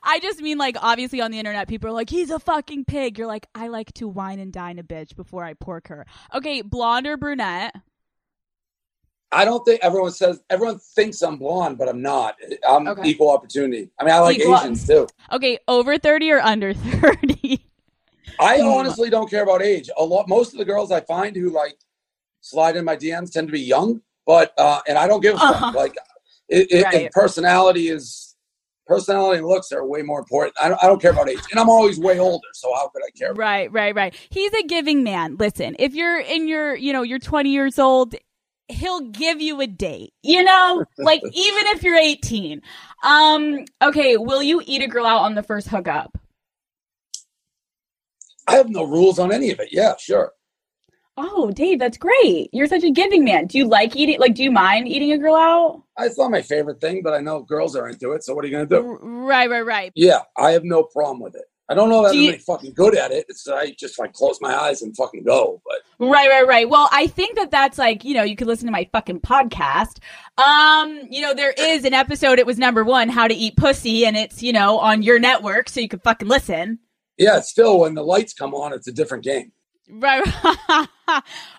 I 0.03 0.19
just 0.21 0.43
mean 0.43 0.59
like 0.59 0.77
obviously 0.83 1.23
on 1.23 1.31
the 1.31 1.39
internet, 1.39 1.69
people 1.69 1.89
are 1.89 1.93
like, 1.93 2.11
he's 2.11 2.31
a 2.31 2.39
fucking 2.39 2.85
pig. 2.85 3.17
You're 3.17 3.29
like, 3.29 3.47
I 3.55 3.69
like 3.69 3.95
to 3.95 4.09
wine 4.09 4.41
and 4.41 4.53
dine 4.53 4.79
a 4.79 4.83
bitch 4.83 5.17
before 5.17 5.43
I 5.43 5.55
pork 5.55 5.89
her. 5.89 6.05
Okay, 6.35 6.61
blonde 6.61 7.07
or 7.07 7.17
brunette? 7.17 7.75
I 9.33 9.45
don't 9.47 9.65
think 9.65 9.81
everyone 9.83 10.11
says 10.13 10.41
everyone 10.51 10.79
thinks 10.79 11.23
I'm 11.23 11.37
blonde, 11.39 11.79
but 11.79 11.89
I'm 11.89 12.03
not. 12.03 12.37
I'm 12.69 12.87
Okay. 12.89 13.09
equal 13.09 13.31
opportunity. 13.31 13.89
I 13.99 14.05
mean, 14.05 14.13
I 14.15 14.19
like 14.19 14.39
Equal- 14.39 14.57
Asians 14.57 14.87
too. 14.87 15.07
Okay, 15.33 15.59
over 15.69 15.97
30 15.99 16.31
or 16.33 16.41
under 16.41 16.75
30? 16.75 17.65
I 18.39 18.59
Hmm. 18.59 18.67
honestly 18.69 19.11
don't 19.11 19.29
care 19.31 19.43
about 19.43 19.63
age. 19.63 19.89
A 19.97 20.05
lot, 20.05 20.29
most 20.29 20.53
of 20.53 20.59
the 20.59 20.65
girls 20.65 20.91
I 20.93 21.01
find 21.01 21.35
who 21.37 21.51
like 21.51 21.77
slide 22.41 22.77
in 22.77 22.85
my 22.85 22.97
DMs 22.97 23.31
tend 23.33 23.49
to 23.49 23.53
be 23.53 23.61
young, 23.61 24.03
but 24.27 24.53
uh, 24.59 24.81
and 24.87 24.99
I 24.99 25.07
don't 25.07 25.21
give 25.21 25.35
a 25.37 25.39
fuck. 25.39 25.51
Uh-huh. 25.63 25.73
Like, 25.77 25.97
it, 26.49 26.71
it, 26.71 26.85
Right. 26.85 26.95
and 26.95 27.11
personality 27.13 27.89
is 27.89 28.35
personality 28.87 29.39
and 29.39 29.47
looks 29.47 29.71
are 29.73 29.87
way 29.87 30.03
more 30.03 30.19
important. 30.19 30.55
I 30.61 30.69
don't, 30.69 30.83
I 30.83 30.87
don't 30.89 31.01
care 31.01 31.13
about 31.13 31.29
age, 31.29 31.39
and 31.51 31.59
I'm 31.61 31.71
always 31.71 31.99
way 31.99 32.19
older, 32.19 32.47
so 32.53 32.75
how 32.75 32.89
could 32.89 33.03
I 33.07 33.11
care? 33.17 33.33
Right, 33.33 33.71
right, 33.73 33.95
right. 33.95 34.15
He's 34.29 34.53
a 34.55 34.63
giving 34.65 35.03
man. 35.05 35.37
Listen, 35.37 35.77
if 35.79 35.95
you're 35.95 36.19
in 36.21 36.49
your, 36.49 36.75
you 36.75 36.93
know, 36.93 37.03
you're 37.03 37.19
20 37.21 37.49
years 37.51 37.79
old, 37.79 38.15
he'll 38.73 39.01
give 39.01 39.41
you 39.41 39.61
a 39.61 39.67
date. 39.67 40.13
You 40.23 40.43
know, 40.45 40.85
like 40.99 41.23
even 41.23 41.67
if 41.69 41.83
you're 41.83 41.97
18. 41.97 42.63
Um. 43.05 43.65
Okay. 43.83 44.17
Will 44.17 44.43
you 44.43 44.63
eat 44.67 44.83
a 44.83 44.89
girl 44.89 45.07
out 45.07 45.23
on 45.23 45.35
the 45.35 45.43
first 45.43 45.69
hookup? 45.69 46.19
I 48.49 48.57
have 48.57 48.69
no 48.69 48.83
rules 48.85 49.19
on 49.19 49.33
any 49.33 49.51
of 49.51 49.61
it. 49.61 49.69
Yeah, 49.71 49.95
sure. 49.99 50.33
Oh, 51.17 51.51
Dave, 51.51 51.79
that's 51.79 51.99
great. 51.99 52.49
You're 52.53 52.67
such 52.67 52.85
a 52.85 52.91
giving 52.91 53.23
man. 53.23 53.47
Do 53.47 53.59
you 53.59 53.69
like 53.69 53.95
eating? 53.97 54.19
Like, 54.19 54.35
do 54.35 54.43
you 54.43 54.51
mind 54.51 54.89
eating 54.89 55.13
a 55.13 55.19
girl 55.19 55.37
out? 55.37 55.83
It's 55.99 56.17
not 56.17 56.31
my 56.31 56.41
favorite 56.41 56.81
thing, 56.81 57.03
but 57.03 57.13
I 57.13 57.21
know 57.21 57.43
girls 57.43 57.77
are 57.77 57.89
into 57.89 58.13
it. 58.13 58.25
So 58.25 58.35
what 58.35 58.45
are 58.45 58.49
you 58.49 58.55
gonna 58.55 58.67
do? 58.67 58.99
Right, 59.03 59.49
right, 59.49 59.65
right. 59.65 59.93
Yeah, 59.95 60.21
I 60.39 60.53
have 60.53 60.65
no 60.65 60.83
problem 60.83 61.21
with 61.21 61.35
it. 61.35 61.45
I 61.73 61.75
don't 61.75 61.89
know 61.89 62.03
that 62.03 62.13
Do 62.13 62.19
I'm 62.19 62.23
you- 62.23 62.29
really 62.31 62.39
fucking 62.41 62.75
good 62.75 62.95
at 62.97 63.11
it. 63.11 63.25
It's 63.29 63.49
I 63.49 63.71
just 63.73 63.99
like 63.99 64.13
close 64.13 64.39
my 64.41 64.55
eyes 64.55 64.83
and 64.83 64.95
fucking 64.97 65.25
go. 65.25 65.61
But 65.65 65.77
Right, 65.99 66.29
right, 66.29 66.47
right. 66.47 66.69
Well, 66.69 66.89
I 66.93 67.07
think 67.07 67.37
that 67.37 67.51
that's 67.51 67.79
like, 67.79 68.05
you 68.05 68.13
know, 68.15 68.23
you 68.23 68.37
could 68.37 68.47
listen 68.47 68.67
to 68.67 68.73
my 68.73 68.89
fucking 68.93 69.21
podcast. 69.21 69.99
Um, 70.37 71.01
you 71.11 71.23
know, 71.23 71.33
there 71.35 71.55
is 71.59 71.85
an 71.85 71.95
episode, 71.95 72.39
it 72.39 72.47
was 72.47 72.59
number 72.59 72.85
one, 72.85 73.09
How 73.09 73.27
to 73.27 73.35
Eat 73.35 73.57
Pussy, 73.57 74.05
and 74.07 74.17
it's, 74.17 74.43
you 74.43 74.53
know, 74.53 74.79
on 74.79 75.03
your 75.03 75.19
network, 75.19 75.69
so 75.69 75.81
you 75.81 75.89
can 75.89 76.01
fucking 76.01 76.29
listen. 76.29 76.79
yeah, 77.19 77.41
still 77.41 77.81
when 77.81 77.95
the 77.95 78.03
lights 78.05 78.35
come 78.35 78.55
on, 78.55 78.73
it's 78.73 78.89
a 78.89 78.93
different 78.93 79.25
game. 79.25 79.53
Right. 79.91 80.23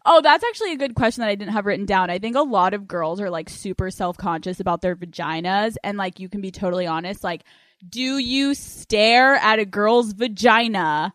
oh, 0.06 0.22
that's 0.24 0.44
actually 0.44 0.74
a 0.74 0.78
good 0.78 0.96
question 0.96 1.22
that 1.22 1.30
I 1.30 1.36
didn't 1.36 1.54
have 1.54 1.66
written 1.66 1.86
down. 1.86 2.10
I 2.10 2.20
think 2.20 2.36
a 2.36 2.42
lot 2.42 2.74
of 2.74 2.88
girls 2.88 3.22
are 3.22 3.30
like 3.30 3.50
super 3.50 3.92
self 3.92 4.18
conscious 4.18 4.60
about 4.60 4.82
their 4.82 4.96
vaginas. 4.96 5.76
And 5.84 5.98
like, 5.98 6.20
you 6.20 6.30
can 6.30 6.42
be 6.42 6.50
totally 6.52 6.88
honest. 6.88 7.24
Like, 7.24 7.44
do 7.88 8.18
you 8.18 8.54
stare 8.54 9.36
at 9.36 9.60
a 9.60 9.66
girl's 9.66 10.14
vagina? 10.14 11.14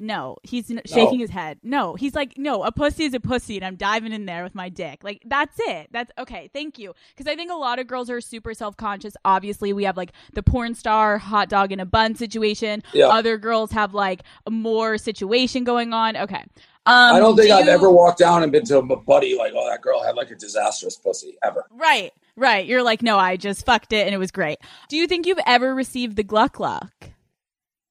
No, 0.00 0.38
he's 0.42 0.70
n- 0.70 0.80
shaking 0.86 1.20
his 1.20 1.30
head. 1.30 1.58
No, 1.62 1.94
he's 1.94 2.14
like, 2.14 2.36
no, 2.36 2.64
a 2.64 2.72
pussy 2.72 3.04
is 3.04 3.14
a 3.14 3.20
pussy, 3.20 3.56
and 3.56 3.64
I'm 3.64 3.76
diving 3.76 4.12
in 4.12 4.24
there 4.24 4.42
with 4.42 4.54
my 4.54 4.68
dick. 4.68 5.04
Like, 5.04 5.22
that's 5.26 5.54
it. 5.60 5.88
That's 5.92 6.10
okay. 6.18 6.50
Thank 6.52 6.78
you. 6.78 6.94
Because 7.14 7.30
I 7.30 7.36
think 7.36 7.52
a 7.52 7.56
lot 7.56 7.78
of 7.78 7.86
girls 7.86 8.10
are 8.10 8.20
super 8.20 8.52
self 8.54 8.76
conscious. 8.76 9.14
Obviously, 9.24 9.72
we 9.72 9.84
have 9.84 9.96
like 9.96 10.12
the 10.32 10.42
porn 10.42 10.74
star 10.74 11.18
hot 11.18 11.48
dog 11.48 11.72
in 11.72 11.78
a 11.78 11.86
bun 11.86 12.14
situation. 12.16 12.82
Yeah. 12.92 13.06
Other 13.08 13.38
girls 13.38 13.70
have 13.72 13.94
like 13.94 14.22
more 14.50 14.98
situation 14.98 15.62
going 15.62 15.92
on. 15.92 16.16
Okay. 16.16 16.44
Um, 16.84 17.14
I 17.14 17.20
don't 17.20 17.36
think 17.36 17.48
do 17.48 17.54
I've 17.54 17.66
you- 17.66 17.70
ever 17.70 17.90
walked 17.90 18.18
down 18.18 18.42
and 18.42 18.50
been 18.50 18.64
to 18.64 18.78
a 18.78 18.96
buddy 18.96 19.36
like, 19.36 19.52
oh, 19.54 19.68
that 19.70 19.82
girl 19.82 20.02
had 20.02 20.16
like 20.16 20.30
a 20.30 20.34
disastrous 20.34 20.96
pussy 20.96 21.36
ever. 21.44 21.64
Right, 21.70 22.12
right. 22.36 22.66
You're 22.66 22.82
like, 22.82 23.02
no, 23.02 23.18
I 23.18 23.36
just 23.36 23.64
fucked 23.64 23.92
it 23.92 24.04
and 24.06 24.14
it 24.14 24.18
was 24.18 24.32
great. 24.32 24.58
Do 24.88 24.96
you 24.96 25.06
think 25.06 25.26
you've 25.26 25.38
ever 25.46 25.74
received 25.74 26.16
the 26.16 26.24
Gluck? 26.24 26.58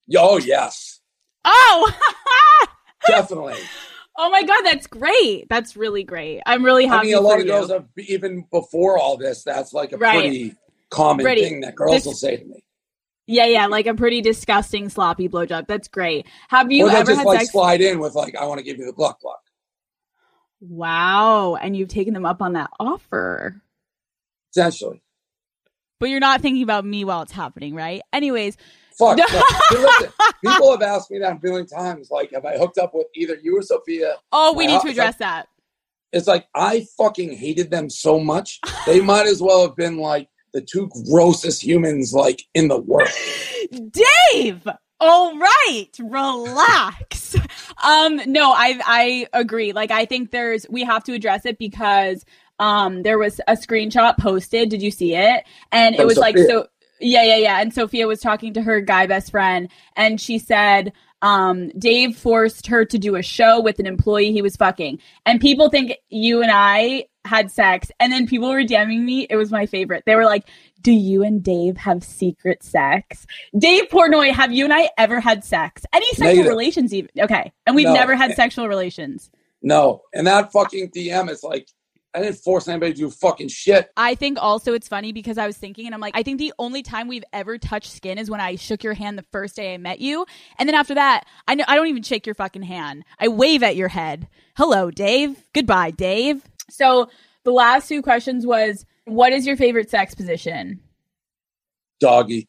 Yeah, 0.08 0.20
Oh 0.22 0.38
yes, 0.39 1.00
Oh, 1.46 1.92
Definitely. 3.08 3.56
oh 4.18 4.30
my 4.30 4.44
god, 4.44 4.62
that's 4.64 4.88
great. 4.88 5.48
That's 5.50 5.76
really 5.78 6.04
great. 6.04 6.42
I'm 6.46 6.64
really 6.64 6.86
happy. 6.86 7.00
I 7.00 7.16
mean, 7.16 7.18
a 7.18 7.22
lot 7.22 7.39
of 7.39 7.48
girls 7.48 7.72
have 7.72 7.86
even 7.98 8.46
before 8.52 8.98
all 9.00 9.16
this. 9.18 9.44
That's 9.44 9.74
like 9.74 9.92
a 9.94 9.98
Right. 9.98 10.20
pretty 10.22 10.56
common 10.89 11.24
Pretty- 11.26 11.44
thing 11.44 11.62
that 11.62 11.76
girls 11.76 11.94
this- 11.94 12.06
will 12.06 12.14
say 12.14 12.38
to 12.38 12.46
me. 12.46 12.64
Yeah, 13.32 13.46
yeah, 13.46 13.68
like 13.68 13.88
a 13.88 13.94
pretty 13.94 14.20
disgusting 14.22 14.90
sloppy 14.90 15.30
blowjob. 15.30 15.66
That's 15.68 15.88
great. 15.88 16.28
Have 16.50 16.70
you 16.72 16.88
or 16.88 16.92
ever 16.92 17.12
just 17.12 17.20
had 17.20 17.26
like 17.26 17.40
sex? 17.40 17.52
slide 17.54 17.80
in 17.82 18.00
with 18.00 18.14
like, 18.14 18.36
"I 18.36 18.46
want 18.46 18.60
to 18.60 18.64
give 18.64 18.78
you 18.78 18.86
the 18.86 18.92
gluck 18.92 19.22
gluck." 19.22 19.42
Wow, 20.60 21.56
and 21.56 21.76
you've 21.76 21.88
taken 21.88 22.14
them 22.14 22.26
up 22.26 22.42
on 22.42 22.54
that 22.54 22.70
offer. 22.80 23.62
Essentially, 24.54 25.02
But 26.00 26.10
you're 26.10 26.20
not 26.20 26.42
thinking 26.42 26.62
about 26.62 26.84
me 26.86 27.06
while 27.06 27.22
it's 27.22 27.32
happening, 27.32 27.74
right? 27.74 28.02
Anyways, 28.12 28.58
fuck. 29.00 29.18
No. 29.18 29.26
no. 29.32 29.42
Listen, 29.72 30.12
people 30.46 30.72
have 30.72 30.82
asked 30.82 31.10
me 31.10 31.20
that 31.20 31.32
a 31.32 31.40
billion 31.40 31.68
times. 31.68 32.12
Like, 32.12 32.32
have 32.34 32.44
I 32.46 32.58
hooked 32.58 32.78
up 32.78 32.94
with 32.94 33.08
either 33.16 33.36
you 33.42 33.58
or 33.58 33.62
Sophia? 33.62 34.16
oh, 34.34 34.54
we 34.54 34.68
need 34.68 34.82
to 34.82 34.90
address 34.90 35.16
that. 35.18 35.48
It's 36.12 36.28
like 36.28 36.48
I 36.54 36.86
fucking 36.98 37.38
hated 37.38 37.72
them 37.72 37.90
so 37.90 38.20
much. 38.20 38.60
They 38.86 39.00
might 39.00 39.28
as 39.28 39.42
well 39.42 39.66
have 39.66 39.78
been 39.78 39.98
like 39.98 40.28
the 40.54 40.62
two 40.62 40.89
grossest 41.10 41.64
humans 41.64 42.14
like 42.14 42.43
in 42.54 42.68
the 42.68 42.80
world. 42.80 43.10
Dave. 43.91 44.68
All 44.99 45.36
right, 45.38 45.89
relax. 45.99 47.36
Um, 47.84 48.22
no, 48.28 48.52
I 48.52 48.80
I 48.86 49.28
agree. 49.34 49.74
Like 49.74 49.89
I 49.89 50.06
think 50.06 50.30
there's 50.30 50.68
we 50.70 50.84
have 50.84 51.04
to 51.06 51.14
address 51.14 51.45
it 51.45 51.58
because 51.58 52.24
um 52.60 53.02
there 53.02 53.18
was 53.18 53.41
a 53.47 53.54
screenshot 53.54 54.18
posted. 54.20 54.70
Did 54.70 54.84
you 54.84 54.91
see 54.91 55.16
it? 55.16 55.43
And 55.72 55.95
it 55.95 56.06
was 56.06 56.18
like 56.18 56.38
so 56.38 56.68
yeah, 56.99 57.24
yeah, 57.24 57.38
yeah. 57.38 57.62
And 57.62 57.74
Sophia 57.74 58.06
was 58.06 58.20
talking 58.20 58.54
to 58.54 58.62
her 58.62 58.80
guy 58.80 59.08
best 59.08 59.32
friend 59.32 59.70
and 59.95 60.22
she 60.22 60.38
said 60.38 60.93
um 61.22 61.69
Dave 61.78 62.15
forced 62.17 62.67
her 62.67 62.86
to 62.86 62.97
do 62.97 63.15
a 63.15 63.22
show 63.22 63.59
with 63.61 63.80
an 63.80 63.86
employee 63.88 64.32
he 64.32 64.41
was 64.41 64.55
fucking. 64.55 64.99
And 65.26 65.39
people 65.39 65.69
think 65.69 65.93
you 66.09 66.41
and 66.41 66.51
I 66.53 67.05
had 67.26 67.51
sex 67.51 67.91
and 67.99 68.11
then 68.11 68.26
people 68.28 68.49
were 68.49 68.63
DMing 68.63 69.01
me. 69.03 69.28
It 69.30 69.36
was 69.36 69.51
my 69.51 69.65
favorite. 69.67 70.03
They 70.07 70.15
were 70.15 70.26
like, 70.26 70.47
"Do 70.82 70.91
you 70.91 71.24
and 71.24 71.43
Dave 71.43 71.78
have 71.78 72.03
secret 72.03 72.63
sex?" 72.63 73.28
Dave 73.57 73.89
Portnoy, 73.89 74.32
have 74.32 74.51
you 74.51 74.63
and 74.65 74.74
I 74.74 74.89
ever 74.97 75.19
had 75.19 75.43
sex? 75.43 75.84
Any 75.93 76.07
sexual 76.07 76.28
Negative. 76.28 76.49
relations 76.49 76.93
even? 76.93 77.11
Okay. 77.19 77.51
And 77.67 77.76
we've 77.76 77.86
No. 77.86 77.93
never 77.93 78.15
had 78.15 78.34
sexual 78.36 78.67
relations. 78.67 79.30
No, 79.61 80.01
and 80.13 80.26
that 80.26 80.51
fucking 80.51 80.89
DM 80.89 81.30
is 81.30 81.43
like, 81.43 81.67
I 82.14 82.22
didn't 82.22 82.38
force 82.38 82.68
anybody 82.68 82.93
to 82.93 82.97
do 82.97 83.09
fucking 83.09 83.47
shit. 83.47 83.89
I 83.95 84.16
think 84.16 84.38
also 84.41 84.74
it's 84.74 84.88
funny 84.88 85.14
because 85.14 85.38
I 85.38 85.47
was 85.47 85.57
thinking 85.57 85.86
and 85.86 85.95
I'm 85.95 86.01
like, 86.01 86.16
I 86.16 86.24
think 86.24 86.39
the 86.39 86.53
only 86.59 86.84
time 86.84 87.07
we've 87.07 87.24
ever 87.32 87.57
touched 87.57 87.91
skin 87.91 88.18
is 88.18 88.30
when 88.30 88.41
I 88.41 88.55
shook 88.55 88.84
your 88.84 88.93
hand 88.93 89.18
the 89.18 89.26
first 89.32 89.55
day 89.55 89.74
I 89.74 89.78
met 89.78 90.01
you. 90.01 90.26
And 90.57 90.68
then 90.68 90.76
after 90.76 90.93
that, 90.95 91.26
I 91.47 91.55
know 91.55 91.64
I 91.68 91.76
don't 91.76 91.88
even 91.88 92.03
shake 92.03 92.26
your 92.26 92.36
fucking 92.36 92.64
hand. 92.64 93.05
I 93.20 93.30
wave 93.30 93.64
at 93.64 93.76
your 93.76 93.88
head. 93.88 94.28
Hello, 94.57 94.91
Dave. 94.91 95.41
Goodbye, 95.53 95.91
Dave. 95.91 96.43
So 96.70 97.09
the 97.43 97.51
last 97.51 97.88
two 97.88 98.01
questions 98.01 98.45
was 98.45 98.86
what 99.05 99.32
is 99.32 99.47
your 99.47 99.55
favorite 99.55 99.89
sex 99.89 100.14
position? 100.14 100.82
Doggy. 101.99 102.47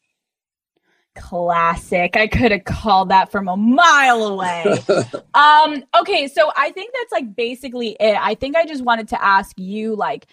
Classic. 1.15 2.15
I 2.15 2.27
could 2.27 2.51
have 2.51 2.63
called 2.63 3.09
that 3.09 3.31
from 3.31 3.47
a 3.47 3.57
mile 3.57 4.23
away. 4.23 4.63
um, 5.33 5.83
okay, 5.99 6.27
so 6.27 6.51
I 6.55 6.71
think 6.71 6.93
that's 6.93 7.11
like 7.11 7.35
basically 7.35 7.95
it. 7.99 8.17
I 8.19 8.35
think 8.35 8.55
I 8.55 8.65
just 8.65 8.83
wanted 8.83 9.09
to 9.09 9.23
ask 9.23 9.57
you 9.59 9.95
like 9.95 10.27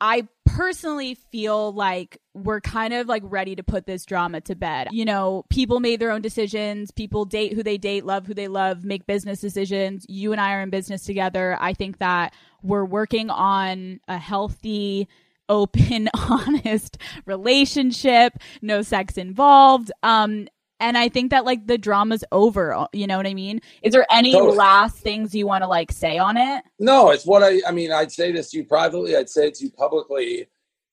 I 0.00 0.28
personally 0.44 1.14
feel 1.14 1.72
like 1.72 2.18
we're 2.34 2.60
kind 2.60 2.92
of 2.92 3.06
like 3.06 3.22
ready 3.24 3.56
to 3.56 3.62
put 3.62 3.86
this 3.86 4.04
drama 4.04 4.40
to 4.42 4.54
bed. 4.54 4.88
You 4.90 5.04
know, 5.04 5.44
people 5.48 5.80
made 5.80 6.00
their 6.00 6.10
own 6.10 6.22
decisions. 6.22 6.90
People 6.90 7.24
date 7.24 7.54
who 7.54 7.62
they 7.62 7.78
date, 7.78 8.04
love 8.04 8.26
who 8.26 8.34
they 8.34 8.48
love, 8.48 8.84
make 8.84 9.06
business 9.06 9.40
decisions. 9.40 10.04
You 10.08 10.32
and 10.32 10.40
I 10.40 10.54
are 10.54 10.62
in 10.62 10.70
business 10.70 11.02
together. 11.04 11.56
I 11.60 11.72
think 11.72 11.98
that 11.98 12.34
we're 12.62 12.84
working 12.84 13.30
on 13.30 14.00
a 14.08 14.18
healthy, 14.18 15.08
open, 15.48 16.08
honest 16.28 16.98
relationship, 17.24 18.34
no 18.62 18.82
sex 18.82 19.16
involved. 19.16 19.90
Um, 20.02 20.48
and 20.78 20.98
I 20.98 21.08
think 21.08 21.30
that 21.30 21.44
like 21.44 21.66
the 21.66 21.78
drama's 21.78 22.24
over. 22.32 22.86
You 22.92 23.06
know 23.06 23.16
what 23.16 23.26
I 23.26 23.34
mean? 23.34 23.60
is 23.82 23.92
there 23.92 24.06
any 24.10 24.32
Totally. 24.32 24.56
last 24.56 24.98
things 24.98 25.34
you 25.34 25.46
want 25.46 25.62
to 25.62 25.68
like 25.68 25.90
say 25.90 26.18
on 26.18 26.36
it? 26.36 26.64
No, 26.78 27.10
it's 27.10 27.24
what 27.24 27.42
I. 27.42 27.60
I 27.66 27.72
mean, 27.72 27.92
I'd 27.92 28.12
say 28.12 28.32
this 28.32 28.50
to 28.50 28.58
you 28.58 28.64
privately. 28.64 29.16
I'd 29.16 29.30
say 29.30 29.48
it 29.48 29.54
to 29.54 29.64
you 29.64 29.70
publicly, 29.70 30.48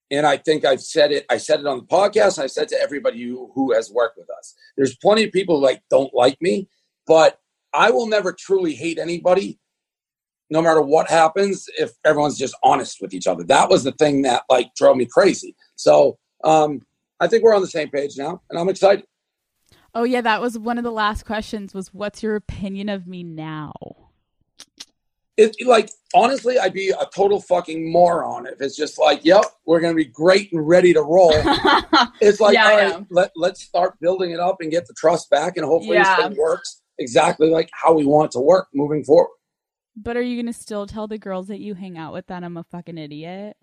and 0.09 0.25
I 0.25 0.37
think 0.37 0.63
I've 0.63 0.81
said 0.81 1.11
it. 1.11 1.25
I 1.29 1.37
said 1.37 1.59
it 1.59 1.65
on 1.65 1.79
the 1.79 1.85
podcast. 1.85 2.41
I 2.41 2.47
said 2.47 2.69
to 2.69 2.79
everybody 2.81 3.23
who, 3.23 3.51
who 3.53 3.73
has 3.73 3.91
worked 3.91 4.17
with 4.17 4.29
us. 4.29 4.55
There's 4.77 4.95
plenty 4.95 5.25
of 5.25 5.31
people 5.31 5.57
who, 5.57 5.65
like 5.65 5.83
don't 5.89 6.13
like 6.13 6.41
me, 6.41 6.69
but 7.05 7.39
I 7.73 7.91
will 7.91 8.07
never 8.07 8.31
truly 8.31 8.75
hate 8.75 8.99
anybody, 8.99 9.59
no 10.49 10.61
matter 10.61 10.81
what 10.81 11.09
happens. 11.09 11.65
If 11.77 11.91
everyone's 12.05 12.37
just 12.37 12.55
honest 12.63 13.01
with 13.01 13.13
each 13.13 13.27
other, 13.27 13.43
that 13.45 13.69
was 13.69 13.83
the 13.83 13.91
thing 13.93 14.21
that 14.23 14.43
like 14.49 14.73
drove 14.75 14.97
me 14.97 15.05
crazy. 15.05 15.55
So 15.75 16.17
um, 16.43 16.81
I 17.19 17.27
think 17.27 17.43
we're 17.43 17.55
on 17.55 17.61
the 17.61 17.67
same 17.67 17.89
page 17.89 18.17
now, 18.17 18.41
and 18.49 18.59
I'm 18.59 18.69
excited. 18.69 19.05
Oh 19.95 20.03
yeah, 20.03 20.21
that 20.21 20.41
was 20.41 20.57
one 20.57 20.77
of 20.77 20.83
the 20.83 20.91
last 20.91 21.25
questions 21.25 21.73
was 21.73 21.93
what's 21.93 22.23
your 22.23 22.35
opinion 22.35 22.89
of 22.89 23.07
me 23.07 23.23
now? 23.23 23.73
it 25.37 25.55
like 25.65 25.89
honestly, 26.13 26.59
I'd 26.59 26.73
be 26.73 26.89
a 26.89 27.05
total 27.13 27.41
fucking 27.41 27.91
moron 27.91 28.45
if 28.45 28.61
it's 28.61 28.75
just 28.75 28.99
like, 28.99 29.25
yep, 29.25 29.43
we're 29.65 29.79
gonna 29.79 29.95
be 29.95 30.05
great 30.05 30.51
and 30.51 30.67
ready 30.67 30.93
to 30.93 31.01
roll. 31.01 31.33
It's 32.21 32.39
like, 32.39 32.53
Yeah, 32.53 32.69
all 32.69 32.77
right, 32.77 33.05
let 33.09 33.31
let's 33.35 33.61
start 33.63 33.99
building 33.99 34.31
it 34.31 34.39
up 34.39 34.57
and 34.61 34.71
get 34.71 34.85
the 34.87 34.93
trust 34.93 35.29
back, 35.29 35.57
and 35.57 35.65
hopefully 35.65 35.97
Yeah. 35.97 36.15
this 36.15 36.27
thing 36.27 36.37
works 36.37 36.81
exactly 36.99 37.49
like 37.49 37.69
how 37.73 37.93
we 37.93 38.05
want 38.05 38.27
it 38.27 38.31
to 38.33 38.39
work 38.39 38.67
moving 38.73 39.03
forward. 39.03 39.29
But 39.95 40.17
are 40.17 40.21
you 40.21 40.41
gonna 40.41 40.53
still 40.53 40.87
tell 40.87 41.07
the 41.07 41.17
girls 41.17 41.47
that 41.47 41.59
you 41.59 41.73
hang 41.75 41.97
out 41.97 42.13
with 42.13 42.27
that 42.27 42.43
I'm 42.43 42.57
a 42.57 42.63
fucking 42.63 42.97
idiot? 42.97 43.55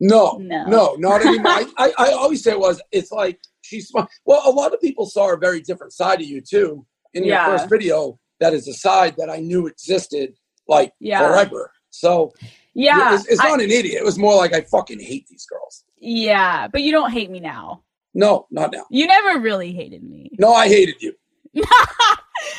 No, 0.00 0.38
No. 0.40 0.64
no, 0.64 0.94
not 0.94 1.20
anymore. 1.24 1.46
I, 1.52 1.66
I, 1.78 1.92
I 1.98 2.12
always 2.12 2.42
say 2.42 2.52
it 2.52 2.58
was. 2.58 2.80
It's 2.90 3.12
like 3.12 3.38
she's 3.60 3.88
smart. 3.88 4.08
Well, 4.24 4.42
a 4.44 4.50
lot 4.50 4.74
of 4.74 4.80
people 4.80 5.06
saw 5.06 5.32
a 5.32 5.36
very 5.36 5.60
different 5.60 5.92
side 5.92 6.20
of 6.20 6.26
you 6.26 6.40
too 6.40 6.84
in 7.14 7.24
your 7.24 7.34
Yeah. 7.36 7.46
first 7.56 7.70
video. 7.70 8.18
That 8.40 8.52
is 8.54 8.66
a 8.66 8.74
side 8.74 9.14
that 9.18 9.30
I 9.30 9.36
knew 9.38 9.66
existed 9.68 10.34
like 10.66 10.92
Yeah. 10.98 11.20
forever. 11.26 11.70
So 11.90 12.32
yeah. 12.74 13.14
it's, 13.14 13.28
it's 13.28 13.40
I- 13.40 13.48
not 13.50 13.60
an 13.60 13.70
idiot. 13.70 13.94
It 14.00 14.04
was 14.04 14.18
more 14.18 14.34
like 14.34 14.52
I 14.54 14.62
fucking 14.62 14.98
hate 14.98 15.26
these 15.28 15.46
girls. 15.46 15.84
yeah, 15.98 16.66
but 16.66 16.82
you 16.82 16.90
don't 16.90 17.12
hate 17.12 17.30
me 17.30 17.38
now. 17.38 17.84
No, 18.14 18.46
not 18.50 18.72
now. 18.72 18.84
You 18.90 19.06
never 19.06 19.38
really 19.40 19.72
hated 19.72 20.02
me. 20.02 20.30
No, 20.38 20.52
I 20.52 20.66
hated 20.68 20.96
you. 21.00 21.14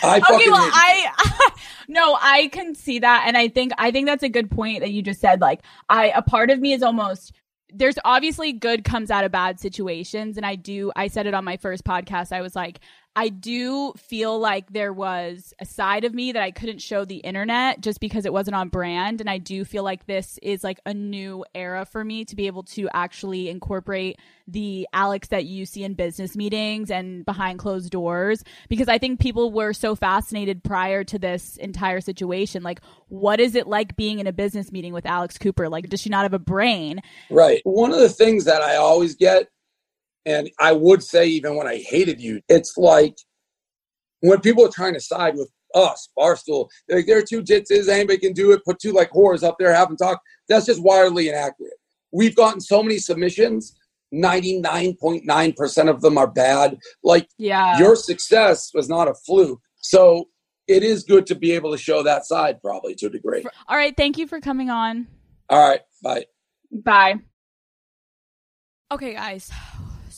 I 0.03 0.17
okay, 0.17 0.49
well. 0.49 0.69
I 0.71 1.49
no, 1.87 2.17
I 2.21 2.49
can 2.51 2.75
see 2.75 2.99
that, 2.99 3.23
and 3.27 3.35
I 3.35 3.47
think 3.47 3.71
I 3.77 3.91
think 3.91 4.05
that's 4.05 4.23
a 4.23 4.29
good 4.29 4.51
point 4.51 4.81
that 4.81 4.91
you 4.91 5.01
just 5.01 5.19
said. 5.19 5.41
Like, 5.41 5.61
I 5.89 6.09
a 6.09 6.21
part 6.21 6.49
of 6.49 6.59
me 6.59 6.73
is 6.73 6.83
almost 6.83 7.33
There's 7.73 7.97
obviously 8.05 8.53
good 8.53 8.83
comes 8.83 9.09
out 9.09 9.23
of 9.23 9.31
bad 9.31 9.59
situations, 9.59 10.37
and 10.37 10.45
I 10.45 10.55
do. 10.55 10.91
I 10.95 11.07
said 11.07 11.25
it 11.25 11.33
on 11.33 11.43
my 11.43 11.57
first 11.57 11.83
podcast. 11.83 12.31
I 12.31 12.41
was 12.41 12.55
like, 12.55 12.79
I 13.15 13.29
do 13.29 13.93
feel 13.93 14.39
like 14.39 14.73
there 14.73 14.91
was 14.91 15.53
a 15.59 15.65
side 15.65 16.03
of 16.03 16.15
me 16.15 16.31
that 16.31 16.41
I 16.41 16.49
couldn't 16.49 16.81
show 16.81 17.05
the 17.05 17.17
internet 17.17 17.79
just 17.81 17.99
because 17.99 18.25
it 18.25 18.33
wasn't 18.33 18.55
on 18.55 18.69
brand, 18.69 19.21
and 19.21 19.29
I 19.29 19.37
do 19.37 19.63
feel 19.65 19.83
like 19.83 20.07
this 20.07 20.39
is 20.41 20.63
like 20.63 20.79
a 20.85 20.93
new 20.93 21.45
era 21.53 21.85
for 21.85 22.03
me 22.03 22.25
to 22.25 22.35
be 22.35 22.47
able 22.47 22.63
to 22.63 22.89
actually 22.91 23.49
incorporate 23.49 24.19
the 24.47 24.87
Alex 24.93 25.27
that 25.29 25.45
you 25.45 25.65
see 25.65 25.83
in 25.83 25.93
business 25.93 26.35
meetings 26.35 26.89
and 26.89 27.23
behind 27.23 27.59
closed 27.59 27.91
doors 27.91 28.43
because 28.67 28.89
I 28.89 28.97
think 28.97 29.19
people 29.19 29.51
were 29.51 29.73
so 29.73 29.95
fascinated 29.95 30.63
prior 30.63 31.03
to 31.05 31.19
this 31.19 31.57
entire 31.57 32.01
situation. 32.01 32.63
Like, 32.63 32.81
what 33.09 33.39
is 33.39 33.55
it 33.55 33.67
like 33.67 33.95
being 33.95 34.19
in 34.19 34.27
a 34.27 34.33
business 34.33 34.71
meeting 34.71 34.91
with 34.91 35.05
Alex 35.05 35.37
Cooper? 35.37 35.69
Like, 35.69 35.87
does 35.89 36.01
she 36.01 36.09
not 36.09 36.23
have 36.23 36.33
a 36.33 36.39
brain? 36.39 37.01
Right. 37.29 37.61
One 37.63 37.93
of 37.93 37.99
the 37.99 38.09
things 38.09 38.45
that 38.45 38.61
I 38.61 38.75
always 38.75 39.15
get, 39.15 39.49
and 40.25 40.49
I 40.59 40.71
would 40.71 41.03
say 41.03 41.27
even 41.27 41.55
when 41.55 41.67
I 41.67 41.77
hated 41.77 42.21
you, 42.21 42.41
it's 42.49 42.77
like 42.77 43.15
when 44.21 44.39
people 44.39 44.65
are 44.65 44.69
trying 44.69 44.93
to 44.93 45.01
side 45.01 45.35
with 45.35 45.51
us, 45.75 46.09
Barstool, 46.17 46.69
they're 46.87 46.99
like, 46.99 47.07
there 47.07 47.17
are 47.17 47.23
two 47.23 47.43
jitzes, 47.43 47.89
anybody 47.89 48.19
can 48.19 48.33
do 48.33 48.51
it, 48.51 48.63
put 48.63 48.79
two 48.79 48.91
like 48.91 49.11
whores 49.11 49.43
up 49.43 49.55
there, 49.59 49.73
have 49.73 49.87
them 49.89 49.97
talk. 49.97 50.21
That's 50.47 50.65
just 50.65 50.81
wildly 50.81 51.29
inaccurate. 51.29 51.73
We've 52.11 52.35
gotten 52.35 52.61
so 52.61 52.83
many 52.83 52.99
submissions, 52.99 53.75
99.9% 54.13 55.89
of 55.89 56.01
them 56.01 56.17
are 56.17 56.27
bad. 56.27 56.77
Like 57.03 57.27
yeah. 57.37 57.79
your 57.79 57.95
success 57.95 58.71
was 58.73 58.87
not 58.87 59.07
a 59.07 59.13
fluke. 59.13 59.59
So 59.77 60.29
it 60.67 60.83
is 60.83 61.03
good 61.03 61.25
to 61.27 61.35
be 61.35 61.51
able 61.51 61.71
to 61.71 61.77
show 61.77 62.03
that 62.03 62.25
side 62.25 62.61
probably 62.61 62.95
to 62.95 63.07
a 63.07 63.09
degree. 63.09 63.45
All 63.67 63.75
right. 63.75 63.95
Thank 63.95 64.17
you 64.17 64.27
for 64.27 64.39
coming 64.39 64.69
on. 64.69 65.07
All 65.49 65.67
right. 65.67 65.81
Bye. 66.01 66.25
Bye. 66.71 67.15
Okay, 68.91 69.13
guys. 69.13 69.51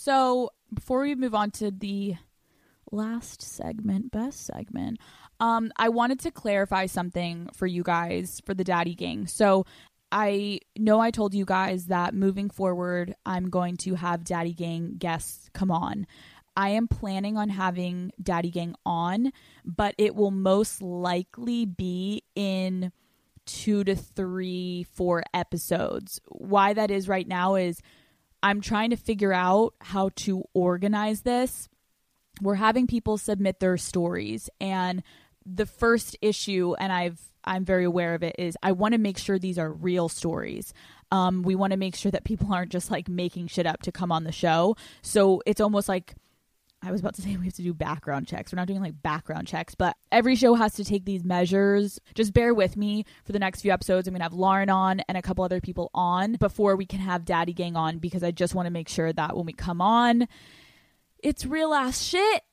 So 0.06 0.52
before 0.72 1.02
we 1.02 1.16
move 1.16 1.34
on 1.34 1.50
to 1.52 1.72
the 1.72 2.14
last 2.92 3.42
segment, 3.42 4.12
best 4.12 4.46
segment, 4.46 5.00
um, 5.40 5.72
I 5.78 5.90
wanted 5.90 6.20
to 6.20 6.32
clarify 6.32 6.86
something 6.86 7.50
for 7.56 7.66
you 7.66 7.82
guys 7.82 8.40
for 8.46 8.54
the 8.54 8.64
Daddy 8.64 8.94
Gang. 8.94 9.26
So 9.26 9.66
I 10.12 10.60
know 10.78 11.00
I 11.00 11.10
told 11.10 11.34
you 11.34 11.44
guys 11.44 11.88
that 11.88 12.14
moving 12.14 12.52
forward, 12.52 13.16
I'm 13.26 13.50
going 13.50 13.78
to 13.78 13.96
have 13.96 14.24
Daddy 14.24 14.54
Gang 14.54 14.98
guests 15.00 15.50
come 15.54 15.72
on. 15.72 16.06
I 16.56 16.70
am 16.70 16.88
planning 16.88 17.36
on 17.36 17.50
having 17.50 18.12
Daddy 18.22 18.52
Gang 18.52 18.76
on, 18.86 19.32
but 19.66 19.96
it 19.98 20.14
will 20.14 20.30
most 20.30 20.84
likely 20.84 21.66
be 21.66 22.22
in 22.36 22.92
two 23.48 23.84
to 23.84 23.96
three, 23.96 24.86
four 24.94 25.24
episodes. 25.34 26.22
Why 26.28 26.74
that 26.74 26.92
is 26.92 27.08
right 27.08 27.28
now 27.28 27.56
is 27.56 27.82
I'm 28.46 28.62
trying 28.62 28.92
to 28.92 28.96
figure 28.96 29.34
out 29.34 29.74
how 29.82 30.12
to 30.18 30.44
organize 30.54 31.22
this. 31.22 31.68
We're 32.40 32.54
having 32.54 32.86
people 32.86 33.18
submit 33.18 33.60
their 33.60 33.76
stories 33.76 34.52
and 34.62 35.02
the 35.48 35.66
first 35.66 36.16
issue 36.22 36.76
and 36.78 36.94
I've 36.94 37.20
I'm 37.44 37.66
very 37.66 37.86
aware 37.86 38.14
of 38.14 38.22
it 38.22 38.36
is 38.38 38.56
I 38.62 38.74
want 38.74 38.94
to 38.94 39.00
make 39.00 39.18
sure 39.18 39.40
these 39.40 39.58
are 39.58 39.72
real 39.72 40.10
stories. 40.10 40.74
Um, 41.12 41.42
we 41.42 41.56
want 41.56 41.72
to 41.72 41.78
make 41.78 41.96
sure 41.96 42.12
that 42.12 42.24
people 42.24 42.54
aren't 42.54 42.72
just 42.72 42.92
like 42.92 43.10
making 43.10 43.48
shit 43.48 43.66
up 43.66 43.82
to 43.82 43.92
come 43.92 44.12
on 44.12 44.26
the 44.26 44.32
show. 44.32 44.76
So 45.02 45.42
it's 45.48 45.62
almost 45.62 45.90
like 45.90 46.14
I 46.86 46.92
was 46.92 47.02
about 47.02 47.16
to 47.16 47.22
say 47.24 47.36
we 47.36 47.46
have 47.46 47.56
to 47.56 47.64
do 47.64 47.74
background 47.74 48.28
checks. 48.28 48.54
We're 48.54 48.58
not 48.58 48.68
doing 48.68 48.82
like 48.82 49.02
background 49.02 49.48
checks, 49.48 49.74
but 49.74 49.98
every 50.12 50.36
show 50.36 50.54
has 50.54 50.76
to 50.76 50.86
take 50.86 51.04
these 51.04 51.24
measures. 51.24 52.00
Just 52.14 52.32
bear 52.32 52.54
with 52.54 52.78
me 52.78 53.06
for 53.24 53.32
the 53.32 53.40
next 53.40 53.62
few 53.62 53.72
episodes. 53.72 54.08
I'm 54.08 54.14
going 54.14 54.20
to 54.20 54.26
have 54.26 54.34
Lauren 54.34 54.70
on 54.70 55.00
and 55.02 55.18
a 55.18 55.22
couple 55.22 55.44
other 55.44 55.62
people 55.62 55.90
on 55.96 56.34
before 56.34 56.76
we 56.76 56.86
can 56.86 57.00
have 57.00 57.26
Daddy 57.26 57.54
Gang 57.54 57.76
on 57.76 57.98
because 57.98 58.24
I 58.24 58.30
just 58.30 58.54
want 58.54 58.68
to 58.68 58.72
make 58.72 58.88
sure 58.88 59.12
that 59.12 59.36
when 59.36 59.48
we 59.48 59.54
come 59.54 59.82
on, 59.82 60.28
it's 61.18 61.46
real 61.46 61.74
ass 61.74 62.02
shit 62.02 62.44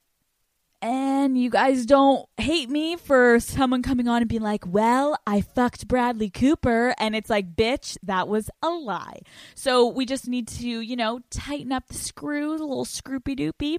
and 0.83 1.39
you 1.39 1.49
guys 1.49 1.87
don't 1.87 2.29
hate 2.37 2.69
me 2.69 2.97
for 2.97 3.39
someone 3.39 3.83
coming 3.83 4.09
on 4.09 4.21
and 4.21 4.29
being 4.29 4.43
like, 4.43 4.65
well, 4.67 5.17
I 5.25 5.41
fucked 5.41 5.87
Bradley 5.87 6.29
Cooper. 6.29 6.93
And 6.99 7.15
it's 7.15 7.31
like, 7.31 7.55
bitch, 7.55 7.97
that 8.03 8.27
was 8.27 8.51
a 8.63 8.69
lie. 8.69 9.21
So 9.55 9.87
we 9.87 10.05
just 10.05 10.27
need 10.27 10.49
to, 10.49 10.67
you 10.67 10.97
know, 10.97 11.21
tighten 11.31 11.71
up 11.71 11.87
the 11.87 11.95
screws, 11.95 12.61
a 12.61 12.65
little 12.65 12.85
scroopy 12.85 13.39
doopy. 13.39 13.79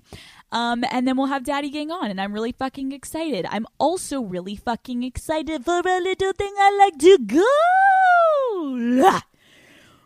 Um, 0.54 0.86
and 0.90 1.06
then 1.06 1.18
we'll 1.18 1.28
have 1.28 1.44
Daddy 1.44 1.70
Gang 1.70 1.92
on. 1.92 2.10
And 2.10 2.22
I'm 2.22 2.32
really 2.32 2.54
fucking 2.54 2.94
excited. 2.94 3.46
I'm 3.50 3.68
also 3.80 4.22
really 4.22 4.56
fucking 4.56 5.04
excited 5.04 5.66
for 5.66 5.80
a 5.80 6.00
little 6.00 6.32
thing 6.32 6.54
I 6.58 6.78
like 6.78 6.98
to 7.00 7.18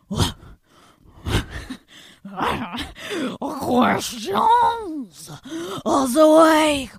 go. 0.10 0.38
Questions 3.40 5.32
of 5.86 6.14
the 6.14 6.28
week. 6.28 6.92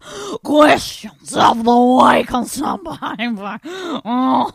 Questions 0.42 1.36
of 1.36 1.64
the 1.64 1.78
week 1.78 2.32
on 2.32 2.46
somebody. 2.46 3.28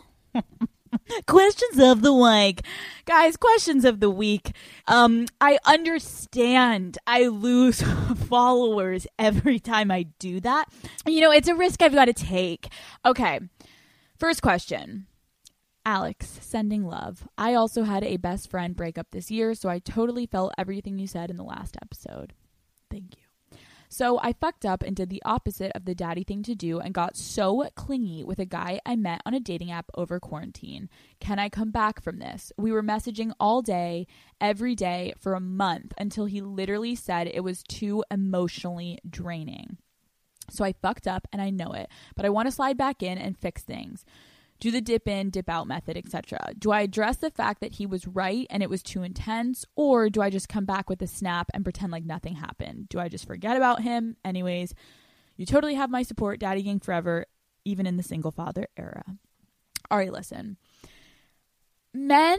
Questions 1.26 1.78
of 1.78 2.02
the 2.02 2.12
week. 2.12 2.62
Guys, 3.04 3.36
questions 3.36 3.84
of 3.84 4.00
the 4.00 4.10
week. 4.10 4.52
Um, 4.86 5.26
I 5.40 5.58
understand 5.64 6.98
I 7.06 7.26
lose 7.26 7.82
followers 8.28 9.06
every 9.18 9.58
time 9.58 9.90
I 9.90 10.04
do 10.18 10.40
that. 10.40 10.66
You 11.06 11.20
know, 11.20 11.30
it's 11.30 11.48
a 11.48 11.54
risk 11.54 11.82
I've 11.82 11.94
got 11.94 12.06
to 12.06 12.12
take. 12.12 12.68
Okay. 13.04 13.40
First 14.18 14.42
question. 14.42 15.06
Alex, 15.86 16.38
sending 16.40 16.84
love. 16.86 17.28
I 17.36 17.54
also 17.54 17.82
had 17.82 18.04
a 18.04 18.16
best 18.16 18.50
friend 18.50 18.74
breakup 18.74 19.10
this 19.10 19.30
year, 19.30 19.54
so 19.54 19.68
I 19.68 19.78
totally 19.78 20.26
felt 20.26 20.54
everything 20.56 20.98
you 20.98 21.06
said 21.06 21.30
in 21.30 21.36
the 21.36 21.44
last 21.44 21.76
episode. 21.82 22.32
Thank 22.90 23.16
you. 23.16 23.24
So 23.90 24.18
I 24.20 24.32
fucked 24.32 24.64
up 24.64 24.82
and 24.82 24.96
did 24.96 25.08
the 25.08 25.22
opposite 25.24 25.70
of 25.74 25.84
the 25.84 25.94
daddy 25.94 26.24
thing 26.24 26.42
to 26.44 26.54
do 26.56 26.80
and 26.80 26.92
got 26.92 27.16
so 27.16 27.68
clingy 27.76 28.24
with 28.24 28.40
a 28.40 28.44
guy 28.44 28.80
I 28.84 28.96
met 28.96 29.22
on 29.24 29.34
a 29.34 29.40
dating 29.40 29.70
app 29.70 29.90
over 29.94 30.18
quarantine. 30.18 30.88
Can 31.20 31.38
I 31.38 31.48
come 31.48 31.70
back 31.70 32.02
from 32.02 32.18
this? 32.18 32.50
We 32.56 32.72
were 32.72 32.82
messaging 32.82 33.32
all 33.38 33.62
day, 33.62 34.08
every 34.40 34.74
day 34.74 35.12
for 35.20 35.34
a 35.34 35.40
month 35.40 35.92
until 35.96 36.24
he 36.24 36.40
literally 36.40 36.96
said 36.96 37.28
it 37.28 37.44
was 37.44 37.62
too 37.62 38.02
emotionally 38.10 38.98
draining. 39.08 39.76
So 40.50 40.64
I 40.64 40.72
fucked 40.72 41.06
up 41.06 41.28
and 41.32 41.40
I 41.40 41.50
know 41.50 41.72
it, 41.72 41.88
but 42.16 42.26
I 42.26 42.30
want 42.30 42.48
to 42.48 42.52
slide 42.52 42.76
back 42.76 43.00
in 43.00 43.16
and 43.16 43.38
fix 43.38 43.62
things 43.62 44.04
do 44.60 44.70
the 44.70 44.80
dip 44.80 45.08
in, 45.08 45.30
dip 45.30 45.48
out 45.48 45.66
method, 45.66 45.96
etc. 45.96 46.38
Do 46.58 46.70
I 46.70 46.82
address 46.82 47.18
the 47.18 47.30
fact 47.30 47.60
that 47.60 47.74
he 47.74 47.86
was 47.86 48.06
right 48.06 48.46
and 48.50 48.62
it 48.62 48.70
was 48.70 48.82
too 48.82 49.02
intense, 49.02 49.64
or 49.76 50.08
do 50.08 50.22
I 50.22 50.30
just 50.30 50.48
come 50.48 50.64
back 50.64 50.88
with 50.88 51.02
a 51.02 51.06
snap 51.06 51.50
and 51.52 51.64
pretend 51.64 51.92
like 51.92 52.04
nothing 52.04 52.36
happened? 52.36 52.88
Do 52.88 52.98
I 52.98 53.08
just 53.08 53.26
forget 53.26 53.56
about 53.56 53.82
him? 53.82 54.16
Anyways, 54.24 54.74
you 55.36 55.46
totally 55.46 55.74
have 55.74 55.90
my 55.90 56.02
support, 56.02 56.40
Daddy 56.40 56.62
Gang 56.62 56.80
forever, 56.80 57.26
even 57.64 57.86
in 57.86 57.96
the 57.96 58.02
single 58.02 58.30
father 58.30 58.68
era. 58.76 59.04
All 59.90 59.98
right, 59.98 60.12
listen. 60.12 60.56
Men 61.92 62.38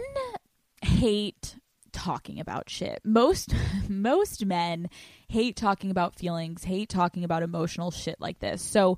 hate 0.82 1.58
talking 1.92 2.40
about 2.40 2.70
shit. 2.70 3.02
Most 3.04 3.54
most 3.90 4.46
men 4.46 4.90
hate 5.30 5.56
talking 5.56 5.92
about 5.92 6.16
feelings, 6.16 6.64
hate 6.64 6.90
talking 6.90 7.24
about 7.24 7.44
emotional 7.44 7.92
shit 7.92 8.20
like 8.20 8.40
this. 8.40 8.62
So 8.62 8.98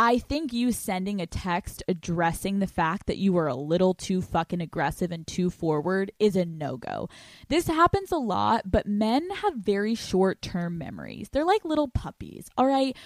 I 0.00 0.18
think 0.18 0.52
you 0.52 0.70
sending 0.70 1.20
a 1.20 1.26
text 1.26 1.82
addressing 1.88 2.60
the 2.60 2.68
fact 2.68 3.06
that 3.06 3.18
you 3.18 3.32
were 3.32 3.48
a 3.48 3.56
little 3.56 3.94
too 3.94 4.22
fucking 4.22 4.60
aggressive 4.60 5.10
and 5.10 5.26
too 5.26 5.50
forward 5.50 6.12
is 6.20 6.36
a 6.36 6.44
no 6.44 6.76
go. 6.76 7.08
This 7.48 7.66
happens 7.66 8.12
a 8.12 8.16
lot, 8.16 8.70
but 8.70 8.86
men 8.86 9.28
have 9.30 9.54
very 9.54 9.96
short 9.96 10.40
term 10.40 10.78
memories. 10.78 11.30
They're 11.30 11.44
like 11.44 11.64
little 11.64 11.88
puppies, 11.88 12.48
all 12.56 12.66
right? 12.66 12.96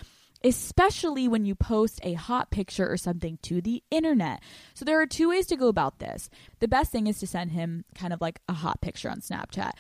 Especially 0.45 1.29
when 1.29 1.47
you 1.47 1.55
post 1.55 1.99
a 2.03 2.13
hot 2.13 2.51
picture 2.51 2.91
or 2.91 2.99
something 2.99 3.39
to 3.43 3.63
the 3.63 3.83
internet. 3.91 4.43
So, 4.75 4.85
there 4.85 5.01
are 5.01 5.07
two 5.07 5.31
ways 5.31 5.47
to 5.47 5.57
go 5.57 5.69
about 5.69 5.99
this. 5.99 6.29
The 6.59 6.69
best 6.69 6.91
thing 6.91 7.07
is 7.07 7.21
to 7.21 7.29
send 7.29 7.53
him 7.53 7.85
kind 7.95 8.13
of 8.13 8.21
like 8.21 8.41
a 8.49 8.53
hot 8.53 8.81
picture 8.81 9.09
on 9.09 9.21
Snapchat 9.21 9.71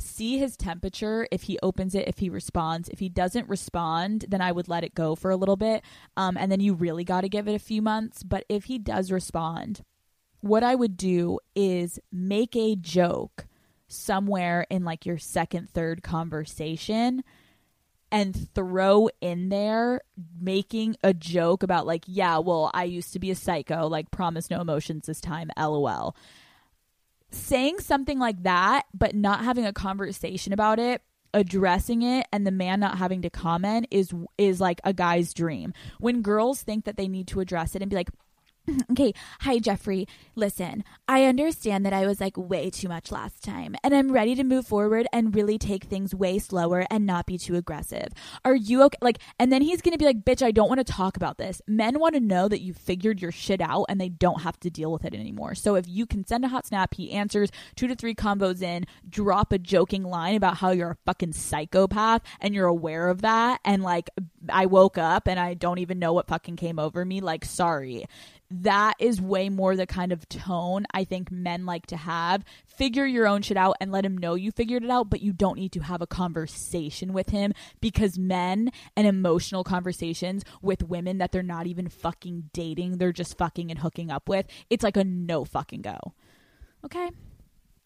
see 0.00 0.38
his 0.38 0.56
temperature 0.56 1.26
if 1.30 1.42
he 1.42 1.58
opens 1.62 1.94
it 1.94 2.08
if 2.08 2.18
he 2.18 2.30
responds. 2.30 2.88
If 2.88 2.98
he 2.98 3.08
doesn't 3.08 3.48
respond 3.48 4.26
then 4.28 4.40
i 4.40 4.52
would 4.52 4.68
let 4.68 4.84
it 4.84 4.94
go 4.94 5.14
for 5.14 5.30
a 5.30 5.36
little 5.36 5.56
bit 5.56 5.82
um, 6.16 6.36
and 6.36 6.50
then 6.50 6.60
you 6.60 6.74
really 6.74 7.04
got 7.04 7.22
to 7.22 7.28
give 7.28 7.48
it 7.48 7.54
a 7.54 7.58
few 7.58 7.82
months. 7.82 8.22
But 8.22 8.44
if 8.48 8.64
he 8.64 8.78
does 8.78 9.12
respond 9.12 9.84
what 10.40 10.62
i 10.62 10.74
would 10.74 10.96
do 10.96 11.38
is 11.54 11.98
make 12.10 12.56
a 12.56 12.76
joke 12.76 13.46
somewhere 13.88 14.66
in 14.70 14.84
like 14.84 15.04
your 15.04 15.18
second 15.18 15.68
third 15.70 16.02
conversation 16.02 17.22
and 18.12 18.48
throw 18.54 19.08
in 19.20 19.48
there 19.48 20.00
making 20.40 20.96
a 21.02 21.12
joke 21.14 21.62
about 21.62 21.86
like 21.86 22.04
yeah 22.06 22.38
well 22.38 22.70
i 22.74 22.84
used 22.84 23.12
to 23.12 23.18
be 23.18 23.30
a 23.30 23.34
psycho 23.34 23.86
like 23.86 24.10
promise 24.10 24.50
no 24.50 24.60
emotions 24.60 25.06
this 25.06 25.20
time 25.20 25.50
lol 25.58 26.16
saying 27.30 27.80
something 27.80 28.18
like 28.18 28.42
that, 28.42 28.86
but 28.92 29.14
not 29.14 29.44
having 29.44 29.66
a 29.66 29.72
conversation 29.72 30.52
about 30.52 30.78
it 30.78 31.02
addressing 31.32 32.02
it 32.02 32.26
and 32.32 32.46
the 32.46 32.50
man 32.50 32.80
not 32.80 32.98
having 32.98 33.22
to 33.22 33.30
comment 33.30 33.86
is 33.90 34.12
is 34.38 34.60
like 34.60 34.80
a 34.84 34.92
guy's 34.92 35.32
dream. 35.32 35.72
When 35.98 36.22
girls 36.22 36.62
think 36.62 36.84
that 36.84 36.96
they 36.96 37.08
need 37.08 37.28
to 37.28 37.40
address 37.40 37.74
it 37.74 37.82
and 37.82 37.90
be 37.90 37.96
like, 37.96 38.10
okay, 38.90 39.12
hi, 39.40 39.58
Jeffrey. 39.58 40.06
Listen, 40.34 40.84
I 41.08 41.24
understand 41.24 41.84
that 41.86 41.92
I 41.92 42.06
was 42.06 42.20
like 42.20 42.36
way 42.36 42.70
too 42.70 42.88
much 42.88 43.10
last 43.10 43.42
time, 43.42 43.74
and 43.82 43.94
I'm 43.94 44.12
ready 44.12 44.34
to 44.34 44.44
move 44.44 44.66
forward 44.66 45.06
and 45.12 45.34
really 45.34 45.58
take 45.58 45.84
things 45.84 46.14
way 46.14 46.38
slower 46.38 46.86
and 46.90 47.06
not 47.06 47.26
be 47.26 47.38
too 47.38 47.56
aggressive. 47.56 48.08
Are 48.44 48.54
you 48.54 48.82
okay? 48.84 48.98
Like, 49.00 49.18
and 49.38 49.52
then 49.52 49.62
he's 49.62 49.80
gonna 49.80 49.98
be 49.98 50.04
like, 50.04 50.24
bitch, 50.24 50.42
I 50.42 50.50
don't 50.50 50.68
want 50.68 50.84
to 50.84 50.92
talk 50.92 51.16
about 51.16 51.38
this. 51.38 51.60
Men 51.66 51.98
want 51.98 52.14
to 52.14 52.20
know 52.20 52.48
that 52.48 52.62
you 52.62 52.74
figured 52.74 53.20
your 53.20 53.32
shit 53.32 53.60
out 53.60 53.86
and 53.88 54.00
they 54.00 54.08
don't 54.08 54.42
have 54.42 54.58
to 54.60 54.70
deal 54.70 54.92
with 54.92 55.04
it 55.04 55.14
anymore. 55.14 55.54
So 55.54 55.74
if 55.74 55.88
you 55.88 56.06
can 56.06 56.26
send 56.26 56.44
a 56.44 56.48
hot 56.48 56.66
snap, 56.66 56.94
he 56.94 57.12
answers 57.12 57.50
two 57.76 57.88
to 57.88 57.94
three 57.94 58.14
combos 58.14 58.62
in, 58.62 58.86
drop 59.08 59.52
a 59.52 59.58
joking 59.58 60.04
line 60.04 60.36
about 60.36 60.56
how 60.56 60.70
you're 60.70 60.92
a 60.92 60.96
fucking 61.06 61.32
psychopath 61.32 62.22
and 62.40 62.54
you're 62.54 62.66
aware 62.66 63.08
of 63.08 63.22
that, 63.22 63.60
and 63.64 63.82
like, 63.82 64.10
I 64.48 64.66
woke 64.66 64.98
up 64.98 65.28
and 65.28 65.38
I 65.38 65.54
don't 65.54 65.78
even 65.78 65.98
know 65.98 66.12
what 66.12 66.28
fucking 66.28 66.56
came 66.56 66.78
over 66.78 67.04
me. 67.04 67.20
Like, 67.20 67.44
sorry 67.44 68.06
that 68.50 68.94
is 68.98 69.20
way 69.20 69.48
more 69.48 69.76
the 69.76 69.86
kind 69.86 70.12
of 70.12 70.28
tone 70.28 70.84
I 70.92 71.04
think 71.04 71.30
men 71.30 71.66
like 71.66 71.86
to 71.86 71.96
have. 71.96 72.44
Figure 72.66 73.06
your 73.06 73.26
own 73.26 73.42
shit 73.42 73.56
out 73.56 73.76
and 73.80 73.92
let 73.92 74.04
him 74.04 74.18
know 74.18 74.34
you 74.34 74.50
figured 74.50 74.82
it 74.82 74.90
out, 74.90 75.08
but 75.08 75.22
you 75.22 75.32
don't 75.32 75.58
need 75.58 75.72
to 75.72 75.80
have 75.80 76.02
a 76.02 76.06
conversation 76.06 77.12
with 77.12 77.30
him 77.30 77.52
because 77.80 78.18
men 78.18 78.72
and 78.96 79.06
emotional 79.06 79.62
conversations 79.62 80.44
with 80.62 80.82
women 80.82 81.18
that 81.18 81.30
they're 81.30 81.42
not 81.42 81.66
even 81.66 81.88
fucking 81.88 82.50
dating, 82.52 82.98
they're 82.98 83.12
just 83.12 83.38
fucking 83.38 83.70
and 83.70 83.80
hooking 83.80 84.10
up 84.10 84.28
with, 84.28 84.46
it's 84.68 84.82
like 84.82 84.96
a 84.96 85.04
no 85.04 85.44
fucking 85.44 85.82
go. 85.82 85.98
Okay? 86.84 87.10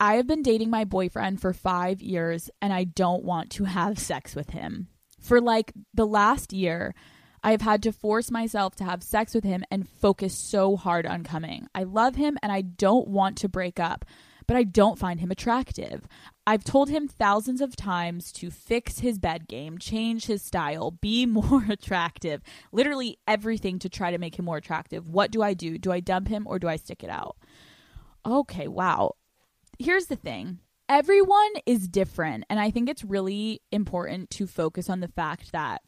I 0.00 0.14
have 0.14 0.26
been 0.26 0.42
dating 0.42 0.70
my 0.70 0.84
boyfriend 0.84 1.40
for 1.40 1.52
five 1.52 2.00
years 2.00 2.50
and 2.62 2.72
I 2.72 2.84
don't 2.84 3.24
want 3.24 3.50
to 3.52 3.64
have 3.64 3.98
sex 3.98 4.34
with 4.34 4.50
him. 4.50 4.88
For 5.20 5.40
like 5.40 5.72
the 5.92 6.06
last 6.06 6.52
year, 6.52 6.94
I 7.44 7.50
have 7.50 7.60
had 7.60 7.82
to 7.82 7.92
force 7.92 8.30
myself 8.30 8.74
to 8.76 8.84
have 8.84 9.02
sex 9.02 9.34
with 9.34 9.44
him 9.44 9.64
and 9.70 9.86
focus 9.86 10.34
so 10.34 10.76
hard 10.76 11.04
on 11.04 11.24
coming. 11.24 11.68
I 11.74 11.82
love 11.82 12.14
him 12.14 12.38
and 12.42 12.50
I 12.50 12.62
don't 12.62 13.06
want 13.06 13.36
to 13.38 13.50
break 13.50 13.78
up, 13.78 14.06
but 14.46 14.56
I 14.56 14.62
don't 14.62 14.98
find 14.98 15.20
him 15.20 15.30
attractive. 15.30 16.08
I've 16.46 16.64
told 16.64 16.88
him 16.88 17.06
thousands 17.06 17.60
of 17.60 17.76
times 17.76 18.32
to 18.32 18.50
fix 18.50 19.00
his 19.00 19.18
bed 19.18 19.46
game, 19.46 19.76
change 19.76 20.24
his 20.24 20.40
style, 20.40 20.90
be 20.90 21.26
more 21.26 21.66
attractive, 21.68 22.40
literally 22.72 23.18
everything 23.28 23.78
to 23.80 23.90
try 23.90 24.10
to 24.10 24.16
make 24.16 24.38
him 24.38 24.46
more 24.46 24.56
attractive. 24.56 25.10
What 25.10 25.30
do 25.30 25.42
I 25.42 25.52
do? 25.52 25.76
Do 25.76 25.92
I 25.92 26.00
dump 26.00 26.28
him 26.28 26.46
or 26.48 26.58
do 26.58 26.66
I 26.66 26.76
stick 26.76 27.04
it 27.04 27.10
out? 27.10 27.36
Okay, 28.24 28.68
wow. 28.68 29.16
Here's 29.78 30.06
the 30.06 30.16
thing 30.16 30.60
everyone 30.88 31.52
is 31.66 31.88
different. 31.88 32.44
And 32.48 32.58
I 32.58 32.70
think 32.70 32.88
it's 32.88 33.04
really 33.04 33.60
important 33.70 34.30
to 34.30 34.46
focus 34.46 34.88
on 34.88 35.00
the 35.00 35.08
fact 35.08 35.52
that 35.52 35.82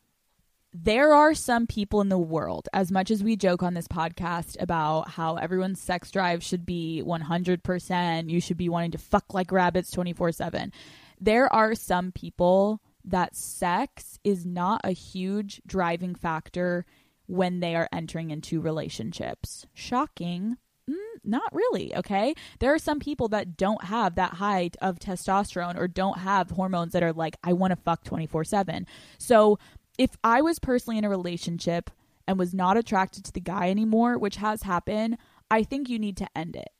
there 0.83 1.15
are 1.15 1.35
some 1.35 1.67
people 1.67 2.01
in 2.01 2.09
the 2.09 2.19
world, 2.19 2.69
as 2.73 2.93
much 2.93 3.11
as 3.11 3.23
we 3.23 3.37
joke 3.37 3.63
on 3.63 3.75
this 3.75 3.89
podcast 3.89 4.61
about 4.61 5.09
how 5.11 5.37
everyone's 5.37 5.81
sex 5.81 6.11
drive 6.11 6.43
should 6.43 6.67
be 6.67 7.03
100%, 7.05 8.29
you 8.29 8.41
should 8.41 8.57
be 8.57 8.69
wanting 8.69 8.91
to 8.91 8.99
fuck 8.99 9.33
like 9.33 9.53
rabbits 9.53 9.91
24 9.91 10.33
7. 10.33 10.73
There 11.19 11.51
are 11.53 11.75
some 11.75 12.13
people 12.13 12.81
that 13.05 13.37
sex 13.37 14.19
is 14.23 14.45
not 14.45 14.81
a 14.85 14.91
huge 14.91 15.63
driving 15.67 16.15
factor 16.15 16.85
when 17.27 17.61
they 17.61 17.75
are 17.75 17.89
entering 17.91 18.31
into 18.31 18.61
relationships. 18.61 19.67
Shocking. 19.73 20.59
Mm, 20.89 20.95
not 21.25 21.53
really, 21.53 21.97
okay? 21.97 22.35
There 22.61 22.73
are 22.75 22.79
some 22.79 23.01
people 23.01 23.29
that 23.29 23.57
don't 23.57 23.85
have 23.85 24.17
that 24.17 24.35
high 24.35 24.71
of 24.81 24.99
testosterone 24.99 25.77
or 25.77 25.89
don't 25.89 26.19
have 26.19 26.51
hormones 26.51 26.93
that 26.93 27.03
are 27.03 27.13
like, 27.13 27.37
I 27.43 27.55
want 27.55 27.73
to 27.73 27.77
fuck 27.77 28.05
24 28.05 28.45
7. 28.45 28.87
So 29.19 29.59
if 29.99 30.17
I 30.23 30.43
was 30.43 30.59
personally 30.59 30.99
in 30.99 31.05
a 31.05 31.09
relationship 31.09 31.91
and 32.27 32.39
was 32.39 32.55
not 32.55 32.77
attracted 32.77 33.25
to 33.25 33.33
the 33.33 33.41
guy 33.41 33.71
anymore, 33.71 34.19
which 34.19 34.37
has 34.37 34.63
happened, 34.63 35.19
I 35.51 35.63
think 35.63 35.89
you 35.89 35.99
need 35.99 36.17
to 36.19 36.29
end 36.37 36.57
it. 36.57 36.71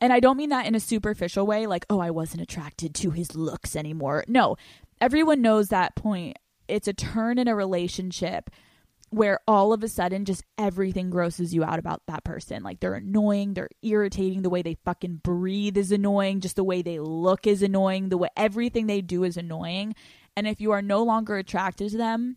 And 0.00 0.12
I 0.12 0.20
don't 0.20 0.36
mean 0.36 0.50
that 0.50 0.66
in 0.66 0.74
a 0.74 0.80
superficial 0.80 1.46
way, 1.46 1.66
like, 1.66 1.86
oh, 1.88 2.00
I 2.00 2.10
wasn't 2.10 2.42
attracted 2.42 2.94
to 2.96 3.10
his 3.12 3.34
looks 3.34 3.74
anymore. 3.74 4.24
No, 4.28 4.56
everyone 5.00 5.40
knows 5.40 5.68
that 5.68 5.96
point. 5.96 6.38
It's 6.68 6.88
a 6.88 6.92
turn 6.92 7.38
in 7.38 7.48
a 7.48 7.54
relationship 7.54 8.50
where 9.10 9.38
all 9.46 9.72
of 9.72 9.82
a 9.82 9.88
sudden 9.88 10.24
just 10.24 10.42
everything 10.58 11.10
grosses 11.10 11.54
you 11.54 11.62
out 11.64 11.78
about 11.78 12.02
that 12.08 12.24
person. 12.24 12.62
Like 12.62 12.80
they're 12.80 12.94
annoying, 12.94 13.54
they're 13.54 13.70
irritating, 13.82 14.42
the 14.42 14.50
way 14.50 14.62
they 14.62 14.76
fucking 14.84 15.20
breathe 15.22 15.76
is 15.76 15.92
annoying, 15.92 16.40
just 16.40 16.56
the 16.56 16.64
way 16.64 16.82
they 16.82 16.98
look 16.98 17.46
is 17.46 17.62
annoying, 17.62 18.08
the 18.08 18.18
way 18.18 18.28
everything 18.36 18.86
they 18.86 19.00
do 19.00 19.22
is 19.22 19.36
annoying. 19.36 19.94
And 20.36 20.46
if 20.46 20.60
you 20.60 20.72
are 20.72 20.82
no 20.82 21.02
longer 21.02 21.36
attracted 21.36 21.90
to 21.90 21.96
them, 21.96 22.36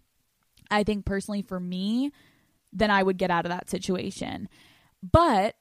I 0.71 0.83
think 0.83 1.05
personally 1.05 1.41
for 1.41 1.59
me, 1.59 2.11
then 2.71 2.91
I 2.91 3.03
would 3.03 3.17
get 3.17 3.31
out 3.31 3.45
of 3.45 3.49
that 3.49 3.69
situation. 3.69 4.47
But 5.01 5.55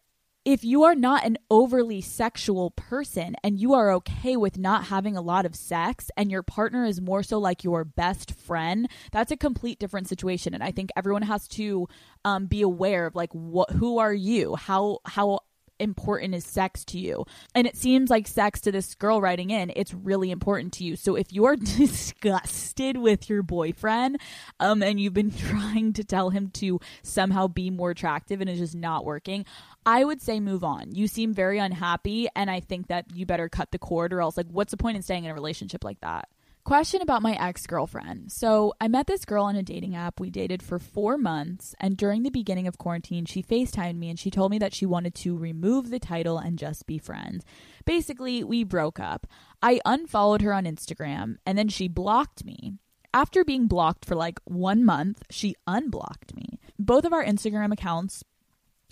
if 0.45 0.65
you 0.65 0.85
are 0.85 0.95
not 0.95 1.27
an 1.27 1.37
overly 1.51 2.01
sexual 2.01 2.71
person 2.71 3.37
and 3.45 3.61
you 3.61 3.75
are 3.75 3.93
okay 3.93 4.35
with 4.35 4.57
not 4.57 4.85
having 4.85 5.17
a 5.17 5.21
lot 5.21 5.45
of 5.45 5.55
sex 5.55 6.11
and 6.17 6.31
your 6.31 6.43
partner 6.43 6.87
is 6.87 7.03
more 7.03 7.23
so 7.23 7.39
like 7.39 7.65
your 7.65 7.85
best 7.85 8.33
friend, 8.33 8.89
that's 9.13 9.31
a 9.31 9.37
complete 9.37 9.79
different 9.79 10.09
situation. 10.09 10.55
And 10.55 10.63
I 10.63 10.71
think 10.71 10.89
everyone 10.97 11.23
has 11.23 11.47
to 11.49 11.87
um, 12.25 12.47
be 12.47 12.63
aware 12.63 13.05
of 13.05 13.15
like 13.15 13.31
what 13.33 13.71
who 13.73 13.99
are 13.99 14.15
you? 14.15 14.55
How 14.55 15.01
how 15.05 15.41
important 15.79 16.35
is 16.35 16.45
sex 16.45 16.85
to 16.87 16.99
you? 16.99 17.25
And 17.55 17.67
it 17.67 17.77
seems 17.77 18.11
like 18.11 18.27
sex 18.27 18.61
to 18.63 18.73
this 18.73 18.95
girl 18.95 19.21
writing 19.21 19.51
in, 19.51 19.73
it's 19.75 19.95
really 19.95 20.31
important 20.31 20.73
to 20.75 20.85
you. 20.85 20.97
So 20.97 21.17
if 21.17 21.33
you're 21.33 21.57
disgusted 21.77 22.97
with 22.97 23.29
your 23.29 23.43
boyfriend, 23.43 24.21
um, 24.61 24.83
and 24.83 25.01
you've 25.01 25.15
been 25.15 25.31
trying 25.49 25.93
to 25.95 26.05
tell 26.05 26.31
him 26.31 26.51
to 26.55 26.81
somehow 27.03 27.49
be 27.49 27.71
more 27.71 27.91
attractive 27.91 28.41
and 28.41 28.49
it's 28.49 28.59
just 28.59 28.75
not 28.75 29.05
working, 29.05 29.45
I 29.87 30.05
would 30.05 30.21
say 30.21 30.39
move 30.39 30.65
on. 30.65 30.95
You 30.95 31.09
seem 31.09 31.33
very 31.33 31.59
unhappy, 31.59 32.29
and 32.37 32.51
I 32.51 32.61
think 32.61 32.89
that 32.89 33.07
you 33.15 33.25
better 33.25 33.49
cut 33.49 33.71
the 33.71 33.79
cord, 33.79 34.13
or 34.13 34.21
else, 34.21 34.37
like, 34.37 34.49
what's 34.51 34.71
the 34.71 34.77
point 34.77 34.97
in 34.97 35.03
staying 35.03 35.25
in 35.25 35.31
a 35.31 35.35
relationship 35.35 35.83
like 35.83 36.01
that? 36.01 36.29
Question 36.69 37.01
about 37.01 37.23
my 37.23 37.33
ex 37.33 37.67
girlfriend. 37.67 38.31
So, 38.31 38.75
I 38.79 38.89
met 38.89 39.07
this 39.07 39.25
girl 39.25 39.45
on 39.45 39.57
a 39.57 39.63
dating 39.63 39.97
app. 39.97 40.21
We 40.21 40.29
dated 40.29 40.63
for 40.63 40.79
four 40.79 41.17
months, 41.17 41.75
and 41.81 41.97
during 41.97 42.25
the 42.25 42.31
beginning 42.31 42.67
of 42.67 42.77
quarantine, 42.77 43.25
she 43.25 43.43
FaceTimed 43.43 43.97
me 43.97 44.11
and 44.11 44.19
she 44.19 44.31
told 44.31 44.51
me 44.51 44.59
that 44.59 44.75
she 44.75 44.85
wanted 44.85 45.15
to 45.15 45.35
remove 45.35 45.89
the 45.89 45.99
title 45.99 46.37
and 46.37 46.59
just 46.59 46.87
be 46.87 46.99
friends. 46.99 47.43
Basically, 47.87 48.45
we 48.45 48.65
broke 48.65 49.01
up. 49.01 49.27
I 49.63 49.81
unfollowed 49.87 50.43
her 50.43 50.53
on 50.53 50.67
Instagram, 50.67 51.37
and 51.47 51.57
then 51.57 51.69
she 51.69 51.89
blocked 51.89 52.45
me. 52.45 52.75
After 53.15 53.47
being 53.47 53.67
blocked 53.67 54.05
for 54.05 54.15
like 54.15 54.39
one 54.45 54.85
month, 54.85 55.23
she 55.31 55.55
unblocked 55.67 56.37
me. 56.37 56.61
Both 56.79 57.07
of 57.07 57.15
our 57.15 57.25
Instagram 57.25 57.73
accounts 57.73 58.25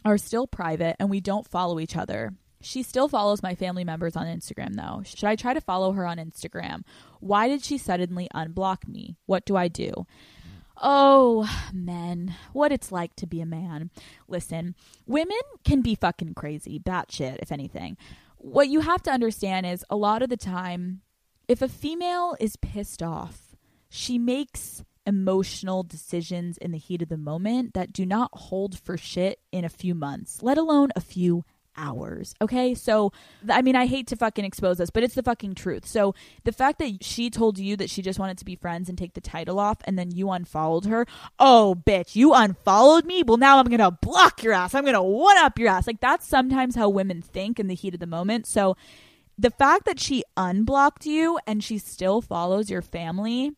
are 0.02 0.16
still 0.16 0.46
private 0.46 0.96
and 0.98 1.10
we 1.10 1.20
don't 1.20 1.46
follow 1.46 1.78
each 1.78 1.94
other. 1.94 2.32
She 2.66 2.82
still 2.82 3.06
follows 3.06 3.44
my 3.44 3.54
family 3.54 3.84
members 3.84 4.16
on 4.16 4.26
Instagram, 4.26 4.74
though. 4.74 5.02
Should 5.04 5.24
I 5.24 5.36
try 5.36 5.54
to 5.54 5.60
follow 5.60 5.92
her 5.92 6.04
on 6.04 6.18
Instagram? 6.18 6.82
Why 7.20 7.46
did 7.46 7.62
she 7.62 7.78
suddenly 7.78 8.28
unblock 8.34 8.88
me? 8.88 9.16
What 9.26 9.46
do 9.46 9.56
I 9.56 9.68
do? 9.68 10.04
Oh, 10.82 11.48
men, 11.72 12.34
what 12.52 12.72
it's 12.72 12.90
like 12.90 13.14
to 13.16 13.26
be 13.26 13.40
a 13.40 13.46
man. 13.46 13.90
Listen, 14.26 14.74
women 15.06 15.38
can 15.64 15.80
be 15.80 15.94
fucking 15.94 16.34
crazy, 16.34 16.80
batshit, 16.80 17.38
if 17.40 17.52
anything. 17.52 17.96
What 18.38 18.68
you 18.68 18.80
have 18.80 19.02
to 19.04 19.12
understand 19.12 19.64
is 19.64 19.84
a 19.88 19.96
lot 19.96 20.22
of 20.22 20.28
the 20.28 20.36
time, 20.36 21.02
if 21.46 21.62
a 21.62 21.68
female 21.68 22.36
is 22.40 22.56
pissed 22.56 23.00
off, 23.00 23.54
she 23.88 24.18
makes 24.18 24.84
emotional 25.06 25.84
decisions 25.84 26.58
in 26.58 26.72
the 26.72 26.78
heat 26.78 27.00
of 27.00 27.08
the 27.08 27.16
moment 27.16 27.74
that 27.74 27.92
do 27.92 28.04
not 28.04 28.30
hold 28.32 28.76
for 28.76 28.98
shit 28.98 29.38
in 29.52 29.64
a 29.64 29.68
few 29.68 29.94
months, 29.94 30.42
let 30.42 30.58
alone 30.58 30.90
a 30.96 31.00
few 31.00 31.44
hours. 31.76 32.34
Okay. 32.40 32.74
So, 32.74 33.12
I 33.48 33.62
mean, 33.62 33.76
I 33.76 33.86
hate 33.86 34.06
to 34.08 34.16
fucking 34.16 34.44
expose 34.44 34.78
this, 34.78 34.90
but 34.90 35.02
it's 35.02 35.14
the 35.14 35.22
fucking 35.22 35.54
truth. 35.54 35.86
So, 35.86 36.14
the 36.44 36.52
fact 36.52 36.78
that 36.78 37.02
she 37.04 37.30
told 37.30 37.58
you 37.58 37.76
that 37.76 37.90
she 37.90 38.02
just 38.02 38.18
wanted 38.18 38.38
to 38.38 38.44
be 38.44 38.56
friends 38.56 38.88
and 38.88 38.96
take 38.96 39.14
the 39.14 39.20
title 39.20 39.58
off 39.58 39.78
and 39.84 39.98
then 39.98 40.10
you 40.10 40.30
unfollowed 40.30 40.86
her, 40.86 41.06
oh, 41.38 41.80
bitch, 41.86 42.16
you 42.16 42.32
unfollowed 42.34 43.04
me? 43.04 43.22
Well, 43.22 43.36
now 43.36 43.58
I'm 43.58 43.66
going 43.66 43.78
to 43.78 43.90
block 43.90 44.42
your 44.42 44.52
ass. 44.52 44.74
I'm 44.74 44.84
going 44.84 44.94
to 44.94 45.02
one 45.02 45.38
up 45.38 45.58
your 45.58 45.68
ass. 45.68 45.86
Like, 45.86 46.00
that's 46.00 46.26
sometimes 46.26 46.74
how 46.74 46.88
women 46.88 47.22
think 47.22 47.58
in 47.58 47.66
the 47.66 47.74
heat 47.74 47.94
of 47.94 48.00
the 48.00 48.06
moment. 48.06 48.46
So, 48.46 48.76
the 49.38 49.50
fact 49.50 49.84
that 49.84 50.00
she 50.00 50.24
unblocked 50.36 51.04
you 51.04 51.38
and 51.46 51.62
she 51.62 51.78
still 51.78 52.22
follows 52.22 52.70
your 52.70 52.82
family 52.82 53.52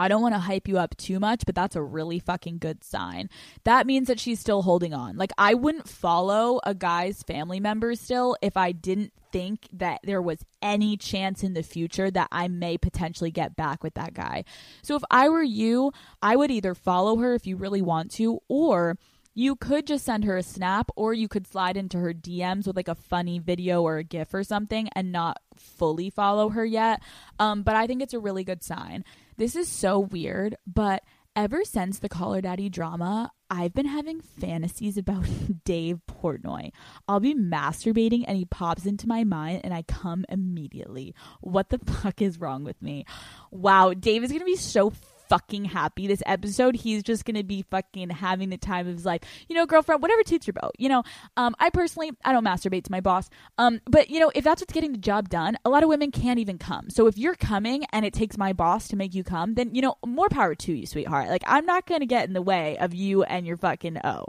I 0.00 0.08
don't 0.08 0.22
want 0.22 0.34
to 0.34 0.40
hype 0.40 0.66
you 0.66 0.78
up 0.78 0.96
too 0.96 1.20
much, 1.20 1.42
but 1.44 1.54
that's 1.54 1.76
a 1.76 1.82
really 1.82 2.18
fucking 2.18 2.58
good 2.58 2.82
sign. 2.82 3.28
That 3.64 3.86
means 3.86 4.08
that 4.08 4.18
she's 4.18 4.40
still 4.40 4.62
holding 4.62 4.94
on. 4.94 5.16
Like, 5.16 5.32
I 5.36 5.54
wouldn't 5.54 5.88
follow 5.88 6.60
a 6.64 6.74
guy's 6.74 7.22
family 7.22 7.60
members 7.60 8.00
still 8.00 8.36
if 8.40 8.56
I 8.56 8.72
didn't 8.72 9.12
think 9.30 9.68
that 9.72 10.00
there 10.02 10.22
was 10.22 10.44
any 10.62 10.96
chance 10.96 11.42
in 11.42 11.54
the 11.54 11.62
future 11.62 12.10
that 12.10 12.28
I 12.32 12.48
may 12.48 12.78
potentially 12.78 13.30
get 13.30 13.56
back 13.56 13.84
with 13.84 13.94
that 13.94 14.14
guy. 14.14 14.44
So, 14.82 14.96
if 14.96 15.02
I 15.10 15.28
were 15.28 15.42
you, 15.42 15.92
I 16.22 16.36
would 16.36 16.50
either 16.50 16.74
follow 16.74 17.18
her 17.18 17.34
if 17.34 17.46
you 17.46 17.56
really 17.56 17.82
want 17.82 18.10
to, 18.12 18.40
or 18.48 18.96
you 19.40 19.56
could 19.56 19.86
just 19.86 20.04
send 20.04 20.24
her 20.24 20.36
a 20.36 20.42
snap 20.42 20.90
or 20.96 21.14
you 21.14 21.26
could 21.26 21.46
slide 21.46 21.74
into 21.74 21.96
her 21.96 22.12
DMs 22.12 22.66
with 22.66 22.76
like 22.76 22.88
a 22.88 22.94
funny 22.94 23.38
video 23.38 23.80
or 23.80 23.96
a 23.96 24.04
GIF 24.04 24.34
or 24.34 24.44
something 24.44 24.86
and 24.94 25.10
not 25.10 25.38
fully 25.56 26.10
follow 26.10 26.50
her 26.50 26.64
yet. 26.64 27.00
Um, 27.38 27.62
but 27.62 27.74
I 27.74 27.86
think 27.86 28.02
it's 28.02 28.12
a 28.12 28.18
really 28.18 28.44
good 28.44 28.62
sign. 28.62 29.02
This 29.38 29.56
is 29.56 29.66
so 29.66 29.98
weird, 29.98 30.56
but 30.66 31.02
ever 31.34 31.64
since 31.64 32.00
the 32.00 32.08
Call 32.10 32.38
Daddy 32.42 32.68
drama, 32.68 33.32
I've 33.48 33.72
been 33.72 33.86
having 33.86 34.20
fantasies 34.20 34.98
about 34.98 35.24
Dave 35.64 36.00
Portnoy. 36.06 36.72
I'll 37.08 37.18
be 37.18 37.34
masturbating 37.34 38.24
and 38.28 38.36
he 38.36 38.44
pops 38.44 38.84
into 38.84 39.08
my 39.08 39.24
mind 39.24 39.62
and 39.64 39.72
I 39.72 39.84
come 39.84 40.26
immediately. 40.28 41.14
What 41.40 41.70
the 41.70 41.78
fuck 41.86 42.20
is 42.20 42.38
wrong 42.38 42.62
with 42.62 42.82
me? 42.82 43.06
Wow, 43.50 43.94
Dave 43.94 44.22
is 44.22 44.32
gonna 44.32 44.44
be 44.44 44.56
so 44.56 44.92
fucking 45.30 45.64
happy 45.64 46.08
this 46.08 46.22
episode. 46.26 46.74
He's 46.74 47.02
just 47.02 47.24
gonna 47.24 47.44
be 47.44 47.62
fucking 47.70 48.10
having 48.10 48.50
the 48.50 48.58
time 48.58 48.86
of 48.86 48.94
his 48.94 49.06
life. 49.06 49.22
You 49.48 49.54
know, 49.54 49.64
girlfriend, 49.64 50.02
whatever 50.02 50.22
toots 50.24 50.46
your 50.46 50.54
boat. 50.54 50.72
You 50.76 50.88
know, 50.88 51.04
um, 51.36 51.54
I 51.58 51.70
personally 51.70 52.10
I 52.24 52.32
don't 52.32 52.44
masturbate 52.44 52.84
to 52.84 52.92
my 52.92 53.00
boss. 53.00 53.30
Um, 53.56 53.80
but 53.86 54.10
you 54.10 54.20
know, 54.20 54.30
if 54.34 54.44
that's 54.44 54.60
what's 54.60 54.72
getting 54.72 54.92
the 54.92 54.98
job 54.98 55.28
done, 55.28 55.56
a 55.64 55.70
lot 55.70 55.84
of 55.84 55.88
women 55.88 56.10
can't 56.10 56.40
even 56.40 56.58
come. 56.58 56.90
So 56.90 57.06
if 57.06 57.16
you're 57.16 57.36
coming 57.36 57.84
and 57.92 58.04
it 58.04 58.12
takes 58.12 58.36
my 58.36 58.52
boss 58.52 58.88
to 58.88 58.96
make 58.96 59.14
you 59.14 59.24
come, 59.24 59.54
then 59.54 59.74
you 59.74 59.80
know, 59.80 59.94
more 60.04 60.28
power 60.28 60.54
to 60.54 60.72
you, 60.72 60.84
sweetheart. 60.84 61.28
Like 61.28 61.44
I'm 61.46 61.64
not 61.64 61.86
gonna 61.86 62.06
get 62.06 62.26
in 62.26 62.34
the 62.34 62.42
way 62.42 62.76
of 62.78 62.92
you 62.92 63.22
and 63.22 63.46
your 63.46 63.56
fucking 63.56 63.98
O. 64.04 64.26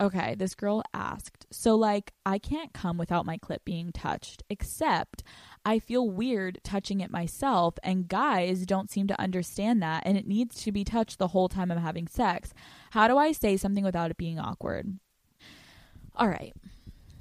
Okay, 0.00 0.34
this 0.34 0.54
girl 0.54 0.82
asked, 0.94 1.46
so 1.50 1.74
like 1.74 2.14
I 2.24 2.38
can't 2.38 2.72
come 2.72 2.96
without 2.96 3.26
my 3.26 3.36
clip 3.36 3.66
being 3.66 3.92
touched, 3.92 4.42
except 4.48 5.22
I 5.64 5.78
feel 5.78 6.08
weird 6.08 6.60
touching 6.64 7.00
it 7.00 7.10
myself, 7.10 7.74
and 7.82 8.08
guys 8.08 8.64
don't 8.64 8.90
seem 8.90 9.06
to 9.08 9.20
understand 9.20 9.82
that, 9.82 10.02
and 10.06 10.16
it 10.16 10.26
needs 10.26 10.62
to 10.62 10.72
be 10.72 10.84
touched 10.84 11.18
the 11.18 11.28
whole 11.28 11.48
time 11.48 11.70
I'm 11.70 11.78
having 11.78 12.08
sex. 12.08 12.54
How 12.92 13.08
do 13.08 13.18
I 13.18 13.32
say 13.32 13.56
something 13.56 13.84
without 13.84 14.10
it 14.10 14.16
being 14.16 14.38
awkward? 14.38 14.98
All 16.16 16.28
right. 16.28 16.54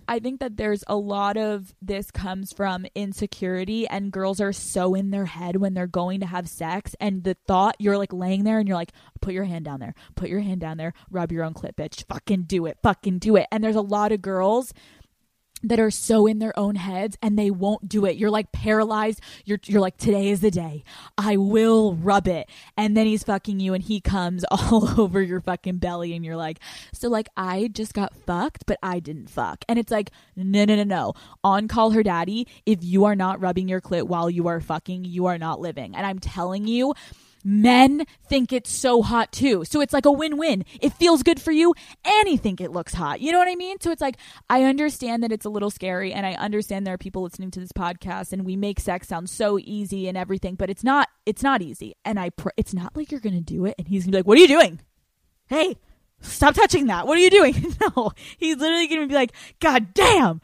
I 0.08 0.18
think 0.18 0.40
that 0.40 0.58
there's 0.58 0.84
a 0.88 0.96
lot 0.96 1.38
of 1.38 1.76
this 1.84 2.10
comes 2.10 2.52
from 2.52 2.88
insecurity, 2.96 3.88
and 3.88 4.12
girls 4.12 4.42
are 4.42 4.52
so 4.52 4.96
in 4.96 5.12
their 5.12 5.26
head 5.26 5.58
when 5.58 5.76
they're 5.76 5.86
going 5.86 6.20
to 6.22 6.26
have 6.26 6.50
sex. 6.50 6.96
And 7.00 7.24
the 7.24 7.38
thought 7.46 7.76
you're 7.78 7.98
like 7.98 8.12
laying 8.12 8.44
there 8.44 8.58
and 8.58 8.68
you're 8.68 8.76
like, 8.76 8.94
put 9.22 9.36
your 9.36 9.44
hand 9.44 9.66
down 9.66 9.80
there, 9.80 9.94
put 10.16 10.30
your 10.30 10.40
hand 10.40 10.62
down 10.62 10.78
there, 10.78 10.94
rub 11.12 11.32
your 11.32 11.44
own 11.44 11.54
clit, 11.54 11.76
bitch, 11.76 12.06
fucking 12.08 12.44
do 12.44 12.66
it, 12.66 12.80
fucking 12.82 13.20
do 13.20 13.36
it. 13.36 13.46
And 13.52 13.64
there's 13.64 13.76
a 13.76 13.82
lot 13.82 14.12
of 14.12 14.24
girls 14.24 14.74
that 15.64 15.80
are 15.80 15.92
so 15.92 16.26
in 16.26 16.40
their 16.40 16.58
own 16.58 16.76
heads 16.76 17.18
and 17.22 17.38
they 17.38 17.52
won't 17.52 17.88
do 17.88 18.06
it. 18.06 18.18
You're 18.18 18.30
like 18.30 18.52
paralyzed. 18.52 19.22
You're 19.46 19.60
you're 19.66 19.82
like 19.82 19.98
today 19.98 20.30
is 20.30 20.42
the 20.42 20.52
day. 20.52 20.84
I 21.18 21.38
will 21.38 21.96
rub 21.96 22.28
it. 22.28 22.50
And 22.78 22.96
then 22.96 23.06
he's 23.06 23.24
fucking 23.24 23.60
you 23.60 23.74
and 23.74 23.84
he 23.84 24.02
comes 24.02 24.44
all 24.52 25.00
over 25.00 25.22
your 25.22 25.42
fucking 25.42 25.78
belly 25.78 26.14
and 26.14 26.24
you're 26.24 26.38
like, 26.38 26.60
"So 26.94 27.10
like 27.10 27.30
I 27.36 27.70
just 27.72 27.94
got 27.94 28.16
fucked, 28.26 28.66
but 28.66 28.78
I 28.82 29.00
didn't 29.00 29.30
fuck." 29.30 29.64
And 29.68 29.80
it's 29.80 29.92
like, 29.92 30.12
"No, 30.36 30.66
no, 30.66 30.76
no, 30.76 30.84
no. 30.84 31.14
On 31.44 31.68
call 31.68 31.92
her 31.92 32.04
daddy, 32.04 32.48
if 32.66 32.84
you 32.84 33.06
are 33.06 33.16
not 33.16 33.42
rubbing 33.42 33.68
your 33.68 33.82
clit 33.82 34.04
while 34.04 34.30
you 34.30 34.48
are 34.48 34.60
fucking, 34.60 35.06
you 35.06 35.26
are 35.26 35.38
not 35.38 35.60
living." 35.60 35.96
And 35.96 36.06
I'm 36.06 36.20
telling 36.20 36.68
you, 36.68 36.94
men 37.50 38.06
think 38.28 38.54
it's 38.54 38.72
so 38.72 39.02
hot 39.02 39.32
too. 39.32 39.66
So 39.66 39.82
it's 39.82 39.92
like 39.92 40.06
a 40.06 40.12
win 40.12 40.38
win. 40.38 40.64
It 40.80 40.94
feels 40.94 41.24
good 41.24 41.42
for 41.42 41.52
you 41.52 41.74
and 42.06 42.30
you 42.30 42.38
think 42.38 42.62
it 42.62 42.72
looks 42.72 42.94
hot. 42.94 43.22
You 43.22 43.32
know 43.32 43.40
what 43.40 43.48
I 43.48 43.56
mean? 43.56 43.80
So 43.80 43.92
it's 43.92 44.02
like, 44.02 44.18
I 44.50 44.64
understand 44.64 45.24
that 45.24 45.32
it's 45.32 45.46
a 45.46 45.50
little 45.50 45.72
scary 45.72 46.14
and 46.14 46.26
I 46.26 46.34
understand 46.34 46.86
there 46.86 46.94
are 46.94 47.00
people 47.00 47.24
listening 47.24 47.50
to 47.52 47.60
this 47.60 47.72
podcast 47.72 48.32
and 48.32 48.46
we 48.46 48.56
make 48.56 48.80
sex 48.80 49.08
sound 49.08 49.30
so 49.30 49.58
easy 49.60 50.08
and 50.08 50.18
everything, 50.18 50.56
but 50.56 50.70
it's 50.70 50.84
not, 50.84 51.10
it's 51.26 51.42
not 51.42 51.62
easy. 51.64 51.96
And 52.06 52.20
I, 52.20 52.30
pr- 52.30 52.50
it's 52.56 52.74
not 52.74 52.96
like 52.96 53.12
you're 53.12 53.20
going 53.20 53.36
to 53.36 53.42
do 53.42 53.66
it 53.66 53.76
and 53.80 53.88
he's 53.88 54.04
going 54.04 54.12
to 54.12 54.18
be 54.18 54.20
like, 54.20 54.28
what 54.28 54.38
are 54.38 54.42
you 54.42 54.48
doing? 54.48 54.82
Hey, 55.48 55.76
stop 56.22 56.54
touching 56.54 56.86
that. 56.88 57.08
What 57.08 57.18
are 57.18 57.22
you 57.22 57.32
doing? 57.32 57.76
no, 57.96 58.12
he's 58.38 58.58
literally 58.58 58.88
going 58.88 59.02
to 59.02 59.08
be 59.08 59.16
like, 59.16 59.34
God 59.60 59.94
damn 59.96 60.40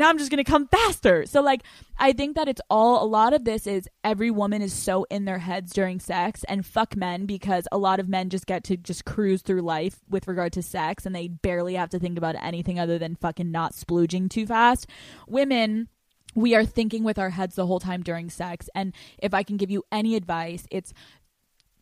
now 0.00 0.08
I'm 0.08 0.18
just 0.18 0.30
going 0.30 0.42
to 0.42 0.50
come 0.50 0.66
faster. 0.66 1.26
So, 1.26 1.40
like, 1.42 1.62
I 1.98 2.12
think 2.12 2.34
that 2.36 2.48
it's 2.48 2.60
all 2.68 3.04
a 3.04 3.06
lot 3.06 3.32
of 3.32 3.44
this 3.44 3.66
is 3.66 3.88
every 4.02 4.30
woman 4.30 4.62
is 4.62 4.72
so 4.72 5.06
in 5.10 5.26
their 5.26 5.38
heads 5.38 5.72
during 5.72 6.00
sex 6.00 6.42
and 6.44 6.64
fuck 6.66 6.96
men 6.96 7.26
because 7.26 7.68
a 7.70 7.78
lot 7.78 8.00
of 8.00 8.08
men 8.08 8.30
just 8.30 8.46
get 8.46 8.64
to 8.64 8.76
just 8.76 9.04
cruise 9.04 9.42
through 9.42 9.62
life 9.62 10.00
with 10.08 10.26
regard 10.26 10.52
to 10.54 10.62
sex 10.62 11.06
and 11.06 11.14
they 11.14 11.28
barely 11.28 11.74
have 11.74 11.90
to 11.90 11.98
think 11.98 12.18
about 12.18 12.34
anything 12.42 12.80
other 12.80 12.98
than 12.98 13.14
fucking 13.14 13.50
not 13.50 13.74
splooging 13.74 14.28
too 14.28 14.46
fast. 14.46 14.86
Women, 15.28 15.88
we 16.34 16.54
are 16.54 16.64
thinking 16.64 17.04
with 17.04 17.18
our 17.18 17.30
heads 17.30 17.56
the 17.56 17.66
whole 17.66 17.80
time 17.80 18.02
during 18.02 18.30
sex. 18.30 18.68
And 18.74 18.94
if 19.18 19.34
I 19.34 19.42
can 19.42 19.56
give 19.56 19.70
you 19.70 19.84
any 19.92 20.16
advice, 20.16 20.66
it's 20.70 20.92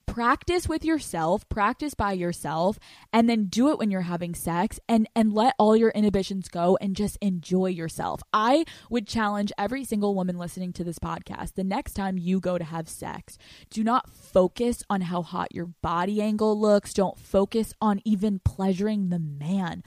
practice 0.09 0.69
with 0.69 0.85
yourself, 0.85 1.49
practice 1.49 1.95
by 1.95 2.13
yourself, 2.13 2.79
and 3.13 3.29
then 3.29 3.45
do 3.45 3.71
it 3.71 3.79
when 3.79 3.91
you're 3.91 4.01
having 4.01 4.35
sex 4.35 4.81
and 4.89 5.09
and 5.15 5.33
let 5.33 5.55
all 5.59 5.77
your 5.77 5.91
inhibitions 5.91 6.49
go 6.49 6.77
and 6.81 6.97
just 6.97 7.19
enjoy 7.21 7.67
yourself. 7.67 8.23
I 8.33 8.65
would 8.91 9.07
challenge 9.07 9.53
every 9.59 9.85
single 9.85 10.15
woman 10.15 10.39
listening 10.39 10.73
to 10.75 10.85
this 10.85 10.99
podcast. 10.99 11.55
The 11.55 11.65
next 11.65 11.93
time 11.93 12.19
you 12.19 12.41
go 12.41 12.59
to 12.59 12.65
have 12.65 12.89
sex, 12.89 13.39
do 13.71 13.85
not 13.85 14.11
focus 14.11 14.83
on 14.89 15.03
how 15.03 15.23
hot 15.23 15.55
your 15.55 15.67
body 15.67 16.21
angle 16.23 16.59
looks. 16.59 16.95
Don't 16.95 17.19
focus 17.19 17.75
on 17.81 18.01
even 18.05 18.41
pleasuring 18.41 19.11
the 19.11 19.19
man. 19.19 19.83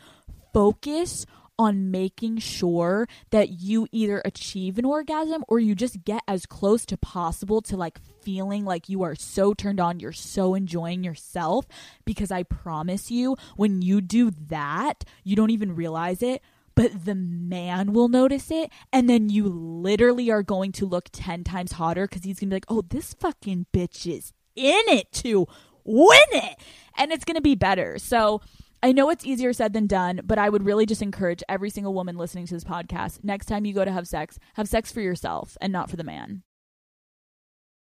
Focus 0.53 1.25
on 1.61 1.91
making 1.91 2.39
sure 2.39 3.07
that 3.29 3.49
you 3.49 3.87
either 3.91 4.21
achieve 4.25 4.77
an 4.77 4.85
orgasm 4.85 5.43
or 5.47 5.59
you 5.59 5.75
just 5.75 6.03
get 6.03 6.23
as 6.27 6.45
close 6.45 6.85
to 6.87 6.97
possible 6.97 7.61
to 7.61 7.77
like 7.77 7.99
feeling 8.23 8.65
like 8.65 8.89
you 8.89 9.03
are 9.03 9.15
so 9.15 9.53
turned 9.53 9.79
on, 9.79 9.99
you're 9.99 10.11
so 10.11 10.55
enjoying 10.55 11.03
yourself. 11.03 11.67
Because 12.03 12.31
I 12.31 12.43
promise 12.43 13.11
you, 13.11 13.37
when 13.55 13.81
you 13.81 14.01
do 14.01 14.31
that, 14.47 15.05
you 15.23 15.35
don't 15.35 15.51
even 15.51 15.75
realize 15.75 16.21
it 16.21 16.41
but 16.73 17.05
the 17.05 17.13
man 17.15 17.91
will 17.91 18.07
notice 18.07 18.49
it. 18.49 18.71
And 18.93 19.09
then 19.09 19.29
you 19.29 19.43
literally 19.43 20.31
are 20.31 20.41
going 20.41 20.71
to 20.73 20.85
look 20.85 21.09
10 21.11 21.43
times 21.43 21.73
hotter 21.73 22.07
because 22.07 22.23
he's 22.23 22.39
gonna 22.39 22.49
be 22.49 22.55
like 22.55 22.65
oh 22.69 22.81
this 22.81 23.13
fucking 23.13 23.65
bitch 23.73 24.07
is 24.11 24.31
in 24.55 24.81
it 24.87 25.11
to 25.11 25.47
win 25.83 26.17
it. 26.31 26.57
And 26.97 27.11
it's 27.11 27.25
gonna 27.25 27.41
be 27.41 27.55
better. 27.55 27.99
So 27.99 28.41
I 28.83 28.91
know 28.91 29.09
it's 29.11 29.25
easier 29.25 29.53
said 29.53 29.73
than 29.73 29.85
done, 29.85 30.21
but 30.23 30.39
I 30.39 30.49
would 30.49 30.65
really 30.65 30.87
just 30.87 31.03
encourage 31.03 31.43
every 31.47 31.69
single 31.69 31.93
woman 31.93 32.17
listening 32.17 32.47
to 32.47 32.53
this 32.55 32.63
podcast 32.63 33.23
next 33.23 33.45
time 33.45 33.65
you 33.65 33.73
go 33.73 33.85
to 33.85 33.91
have 33.91 34.07
sex, 34.07 34.39
have 34.55 34.67
sex 34.67 34.91
for 34.91 35.01
yourself 35.01 35.55
and 35.61 35.71
not 35.71 35.89
for 35.89 35.97
the 35.97 36.03
man. 36.03 36.41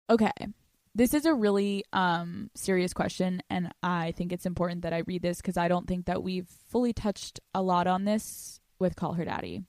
Okay. 0.09 0.31
This 0.93 1.13
is 1.13 1.25
a 1.25 1.33
really 1.33 1.85
um, 1.93 2.49
serious 2.53 2.91
question, 2.91 3.41
and 3.49 3.71
I 3.81 4.11
think 4.11 4.33
it's 4.33 4.45
important 4.45 4.81
that 4.81 4.91
I 4.91 5.03
read 5.07 5.21
this 5.21 5.37
because 5.37 5.55
I 5.55 5.69
don't 5.69 5.87
think 5.87 6.07
that 6.07 6.21
we've 6.21 6.49
fully 6.67 6.91
touched 6.91 7.39
a 7.55 7.61
lot 7.61 7.87
on 7.87 8.03
this 8.03 8.59
with 8.77 8.97
Call 8.97 9.13
Her 9.13 9.23
Daddy. 9.23 9.63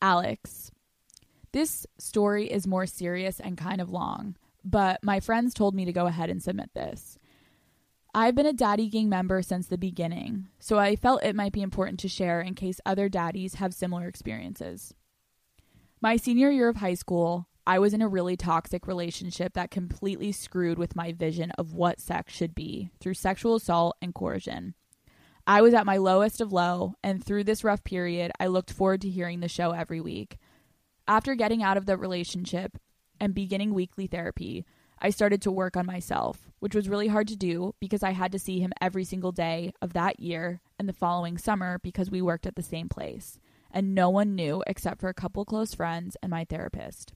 Alex, 0.00 0.70
this 1.50 1.84
story 1.98 2.48
is 2.48 2.64
more 2.64 2.86
serious 2.86 3.40
and 3.40 3.58
kind 3.58 3.80
of 3.80 3.90
long, 3.90 4.36
but 4.64 5.02
my 5.02 5.18
friends 5.18 5.52
told 5.52 5.74
me 5.74 5.84
to 5.84 5.92
go 5.92 6.06
ahead 6.06 6.30
and 6.30 6.40
submit 6.40 6.70
this. 6.74 7.18
I've 8.14 8.34
been 8.34 8.44
a 8.44 8.52
Daddy 8.52 8.90
Gang 8.90 9.08
member 9.08 9.40
since 9.40 9.66
the 9.66 9.78
beginning, 9.78 10.48
so 10.58 10.78
I 10.78 10.96
felt 10.96 11.22
it 11.22 11.34
might 11.34 11.52
be 11.52 11.62
important 11.62 11.98
to 12.00 12.08
share 12.08 12.42
in 12.42 12.54
case 12.54 12.78
other 12.84 13.08
daddies 13.08 13.54
have 13.54 13.72
similar 13.72 14.06
experiences. 14.06 14.92
My 15.98 16.16
senior 16.16 16.50
year 16.50 16.68
of 16.68 16.76
high 16.76 16.92
school, 16.92 17.48
I 17.66 17.78
was 17.78 17.94
in 17.94 18.02
a 18.02 18.08
really 18.08 18.36
toxic 18.36 18.86
relationship 18.86 19.54
that 19.54 19.70
completely 19.70 20.30
screwed 20.30 20.76
with 20.76 20.94
my 20.94 21.12
vision 21.12 21.52
of 21.52 21.72
what 21.72 22.00
sex 22.00 22.34
should 22.34 22.54
be 22.54 22.90
through 23.00 23.14
sexual 23.14 23.54
assault 23.54 23.96
and 24.02 24.14
coercion. 24.14 24.74
I 25.46 25.62
was 25.62 25.72
at 25.72 25.86
my 25.86 25.96
lowest 25.96 26.42
of 26.42 26.52
low, 26.52 26.96
and 27.02 27.24
through 27.24 27.44
this 27.44 27.64
rough 27.64 27.82
period, 27.82 28.30
I 28.38 28.48
looked 28.48 28.74
forward 28.74 29.00
to 29.02 29.08
hearing 29.08 29.40
the 29.40 29.48
show 29.48 29.70
every 29.70 30.02
week. 30.02 30.36
After 31.08 31.34
getting 31.34 31.62
out 31.62 31.78
of 31.78 31.86
the 31.86 31.96
relationship 31.96 32.76
and 33.18 33.34
beginning 33.34 33.72
weekly 33.72 34.06
therapy, 34.06 34.66
I 35.04 35.10
started 35.10 35.42
to 35.42 35.50
work 35.50 35.76
on 35.76 35.84
myself, 35.84 36.48
which 36.60 36.76
was 36.76 36.88
really 36.88 37.08
hard 37.08 37.26
to 37.28 37.36
do 37.36 37.74
because 37.80 38.04
I 38.04 38.12
had 38.12 38.30
to 38.32 38.38
see 38.38 38.60
him 38.60 38.72
every 38.80 39.02
single 39.02 39.32
day 39.32 39.72
of 39.82 39.94
that 39.94 40.20
year 40.20 40.60
and 40.78 40.88
the 40.88 40.92
following 40.92 41.36
summer 41.36 41.80
because 41.82 42.08
we 42.08 42.22
worked 42.22 42.46
at 42.46 42.54
the 42.54 42.62
same 42.62 42.88
place. 42.88 43.40
And 43.72 43.96
no 43.96 44.08
one 44.08 44.36
knew 44.36 44.62
except 44.64 45.00
for 45.00 45.08
a 45.08 45.14
couple 45.14 45.44
close 45.44 45.74
friends 45.74 46.16
and 46.22 46.30
my 46.30 46.44
therapist. 46.44 47.14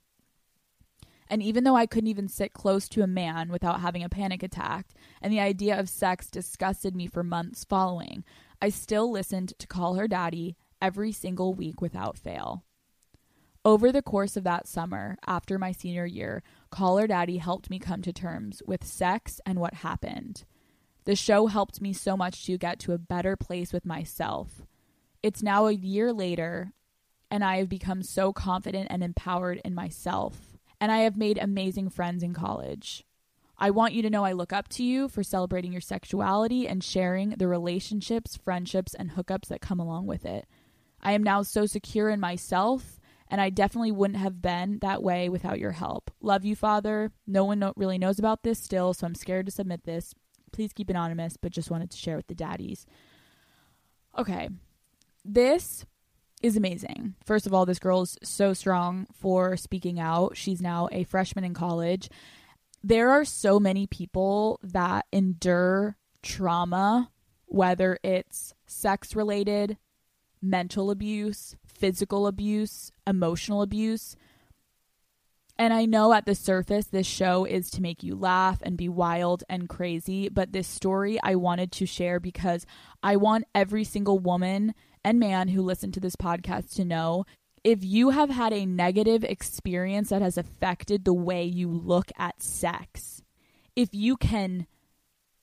And 1.28 1.40
even 1.40 1.62
though 1.62 1.76
I 1.76 1.86
couldn't 1.86 2.10
even 2.10 2.26
sit 2.26 2.52
close 2.52 2.88
to 2.88 3.02
a 3.02 3.06
man 3.06 3.50
without 3.50 3.80
having 3.80 4.02
a 4.02 4.08
panic 4.08 4.42
attack, 4.42 4.88
and 5.22 5.32
the 5.32 5.40
idea 5.40 5.78
of 5.78 5.88
sex 5.88 6.28
disgusted 6.28 6.96
me 6.96 7.06
for 7.06 7.22
months 7.22 7.62
following, 7.62 8.24
I 8.60 8.70
still 8.70 9.12
listened 9.12 9.52
to 9.60 9.66
Call 9.68 9.94
Her 9.94 10.08
Daddy 10.08 10.56
every 10.82 11.12
single 11.12 11.54
week 11.54 11.80
without 11.80 12.18
fail. 12.18 12.64
Over 13.64 13.90
the 13.90 14.02
course 14.02 14.36
of 14.36 14.44
that 14.44 14.68
summer, 14.68 15.16
after 15.26 15.58
my 15.58 15.72
senior 15.72 16.06
year, 16.06 16.44
Call 16.76 16.98
Her 16.98 17.06
Daddy 17.06 17.38
helped 17.38 17.70
me 17.70 17.78
come 17.78 18.02
to 18.02 18.12
terms 18.12 18.62
with 18.66 18.84
sex 18.84 19.40
and 19.46 19.58
what 19.58 19.72
happened. 19.72 20.44
The 21.06 21.16
show 21.16 21.46
helped 21.46 21.80
me 21.80 21.94
so 21.94 22.18
much 22.18 22.44
to 22.44 22.58
get 22.58 22.78
to 22.80 22.92
a 22.92 22.98
better 22.98 23.34
place 23.34 23.72
with 23.72 23.86
myself. 23.86 24.66
It's 25.22 25.42
now 25.42 25.68
a 25.68 25.72
year 25.72 26.12
later, 26.12 26.74
and 27.30 27.42
I 27.42 27.56
have 27.56 27.70
become 27.70 28.02
so 28.02 28.30
confident 28.30 28.88
and 28.90 29.02
empowered 29.02 29.62
in 29.64 29.74
myself. 29.74 30.58
And 30.78 30.92
I 30.92 30.98
have 30.98 31.16
made 31.16 31.38
amazing 31.38 31.88
friends 31.88 32.22
in 32.22 32.34
college. 32.34 33.06
I 33.56 33.70
want 33.70 33.94
you 33.94 34.02
to 34.02 34.10
know 34.10 34.26
I 34.26 34.32
look 34.32 34.52
up 34.52 34.68
to 34.68 34.84
you 34.84 35.08
for 35.08 35.22
celebrating 35.22 35.72
your 35.72 35.80
sexuality 35.80 36.68
and 36.68 36.84
sharing 36.84 37.30
the 37.30 37.48
relationships, 37.48 38.36
friendships, 38.36 38.92
and 38.92 39.12
hookups 39.12 39.48
that 39.48 39.62
come 39.62 39.80
along 39.80 40.08
with 40.08 40.26
it. 40.26 40.46
I 41.00 41.12
am 41.12 41.22
now 41.22 41.40
so 41.40 41.64
secure 41.64 42.10
in 42.10 42.20
myself 42.20 43.00
and 43.28 43.40
I 43.40 43.50
definitely 43.50 43.92
wouldn't 43.92 44.20
have 44.20 44.40
been 44.40 44.78
that 44.80 45.02
way 45.02 45.28
without 45.28 45.58
your 45.58 45.72
help. 45.72 46.10
Love 46.20 46.44
you, 46.44 46.54
Father. 46.54 47.12
No 47.26 47.44
one 47.44 47.58
no- 47.58 47.72
really 47.76 47.98
knows 47.98 48.18
about 48.18 48.42
this 48.42 48.58
still, 48.58 48.94
so 48.94 49.06
I'm 49.06 49.14
scared 49.14 49.46
to 49.46 49.52
submit 49.52 49.84
this. 49.84 50.14
Please 50.52 50.72
keep 50.72 50.88
anonymous, 50.88 51.36
but 51.36 51.52
just 51.52 51.70
wanted 51.70 51.90
to 51.90 51.96
share 51.96 52.16
with 52.16 52.28
the 52.28 52.34
daddies. 52.34 52.86
Okay. 54.16 54.48
This 55.24 55.84
is 56.42 56.56
amazing. 56.56 57.14
First 57.24 57.46
of 57.46 57.54
all, 57.54 57.66
this 57.66 57.78
girl 57.78 58.02
is 58.02 58.16
so 58.22 58.52
strong 58.52 59.06
for 59.12 59.56
speaking 59.56 59.98
out. 59.98 60.36
She's 60.36 60.62
now 60.62 60.88
a 60.92 61.04
freshman 61.04 61.44
in 61.44 61.54
college. 61.54 62.08
There 62.82 63.10
are 63.10 63.24
so 63.24 63.58
many 63.58 63.86
people 63.86 64.60
that 64.62 65.06
endure 65.12 65.96
trauma, 66.22 67.10
whether 67.46 67.98
it's 68.04 68.54
sex 68.66 69.16
related, 69.16 69.78
mental 70.40 70.90
abuse, 70.90 71.56
physical 71.78 72.26
abuse, 72.26 72.90
emotional 73.06 73.62
abuse. 73.62 74.16
And 75.58 75.72
I 75.72 75.86
know 75.86 76.12
at 76.12 76.26
the 76.26 76.34
surface, 76.34 76.86
this 76.86 77.06
show 77.06 77.44
is 77.44 77.70
to 77.70 77.82
make 77.82 78.02
you 78.02 78.14
laugh 78.14 78.60
and 78.62 78.76
be 78.76 78.88
wild 78.88 79.42
and 79.48 79.68
crazy. 79.68 80.28
But 80.28 80.52
this 80.52 80.68
story 80.68 81.18
I 81.22 81.34
wanted 81.34 81.72
to 81.72 81.86
share 81.86 82.20
because 82.20 82.66
I 83.02 83.16
want 83.16 83.46
every 83.54 83.84
single 83.84 84.18
woman 84.18 84.74
and 85.02 85.18
man 85.18 85.48
who 85.48 85.62
listen 85.62 85.92
to 85.92 86.00
this 86.00 86.16
podcast 86.16 86.74
to 86.74 86.84
know 86.84 87.24
if 87.64 87.82
you 87.82 88.10
have 88.10 88.30
had 88.30 88.52
a 88.52 88.64
negative 88.64 89.24
experience 89.24 90.10
that 90.10 90.22
has 90.22 90.38
affected 90.38 91.04
the 91.04 91.12
way 91.12 91.42
you 91.44 91.68
look 91.68 92.12
at 92.16 92.40
sex, 92.40 93.24
if 93.74 93.88
you 93.92 94.16
can 94.16 94.68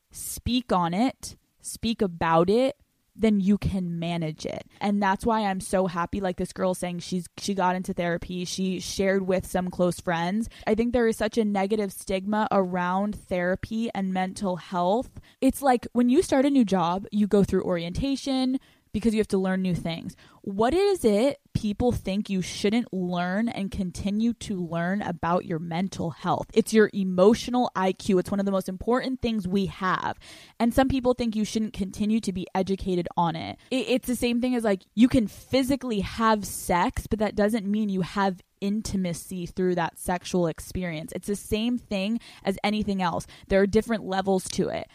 speak 0.09 0.71
on 0.71 0.93
it, 0.93 1.35
speak 1.59 2.01
about 2.01 2.49
it, 2.49 2.77
then 3.15 3.39
you 3.39 3.57
can 3.57 3.99
manage 3.99 4.45
it. 4.45 4.65
And 4.81 5.01
that's 5.01 5.25
why 5.25 5.41
I'm 5.41 5.59
so 5.59 5.87
happy 5.87 6.19
like 6.19 6.37
this 6.37 6.53
girl 6.53 6.73
saying 6.73 6.99
she's 6.99 7.27
she 7.37 7.53
got 7.53 7.75
into 7.75 7.93
therapy, 7.93 8.45
she 8.45 8.79
shared 8.79 9.27
with 9.27 9.45
some 9.45 9.69
close 9.69 9.99
friends. 9.99 10.49
I 10.65 10.75
think 10.75 10.93
there 10.93 11.07
is 11.07 11.17
such 11.17 11.37
a 11.37 11.45
negative 11.45 11.91
stigma 11.91 12.47
around 12.51 13.15
therapy 13.15 13.89
and 13.93 14.13
mental 14.13 14.57
health. 14.57 15.19
It's 15.41 15.61
like 15.61 15.87
when 15.93 16.09
you 16.09 16.21
start 16.21 16.45
a 16.45 16.49
new 16.49 16.65
job, 16.65 17.05
you 17.11 17.27
go 17.27 17.43
through 17.43 17.63
orientation, 17.63 18.59
because 18.93 19.13
you 19.13 19.19
have 19.19 19.27
to 19.29 19.37
learn 19.37 19.61
new 19.61 19.73
things. 19.73 20.15
What 20.41 20.73
is 20.73 21.03
it 21.03 21.39
people 21.53 21.91
think 21.91 22.29
you 22.29 22.41
shouldn't 22.41 22.93
learn 22.93 23.49
and 23.49 23.71
continue 23.71 24.33
to 24.33 24.63
learn 24.63 25.01
about 25.01 25.45
your 25.45 25.59
mental 25.59 26.11
health? 26.11 26.47
It's 26.53 26.73
your 26.73 26.91
emotional 26.93 27.71
IQ. 27.75 28.19
It's 28.19 28.31
one 28.31 28.39
of 28.39 28.45
the 28.45 28.51
most 28.51 28.69
important 28.69 29.21
things 29.21 29.47
we 29.47 29.65
have. 29.65 30.19
And 30.59 30.73
some 30.73 30.87
people 30.87 31.13
think 31.13 31.35
you 31.35 31.43
shouldn't 31.43 31.73
continue 31.73 32.19
to 32.19 32.31
be 32.31 32.45
educated 32.53 33.07
on 33.17 33.35
it. 33.35 33.57
It's 33.71 34.07
the 34.07 34.15
same 34.15 34.39
thing 34.39 34.53
as 34.53 34.63
like 34.63 34.83
you 34.93 35.07
can 35.07 35.27
physically 35.27 36.01
have 36.01 36.45
sex, 36.45 37.07
but 37.07 37.19
that 37.19 37.35
doesn't 37.35 37.65
mean 37.65 37.89
you 37.89 38.01
have 38.01 38.41
intimacy 38.61 39.45
through 39.45 39.75
that 39.75 39.97
sexual 39.97 40.47
experience. 40.47 41.11
It's 41.13 41.27
the 41.27 41.35
same 41.35 41.77
thing 41.77 42.19
as 42.45 42.57
anything 42.63 43.01
else. 43.01 43.25
There 43.47 43.59
are 43.59 43.67
different 43.67 44.05
levels 44.05 44.45
to 44.49 44.69
it. 44.69 44.87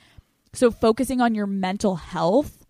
So 0.54 0.70
focusing 0.70 1.20
on 1.20 1.34
your 1.34 1.46
mental 1.46 1.96
health 1.96 2.64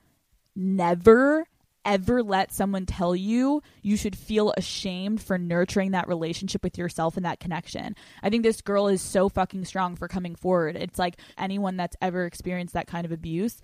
never 0.58 1.46
ever 1.84 2.22
let 2.22 2.52
someone 2.52 2.84
tell 2.84 3.16
you 3.16 3.62
you 3.80 3.96
should 3.96 4.14
feel 4.14 4.52
ashamed 4.58 5.22
for 5.22 5.38
nurturing 5.38 5.92
that 5.92 6.06
relationship 6.06 6.62
with 6.62 6.76
yourself 6.76 7.16
and 7.16 7.24
that 7.24 7.40
connection. 7.40 7.96
I 8.22 8.28
think 8.28 8.42
this 8.42 8.60
girl 8.60 8.88
is 8.88 9.00
so 9.00 9.30
fucking 9.30 9.64
strong 9.64 9.96
for 9.96 10.06
coming 10.06 10.34
forward. 10.34 10.76
It's 10.76 10.98
like 10.98 11.18
anyone 11.38 11.78
that's 11.78 11.96
ever 12.02 12.26
experienced 12.26 12.74
that 12.74 12.88
kind 12.88 13.06
of 13.06 13.12
abuse, 13.12 13.62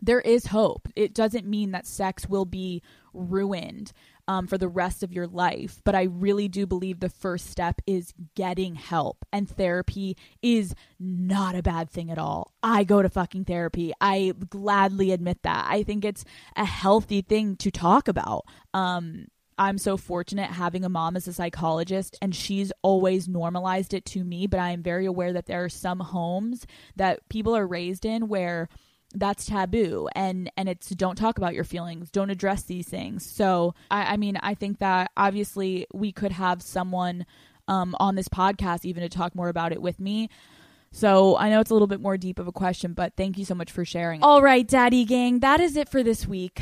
there 0.00 0.20
is 0.20 0.46
hope. 0.46 0.88
It 0.96 1.12
doesn't 1.12 1.46
mean 1.46 1.72
that 1.72 1.86
sex 1.86 2.26
will 2.26 2.46
be 2.46 2.82
ruined 3.12 3.92
um, 4.28 4.46
for 4.46 4.58
the 4.58 4.68
rest 4.68 5.02
of 5.02 5.12
your 5.12 5.26
life. 5.26 5.80
But 5.84 5.94
I 5.94 6.04
really 6.04 6.48
do 6.48 6.66
believe 6.66 7.00
the 7.00 7.08
first 7.08 7.50
step 7.50 7.80
is 7.86 8.12
getting 8.34 8.74
help. 8.74 9.24
And 9.32 9.48
therapy 9.48 10.16
is 10.42 10.74
not 10.98 11.54
a 11.54 11.62
bad 11.62 11.90
thing 11.90 12.10
at 12.10 12.18
all. 12.18 12.52
I 12.62 12.84
go 12.84 13.02
to 13.02 13.08
fucking 13.08 13.44
therapy. 13.44 13.92
I 14.00 14.32
gladly 14.50 15.12
admit 15.12 15.42
that. 15.42 15.66
I 15.68 15.82
think 15.82 16.04
it's 16.04 16.24
a 16.56 16.64
healthy 16.64 17.22
thing 17.22 17.56
to 17.56 17.70
talk 17.70 18.08
about. 18.08 18.44
Um, 18.74 19.26
I'm 19.58 19.78
so 19.78 19.96
fortunate 19.96 20.50
having 20.50 20.84
a 20.84 20.88
mom 20.90 21.16
as 21.16 21.26
a 21.26 21.32
psychologist, 21.32 22.18
and 22.20 22.34
she's 22.34 22.72
always 22.82 23.26
normalized 23.26 23.94
it 23.94 24.04
to 24.06 24.22
me. 24.22 24.46
But 24.46 24.60
I 24.60 24.70
am 24.70 24.82
very 24.82 25.06
aware 25.06 25.32
that 25.32 25.46
there 25.46 25.64
are 25.64 25.70
some 25.70 26.00
homes 26.00 26.66
that 26.96 27.26
people 27.28 27.56
are 27.56 27.66
raised 27.66 28.04
in 28.04 28.28
where 28.28 28.68
that's 29.18 29.46
taboo 29.46 30.08
and 30.14 30.50
and 30.56 30.68
it's 30.68 30.88
don't 30.90 31.16
talk 31.16 31.38
about 31.38 31.54
your 31.54 31.64
feelings 31.64 32.10
don't 32.10 32.30
address 32.30 32.62
these 32.64 32.86
things 32.86 33.24
so 33.24 33.74
i, 33.90 34.14
I 34.14 34.16
mean 34.16 34.38
i 34.42 34.54
think 34.54 34.78
that 34.78 35.10
obviously 35.16 35.86
we 35.92 36.12
could 36.12 36.32
have 36.32 36.62
someone 36.62 37.26
um, 37.68 37.96
on 37.98 38.14
this 38.14 38.28
podcast 38.28 38.84
even 38.84 39.02
to 39.02 39.08
talk 39.08 39.34
more 39.34 39.48
about 39.48 39.72
it 39.72 39.82
with 39.82 39.98
me 39.98 40.28
so 40.92 41.36
I 41.36 41.50
know 41.50 41.60
it's 41.60 41.70
a 41.70 41.74
little 41.74 41.88
bit 41.88 42.00
more 42.00 42.16
deep 42.16 42.38
of 42.38 42.48
a 42.48 42.52
question, 42.52 42.94
but 42.94 43.12
thank 43.16 43.36
you 43.36 43.44
so 43.44 43.54
much 43.54 43.70
for 43.70 43.84
sharing. 43.84 44.22
All 44.22 44.40
right, 44.40 44.66
Daddy 44.66 45.04
Gang, 45.04 45.40
that 45.40 45.60
is 45.60 45.76
it 45.76 45.90
for 45.90 46.02
this 46.02 46.26
week. 46.26 46.58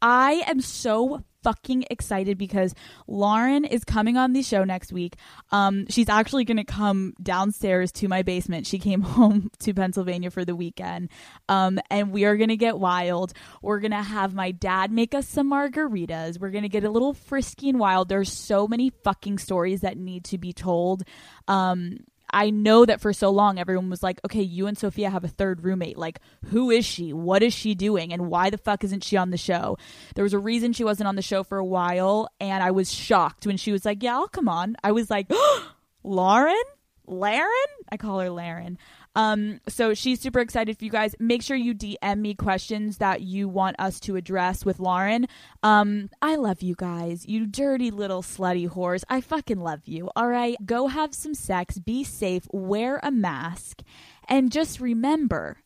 I 0.00 0.44
am 0.46 0.60
so 0.60 1.24
fucking 1.44 1.84
excited 1.90 2.38
because 2.38 2.74
Lauren 3.06 3.64
is 3.64 3.84
coming 3.84 4.16
on 4.16 4.32
the 4.32 4.42
show 4.42 4.64
next 4.64 4.92
week. 4.92 5.14
Um, 5.52 5.86
she's 5.88 6.08
actually 6.08 6.44
going 6.44 6.56
to 6.56 6.64
come 6.64 7.14
downstairs 7.22 7.92
to 7.92 8.08
my 8.08 8.22
basement. 8.22 8.66
She 8.66 8.78
came 8.78 9.00
home 9.02 9.50
to 9.60 9.74
Pennsylvania 9.74 10.30
for 10.30 10.44
the 10.44 10.56
weekend. 10.56 11.10
Um, 11.48 11.78
and 11.90 12.10
we 12.10 12.24
are 12.24 12.36
going 12.36 12.48
to 12.48 12.56
get 12.56 12.78
wild. 12.78 13.32
We're 13.62 13.80
going 13.80 13.92
to 13.92 14.02
have 14.02 14.34
my 14.34 14.50
dad 14.50 14.90
make 14.90 15.14
us 15.14 15.28
some 15.28 15.50
margaritas. 15.50 16.40
We're 16.40 16.50
going 16.50 16.62
to 16.62 16.68
get 16.68 16.84
a 16.84 16.90
little 16.90 17.12
frisky 17.12 17.68
and 17.68 17.78
wild. 17.78 18.08
There's 18.08 18.32
so 18.32 18.66
many 18.66 18.90
fucking 19.04 19.38
stories 19.38 19.82
that 19.82 19.96
need 19.96 20.24
to 20.26 20.38
be 20.38 20.52
told. 20.52 21.04
Um, 21.46 21.98
I 22.34 22.50
know 22.50 22.84
that 22.84 23.00
for 23.00 23.12
so 23.12 23.30
long 23.30 23.60
everyone 23.60 23.88
was 23.88 24.02
like, 24.02 24.20
okay, 24.24 24.42
you 24.42 24.66
and 24.66 24.76
Sophia 24.76 25.08
have 25.08 25.22
a 25.22 25.28
third 25.28 25.62
roommate. 25.62 25.96
Like, 25.96 26.18
who 26.46 26.72
is 26.72 26.84
she? 26.84 27.12
What 27.12 27.44
is 27.44 27.54
she 27.54 27.76
doing? 27.76 28.12
And 28.12 28.28
why 28.28 28.50
the 28.50 28.58
fuck 28.58 28.82
isn't 28.82 29.04
she 29.04 29.16
on 29.16 29.30
the 29.30 29.36
show? 29.36 29.78
There 30.16 30.24
was 30.24 30.34
a 30.34 30.38
reason 30.40 30.72
she 30.72 30.82
wasn't 30.82 31.06
on 31.06 31.14
the 31.14 31.22
show 31.22 31.44
for 31.44 31.58
a 31.58 31.64
while. 31.64 32.28
And 32.40 32.60
I 32.62 32.72
was 32.72 32.92
shocked 32.92 33.46
when 33.46 33.56
she 33.56 33.70
was 33.70 33.84
like, 33.84 34.02
yeah, 34.02 34.14
I'll 34.16 34.26
come 34.26 34.48
on. 34.48 34.76
I 34.82 34.90
was 34.90 35.10
like, 35.10 35.30
Lauren? 36.02 36.60
Laren? 37.06 37.48
I 37.92 37.96
call 37.96 38.18
her 38.18 38.30
Laren. 38.30 38.78
Um, 39.14 39.60
so 39.68 39.94
she's 39.94 40.20
super 40.20 40.40
excited 40.40 40.78
for 40.78 40.84
you 40.84 40.90
guys. 40.90 41.14
Make 41.18 41.42
sure 41.42 41.56
you 41.56 41.74
DM 41.74 42.18
me 42.18 42.34
questions 42.34 42.98
that 42.98 43.20
you 43.20 43.48
want 43.48 43.76
us 43.78 44.00
to 44.00 44.16
address 44.16 44.64
with 44.64 44.80
Lauren. 44.80 45.26
Um, 45.62 46.10
I 46.20 46.36
love 46.36 46.62
you 46.62 46.74
guys, 46.74 47.26
you 47.26 47.46
dirty 47.46 47.90
little 47.90 48.22
slutty 48.22 48.68
whores. 48.68 49.04
I 49.08 49.20
fucking 49.20 49.60
love 49.60 49.82
you. 49.86 50.10
All 50.16 50.28
right, 50.28 50.56
go 50.64 50.88
have 50.88 51.14
some 51.14 51.34
sex, 51.34 51.78
be 51.78 52.04
safe, 52.04 52.46
wear 52.52 53.00
a 53.02 53.10
mask, 53.10 53.82
and 54.28 54.50
just 54.50 54.80
remember, 54.80 55.58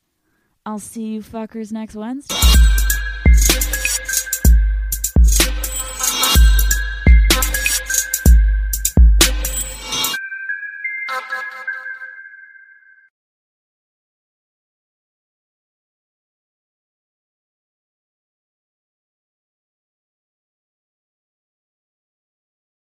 I'll 0.66 0.78
see 0.78 1.14
you 1.14 1.22
fuckers 1.22 1.72
next 1.72 1.94
Wednesday. 1.94 2.34